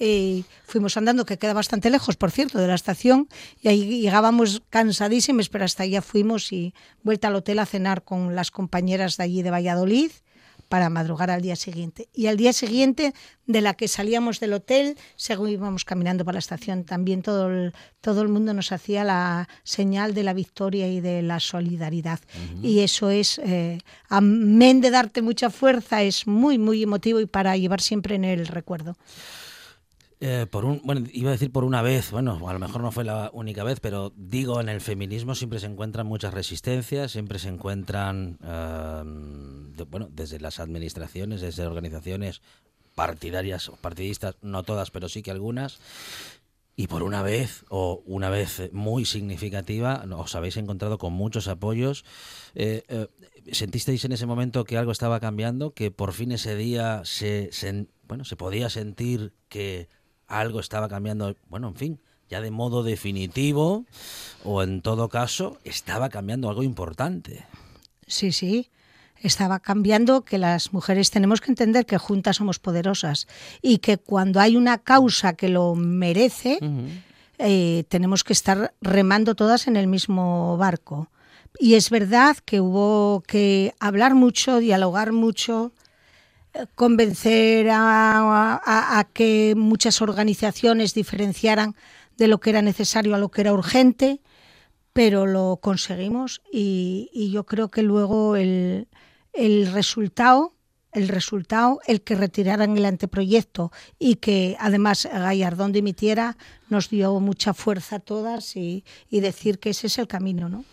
Eh, 0.00 0.42
fuimos 0.66 0.96
andando, 0.96 1.24
que 1.24 1.38
queda 1.38 1.54
bastante 1.54 1.88
lejos, 1.88 2.16
por 2.16 2.30
cierto, 2.30 2.58
de 2.58 2.66
la 2.66 2.74
estación, 2.74 3.28
y 3.62 3.68
ahí 3.68 4.00
llegábamos 4.02 4.62
cansadísimos, 4.70 5.48
pero 5.48 5.64
hasta 5.64 5.84
allá 5.84 6.02
fuimos 6.02 6.52
y 6.52 6.74
vuelta 7.04 7.28
al 7.28 7.36
hotel 7.36 7.60
a 7.60 7.66
cenar 7.66 8.02
con 8.02 8.34
las 8.34 8.50
compañeras 8.50 9.16
de 9.16 9.24
allí 9.24 9.42
de 9.42 9.50
Valladolid 9.50 10.10
para 10.72 10.88
madrugar 10.88 11.30
al 11.30 11.42
día 11.42 11.54
siguiente. 11.54 12.08
Y 12.14 12.28
al 12.28 12.38
día 12.38 12.54
siguiente, 12.54 13.12
de 13.46 13.60
la 13.60 13.74
que 13.74 13.88
salíamos 13.88 14.40
del 14.40 14.54
hotel, 14.54 14.96
según 15.16 15.50
íbamos 15.50 15.84
caminando 15.84 16.24
para 16.24 16.36
la 16.36 16.38
estación, 16.38 16.84
también 16.84 17.20
todo 17.20 17.50
el, 17.50 17.74
todo 18.00 18.22
el 18.22 18.28
mundo 18.28 18.54
nos 18.54 18.72
hacía 18.72 19.04
la 19.04 19.50
señal 19.64 20.14
de 20.14 20.22
la 20.22 20.32
victoria 20.32 20.88
y 20.88 21.02
de 21.02 21.20
la 21.20 21.40
solidaridad. 21.40 22.20
Y 22.62 22.78
eso 22.78 23.10
es, 23.10 23.38
eh, 23.44 23.80
amén 24.08 24.80
de 24.80 24.90
darte 24.90 25.20
mucha 25.20 25.50
fuerza, 25.50 26.00
es 26.00 26.26
muy, 26.26 26.56
muy 26.56 26.82
emotivo 26.82 27.20
y 27.20 27.26
para 27.26 27.54
llevar 27.58 27.82
siempre 27.82 28.14
en 28.14 28.24
el 28.24 28.46
recuerdo. 28.46 28.96
Eh, 30.24 30.46
por 30.48 30.64
un, 30.64 30.80
bueno, 30.84 31.04
iba 31.12 31.30
a 31.30 31.32
decir 31.32 31.50
por 31.50 31.64
una 31.64 31.82
vez, 31.82 32.12
bueno, 32.12 32.38
a 32.48 32.52
lo 32.52 32.58
mejor 32.60 32.80
no 32.80 32.92
fue 32.92 33.02
la 33.02 33.28
única 33.32 33.64
vez, 33.64 33.80
pero 33.80 34.12
digo, 34.16 34.60
en 34.60 34.68
el 34.68 34.80
feminismo 34.80 35.34
siempre 35.34 35.58
se 35.58 35.66
encuentran 35.66 36.06
muchas 36.06 36.32
resistencias, 36.32 37.10
siempre 37.10 37.40
se 37.40 37.48
encuentran, 37.48 38.38
eh, 38.44 39.84
bueno, 39.90 40.08
desde 40.12 40.38
las 40.38 40.60
administraciones, 40.60 41.40
desde 41.40 41.66
organizaciones 41.66 42.40
partidarias 42.94 43.68
o 43.68 43.74
partidistas, 43.74 44.36
no 44.42 44.62
todas, 44.62 44.92
pero 44.92 45.08
sí 45.08 45.22
que 45.22 45.32
algunas. 45.32 45.80
Y 46.76 46.86
por 46.86 47.02
una 47.02 47.22
vez, 47.22 47.64
o 47.68 48.04
una 48.06 48.30
vez 48.30 48.70
muy 48.72 49.04
significativa, 49.04 50.04
os 50.16 50.36
habéis 50.36 50.56
encontrado 50.56 50.98
con 50.98 51.12
muchos 51.12 51.48
apoyos. 51.48 52.04
Eh, 52.54 53.08
¿Sentisteis 53.50 54.04
en 54.04 54.12
ese 54.12 54.26
momento 54.26 54.62
que 54.62 54.78
algo 54.78 54.92
estaba 54.92 55.18
cambiando? 55.18 55.74
¿Que 55.74 55.90
por 55.90 56.12
fin 56.12 56.30
ese 56.30 56.54
día 56.54 57.02
se, 57.04 57.50
se- 57.50 57.88
bueno, 58.06 58.24
se 58.24 58.36
podía 58.36 58.70
sentir 58.70 59.32
que 59.48 59.88
algo 60.32 60.60
estaba 60.60 60.88
cambiando? 60.88 61.36
Bueno, 61.48 61.68
en 61.68 61.76
fin, 61.76 62.00
ya 62.28 62.40
de 62.40 62.50
modo 62.50 62.82
definitivo, 62.82 63.84
o 64.44 64.62
en 64.62 64.80
todo 64.80 65.08
caso, 65.08 65.58
estaba 65.64 66.08
cambiando 66.08 66.48
algo 66.48 66.62
importante. 66.62 67.44
Sí, 68.06 68.32
sí. 68.32 68.70
Estaba 69.20 69.60
cambiando 69.60 70.22
que 70.22 70.38
las 70.38 70.72
mujeres 70.72 71.10
tenemos 71.10 71.40
que 71.40 71.50
entender 71.50 71.86
que 71.86 71.98
juntas 71.98 72.36
somos 72.36 72.58
poderosas 72.58 73.28
y 73.60 73.78
que 73.78 73.96
cuando 73.98 74.40
hay 74.40 74.56
una 74.56 74.78
causa 74.78 75.34
que 75.34 75.48
lo 75.48 75.76
merece, 75.76 76.58
eh, 77.38 77.84
tenemos 77.88 78.24
que 78.24 78.32
estar 78.32 78.74
remando 78.80 79.36
todas 79.36 79.68
en 79.68 79.76
el 79.76 79.86
mismo 79.86 80.56
barco. 80.56 81.08
Y 81.58 81.74
es 81.74 81.90
verdad 81.90 82.36
que 82.44 82.60
hubo 82.60 83.22
que 83.26 83.74
hablar 83.78 84.14
mucho, 84.14 84.58
dialogar 84.58 85.12
mucho, 85.12 85.72
convencer 86.74 87.70
a, 87.70 88.56
a- 88.64 88.98
a 88.98 89.04
que 89.04 89.54
muchas 89.56 90.02
organizaciones 90.02 90.94
diferenciaran 90.94 91.74
de 92.16 92.28
lo 92.28 92.40
que 92.40 92.50
era 92.50 92.62
necesario 92.62 93.14
a 93.14 93.18
lo 93.18 93.30
que 93.30 93.40
era 93.40 93.52
urgente, 93.54 94.20
pero 94.92 95.26
lo 95.26 95.58
conseguimos 95.62 96.42
y, 96.52 97.10
y 97.12 97.30
yo 97.30 97.44
creo 97.46 97.70
que 97.70 97.82
luego 97.82 98.36
el, 98.36 98.88
el 99.32 99.72
resultado 99.72 100.54
el 100.94 101.08
resultado, 101.08 101.80
el 101.86 102.02
que 102.02 102.14
retiraran 102.14 102.76
el 102.76 102.84
anteproyecto 102.84 103.72
y 103.98 104.16
que 104.16 104.58
además 104.60 105.08
Gallardón 105.10 105.72
dimitiera, 105.72 106.36
nos 106.68 106.90
dio 106.90 107.18
mucha 107.18 107.54
fuerza 107.54 107.96
a 107.96 108.00
todas 108.00 108.54
y, 108.56 108.84
y 109.08 109.20
decir 109.20 109.58
que 109.58 109.70
ese 109.70 109.86
es 109.86 109.96
el 109.96 110.06
camino, 110.06 110.50
¿no? 110.50 110.66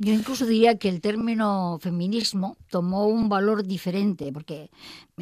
Yo 0.00 0.12
incluso 0.12 0.44
diría 0.44 0.76
que 0.76 0.90
el 0.90 1.00
término 1.00 1.78
feminismo 1.80 2.58
tomó 2.68 3.06
un 3.06 3.30
valor 3.30 3.64
diferente, 3.66 4.30
porque, 4.30 4.68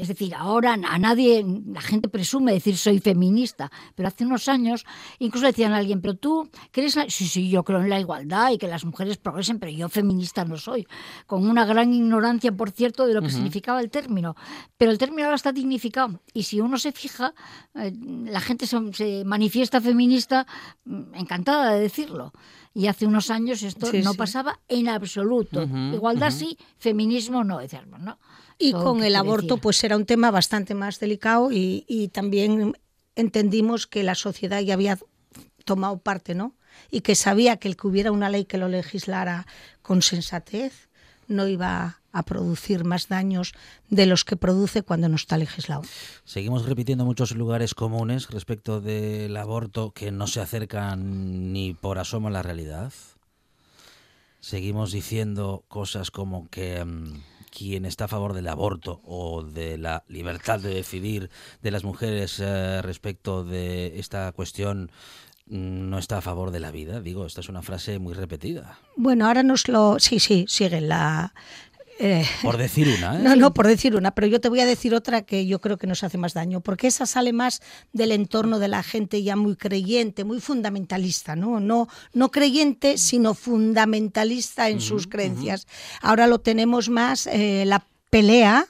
es 0.01 0.09
decir, 0.09 0.35
ahora 0.35 0.73
a 0.75 0.99
nadie, 0.99 1.45
la 1.67 1.81
gente 1.81 2.09
presume 2.09 2.53
decir 2.53 2.77
soy 2.77 2.99
feminista, 3.01 3.71
pero 3.95 4.09
hace 4.09 4.25
unos 4.25 4.49
años 4.49 4.85
incluso 5.19 5.47
decían 5.47 5.73
a 5.73 5.77
alguien, 5.79 6.01
pero 6.01 6.15
tú 6.17 6.49
crees, 6.71 6.97
la-?" 6.97 7.09
sí, 7.09 7.27
sí, 7.27 7.51
yo 7.51 7.65
creo 7.65 7.81
en 7.81 7.91
la 7.91 8.01
igualdad 8.01 8.51
y 8.53 8.59
que 8.59 8.67
las 8.69 8.85
mujeres 8.85 9.17
progresen, 9.19 9.59
pero 9.59 9.73
yo 9.73 9.89
feminista 9.89 10.45
no 10.45 10.57
soy, 10.57 10.87
con 11.27 11.49
una 11.49 11.65
gran 11.65 11.93
ignorancia, 11.93 12.53
por 12.53 12.71
cierto, 12.71 13.07
de 13.07 13.15
lo 13.15 13.23
que 13.23 13.31
significaba 13.31 13.81
el 13.81 13.91
término. 13.91 14.37
Pero 14.77 14.91
el 14.91 14.99
término 14.99 15.25
ahora 15.25 15.37
está 15.37 15.53
dignificado 15.53 16.21
y 16.33 16.45
si 16.45 16.61
uno 16.61 16.79
se 16.79 16.93
fija, 16.93 17.35
eh, 17.75 17.93
la 18.25 18.41
gente 18.41 18.67
se, 18.67 18.79
se 18.93 19.25
manifiesta 19.25 19.81
feminista 19.81 20.47
mm, 20.85 21.15
encantada 21.15 21.73
de 21.75 21.81
decirlo. 21.81 22.33
Y 22.73 22.87
hace 22.87 23.05
unos 23.05 23.31
años 23.31 23.63
esto 23.65 23.87
Sí, 23.87 24.01
no 24.01 24.13
sí. 24.13 24.19
pasaba 24.19 24.61
en 24.69 24.89
absoluto. 24.89 25.65
Igualdad 25.93 26.31
sí, 26.31 26.57
feminismo 26.79 27.43
no. 27.43 27.59
Decíamos, 27.59 27.99
¿no? 28.01 28.19
Y 28.63 28.73
Todo 28.73 28.85
con 28.85 29.03
el 29.03 29.17
aborto, 29.17 29.55
decía. 29.55 29.63
pues 29.63 29.83
era 29.85 29.97
un 29.97 30.05
tema 30.05 30.31
bastante 30.31 30.75
más 30.75 31.01
delicado 31.01 31.51
y, 31.51 31.85
y 31.89 32.09
también 32.09 32.77
entendimos 33.17 33.87
que 33.87 34.03
la 34.05 34.15
sociedad 34.15 34.61
ya 34.61 34.75
había 34.75 34.99
tomado 35.65 35.99
parte, 35.99 36.35
¿no? 36.35 36.55
Y 36.91 37.01
que 37.01 37.15
sabía 37.15 37.57
que 37.57 37.69
el 37.69 37.77
que 37.77 37.87
hubiera 37.87 38.13
una 38.13 38.29
ley 38.29 38.45
que 38.45 38.59
lo 38.59 38.69
legislara 38.69 39.47
con 39.83 40.03
sensatez 40.03 40.89
no 41.27 41.47
iba 41.49 42.01
a 42.13 42.23
producir 42.25 42.85
más 42.85 43.09
daños 43.09 43.53
de 43.89 44.05
los 44.07 44.25
que 44.25 44.37
produce 44.37 44.83
cuando 44.83 45.09
no 45.09 45.17
está 45.17 45.39
legislado. 45.39 45.83
Seguimos 46.25 46.67
repitiendo 46.67 47.05
muchos 47.05 47.33
lugares 47.37 47.75
comunes 47.75 48.29
respecto 48.31 48.81
del 48.81 49.37
aborto 49.37 49.93
que 49.93 50.11
no 50.11 50.27
se 50.27 50.41
acercan 50.41 51.53
ni 51.53 51.73
por 51.73 51.99
asomo 51.99 52.29
a 52.29 52.33
la 52.33 52.43
realidad. 52.43 52.93
Seguimos 54.41 54.91
diciendo 54.91 55.65
cosas 55.69 56.11
como 56.11 56.49
que 56.49 56.85
mm, 56.85 57.23
quien 57.51 57.85
está 57.85 58.05
a 58.05 58.09
favor 58.09 58.33
del 58.33 58.49
aborto 58.49 59.01
o 59.05 59.43
de 59.43 59.79
la 59.79 60.05
libertad 60.09 60.61
de 60.61 60.75
decidir 60.75 61.31
de 61.63 61.71
las 61.71 61.85
mujeres 61.85 62.41
eh, 62.41 62.81
respecto 62.83 63.45
de 63.45 63.99
esta 63.99 64.31
cuestión 64.33 64.91
mm, 65.47 65.91
no 65.91 65.99
está 65.99 66.19
a 66.19 66.23
favor 66.23 66.51
de 66.51 66.61
la 66.61 66.71
vida. 66.71 67.01
Digo, 67.01 67.27
esta 67.27 67.41
es 67.41 67.49
una 67.49 67.63
frase 67.63 67.99
muy 67.99 68.15
repetida. 68.15 68.79
Bueno, 68.97 69.27
ahora 69.27 69.43
nos 69.43 69.69
lo... 69.69 69.99
Sí, 69.99 70.21
sí, 70.21 70.47
sigue 70.49 70.81
la... 70.81 71.35
eh, 72.01 72.25
Por 72.43 72.57
decir 72.57 72.89
una, 72.89 73.17
¿eh? 73.19 73.23
No, 73.23 73.37
no, 73.37 73.53
por 73.53 73.67
decir 73.67 73.95
una, 73.95 74.13
pero 74.13 74.27
yo 74.27 74.41
te 74.41 74.49
voy 74.49 74.61
a 74.61 74.67
decir 74.67 74.95
otra 74.95 75.23
que 75.23 75.47
yo 75.47 75.61
creo 75.61 75.77
que 75.77 75.87
nos 75.87 76.03
hace 76.03 76.19
más 76.19 76.35
daño, 76.35 76.61
porque 76.61 76.87
esa 76.87 77.07
sale 77.07 77.33
más 77.33 77.61
del 77.93 78.13
entorno 78.13 78.59
de 78.59 78.69
la 78.69 78.83
gente 78.83 79.23
ya 79.23 79.37
muy 79.37 79.55
creyente, 79.57 80.25
muy 80.25 80.41
fundamentalista, 80.41 81.37
¿no? 81.37 81.61
No, 81.61 81.89
no 82.15 82.31
creyente, 82.31 82.99
sino 82.99 83.35
fundamentalista 83.35 84.71
en 84.71 84.81
sus 84.81 85.07
creencias. 85.07 85.67
Ahora 86.01 86.27
lo 86.27 86.41
tenemos 86.41 86.89
más 86.89 87.27
eh, 87.27 87.65
la 87.67 87.85
pelea 88.09 88.67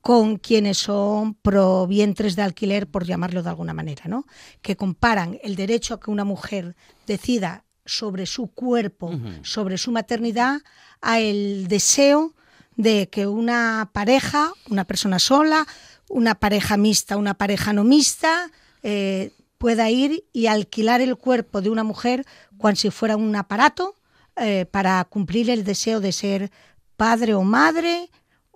con 0.00 0.36
quienes 0.36 0.78
son 0.78 1.34
pro 1.34 1.86
vientres 1.86 2.36
de 2.36 2.42
alquiler, 2.42 2.86
por 2.86 3.04
llamarlo 3.04 3.42
de 3.42 3.50
alguna 3.50 3.74
manera, 3.74 4.04
¿no? 4.06 4.26
Que 4.62 4.76
comparan 4.76 5.38
el 5.42 5.56
derecho 5.56 5.94
a 5.94 6.00
que 6.00 6.10
una 6.10 6.24
mujer 6.24 6.76
decida 7.06 7.64
sobre 7.88 8.26
su 8.26 8.48
cuerpo, 8.48 9.18
sobre 9.42 9.78
su 9.78 9.90
maternidad, 9.90 10.60
a 11.00 11.20
el 11.20 11.66
deseo 11.68 12.34
de 12.76 13.08
que 13.08 13.26
una 13.26 13.90
pareja, 13.92 14.52
una 14.70 14.84
persona 14.84 15.18
sola, 15.18 15.66
una 16.08 16.36
pareja 16.36 16.76
mixta, 16.76 17.16
una 17.16 17.34
pareja 17.34 17.72
no 17.72 17.82
mixta, 17.82 18.50
eh, 18.82 19.32
pueda 19.56 19.90
ir 19.90 20.24
y 20.32 20.46
alquilar 20.46 21.00
el 21.00 21.16
cuerpo 21.16 21.60
de 21.60 21.70
una 21.70 21.82
mujer 21.82 22.24
cual 22.58 22.76
si 22.76 22.90
fuera 22.90 23.16
un 23.16 23.34
aparato 23.34 23.94
eh, 24.36 24.66
para 24.70 25.02
cumplir 25.04 25.50
el 25.50 25.64
deseo 25.64 26.00
de 26.00 26.12
ser 26.12 26.50
padre 26.96 27.34
o 27.34 27.42
madre 27.42 28.10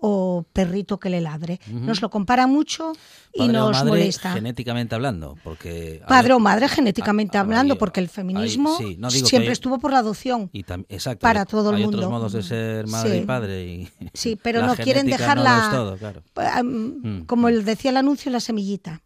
o 0.04 0.44
perrito 0.52 0.98
que 0.98 1.08
le 1.10 1.20
ladre. 1.20 1.60
Nos 1.68 2.02
lo 2.02 2.10
compara 2.10 2.48
mucho 2.48 2.92
y 3.32 3.38
Padre 3.38 3.50
o 3.58 3.60
nos 3.68 3.72
madre, 3.78 3.88
molesta. 3.90 4.32
genéticamente 4.32 4.96
hablando, 4.96 5.36
porque... 5.44 6.02
Padre 6.08 6.22
ver, 6.24 6.32
o 6.32 6.38
madre 6.40 6.68
genéticamente 6.68 7.38
hablando, 7.38 7.78
porque 7.78 8.00
el 8.00 8.08
feminismo 8.08 8.76
sí, 8.78 8.96
no 8.98 9.10
siempre 9.12 9.50
hay- 9.50 9.52
estuvo 9.52 9.78
por 9.78 9.92
la 9.92 9.98
adopción. 9.98 10.50
Y 10.52 10.64
tam- 10.64 10.86
exacto, 10.88 11.20
para 11.22 11.44
todo 11.46 11.70
el 11.70 11.76
hay 11.76 11.82
mundo. 11.84 11.98
otros 11.98 12.10
modos 12.10 12.32
de 12.32 12.42
ser 12.42 12.88
madre 12.88 13.12
Sí. 13.12 13.18
y 13.18 13.26
padre. 13.26 13.64
Y 13.64 13.88
Sí, 14.12 14.36
pero 14.42 14.60
la 14.60 14.66
no 14.66 14.74
quieren 14.76 15.06
no 15.06 15.16
dejarla, 15.16 15.60
es 15.66 15.70
todo, 15.70 15.96
claro. 15.96 16.22
am, 16.34 16.66
Mm. 17.20 17.24
como 17.26 17.48
el 17.48 17.64
decía 17.64 17.92
el 17.92 17.96
anuncio, 17.96 18.32
la 18.32 18.40
semillita, 18.40 19.02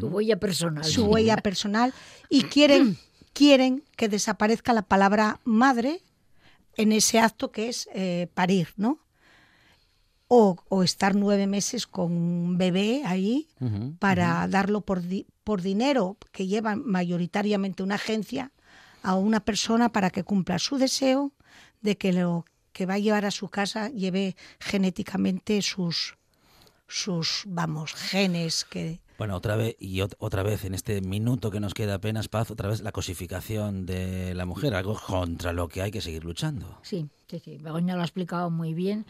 Su 0.00 0.06
huella 0.08 0.38
personal. 0.38 0.82
su 0.84 1.04
huella 1.04 1.36
personal, 1.36 1.92
y 2.30 2.44
quieren, 2.44 2.96
quieren 3.34 3.84
que 3.96 4.08
desaparezca 4.08 4.72
la 4.72 4.80
palabra 4.82 5.40
madre 5.44 6.00
en 6.78 6.92
ese 6.92 7.18
acto 7.20 7.52
que 7.52 7.68
es 7.68 7.86
eh, 7.94 8.28
parir, 8.32 8.68
¿no? 8.78 8.98
O, 10.32 10.56
o 10.68 10.84
estar 10.84 11.16
nueve 11.16 11.48
meses 11.48 11.88
con 11.88 12.12
un 12.12 12.56
bebé 12.56 13.02
ahí 13.04 13.48
para 13.98 14.46
darlo 14.46 14.80
por, 14.82 15.02
di- 15.02 15.26
por 15.42 15.60
dinero 15.60 16.16
que 16.30 16.46
lleva 16.46 16.76
mayoritariamente 16.76 17.82
una 17.82 17.96
agencia 17.96 18.52
a 19.02 19.16
una 19.16 19.40
persona 19.40 19.90
para 19.90 20.10
que 20.10 20.22
cumpla 20.22 20.60
su 20.60 20.78
deseo 20.78 21.32
de 21.82 21.96
que 21.98 22.12
lo 22.12 22.44
que 22.72 22.86
va 22.86 22.94
a 22.94 22.98
llevar 22.98 23.24
a 23.24 23.32
su 23.32 23.48
casa 23.48 23.88
lleve 23.90 24.36
genéticamente 24.60 25.62
sus 25.62 26.14
sus 26.86 27.42
vamos 27.46 27.92
genes 27.94 28.64
que 28.64 29.00
Bueno, 29.18 29.34
otra 29.36 29.56
vez 29.56 29.74
y 29.80 29.98
ot- 29.98 30.14
otra 30.18 30.42
vez 30.44 30.64
en 30.64 30.74
este 30.74 31.00
minuto 31.00 31.50
que 31.50 31.58
nos 31.60 31.74
queda 31.74 31.94
apenas 31.94 32.28
paz, 32.28 32.50
otra 32.52 32.68
vez 32.68 32.80
la 32.82 32.92
cosificación 32.92 33.84
de 33.84 34.34
la 34.34 34.46
mujer, 34.46 34.74
algo 34.74 34.96
contra 34.98 35.52
lo 35.52 35.66
que 35.68 35.82
hay 35.82 35.90
que 35.90 36.00
seguir 36.00 36.24
luchando. 36.24 36.78
Sí, 36.82 37.08
sí, 37.28 37.40
sí. 37.44 37.58
Begoña 37.58 37.96
lo 37.96 38.02
ha 38.02 38.04
explicado 38.04 38.48
muy 38.50 38.74
bien. 38.74 39.06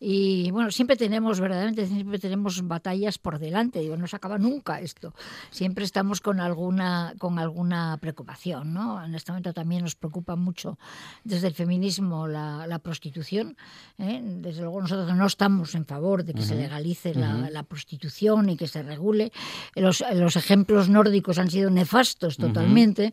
Y 0.00 0.50
bueno, 0.52 0.70
siempre 0.70 0.96
tenemos, 0.96 1.40
verdaderamente, 1.40 1.86
siempre 1.86 2.18
tenemos 2.18 2.66
batallas 2.66 3.18
por 3.18 3.38
delante. 3.38 3.80
Digo, 3.80 3.96
no 3.96 4.06
se 4.06 4.14
acaba 4.16 4.38
nunca 4.38 4.80
esto. 4.80 5.12
Siempre 5.50 5.84
estamos 5.84 6.20
con 6.20 6.38
alguna, 6.40 7.14
con 7.18 7.38
alguna 7.38 7.96
preocupación, 8.00 8.72
¿no? 8.72 9.04
En 9.04 9.14
este 9.14 9.32
momento 9.32 9.52
también 9.52 9.82
nos 9.82 9.96
preocupa 9.96 10.36
mucho 10.36 10.78
desde 11.24 11.48
el 11.48 11.54
feminismo 11.54 12.28
la, 12.28 12.66
la 12.66 12.78
prostitución. 12.78 13.56
¿eh? 13.98 14.20
Desde 14.22 14.60
luego 14.62 14.80
nosotros 14.80 15.12
no 15.16 15.26
estamos 15.26 15.74
en 15.74 15.84
favor 15.84 16.22
de 16.24 16.34
que 16.34 16.42
se 16.42 16.54
Ujú, 16.54 16.62
legalice 16.62 17.14
la, 17.14 17.34
ujú. 17.34 17.52
la 17.52 17.62
prostitución 17.64 18.50
y 18.50 18.56
que 18.56 18.68
se 18.68 18.82
regule. 18.82 19.32
Los, 19.74 20.04
los 20.14 20.36
ejemplos 20.36 20.88
nórdicos 20.88 21.38
han 21.38 21.50
sido 21.50 21.70
nefastos 21.70 22.36
totalmente. 22.36 23.12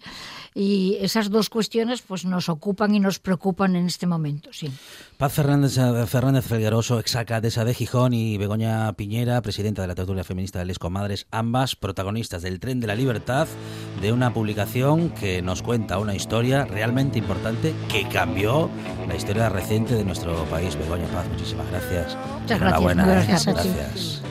Y 0.54 0.98
esas 1.02 1.30
dos 1.30 1.50
cuestiones 1.50 2.02
pues 2.02 2.26
nos 2.26 2.48
ocupan 2.50 2.94
y 2.94 3.00
nos 3.00 3.20
preocupan 3.20 3.76
en 3.76 3.88
este 3.88 4.06
momento, 4.06 4.52
sí. 4.54 4.72
Paz 5.18 5.34
Fernández, 5.34 5.78
eh, 5.78 6.06
Fernández 6.06 6.46
Felgaroso, 6.76 7.00
exacadesa 7.00 7.64
de 7.64 7.74
Gijón, 7.74 8.14
y 8.14 8.38
Begoña 8.38 8.92
Piñera, 8.98 9.42
presidenta 9.42 9.82
de 9.82 9.88
la 9.88 9.96
tertulia 9.96 10.26
feminista 10.26 10.60
de 10.60 10.66
Les 10.66 10.78
Comadres, 10.78 11.26
ambas 11.32 11.78
protagonistas 11.78 12.42
del 12.42 12.60
Tren 12.60 12.82
de 12.82 12.88
la 12.88 12.96
Libertad, 12.96 13.48
de 14.02 14.12
una 14.12 14.34
publicación 14.34 15.10
que 15.12 15.42
nos 15.42 15.62
cuenta 15.62 16.00
una 16.00 16.16
historia 16.16 16.66
realmente 16.66 17.18
importante 17.18 17.74
que 17.90 18.06
cambió 18.10 18.70
la 19.08 19.16
historia 19.16 19.48
reciente 19.48 19.96
de 19.96 20.04
nuestro 20.04 20.44
país. 20.46 20.76
Begoña 20.76 21.08
Paz, 21.08 21.26
muchísimas 21.32 21.66
gracias. 21.72 22.18
Muchas 22.42 22.60
gracias, 22.60 22.62
Enhorabuena, 22.62 23.04
¿eh? 23.04 23.26
gracias. 23.26 24.22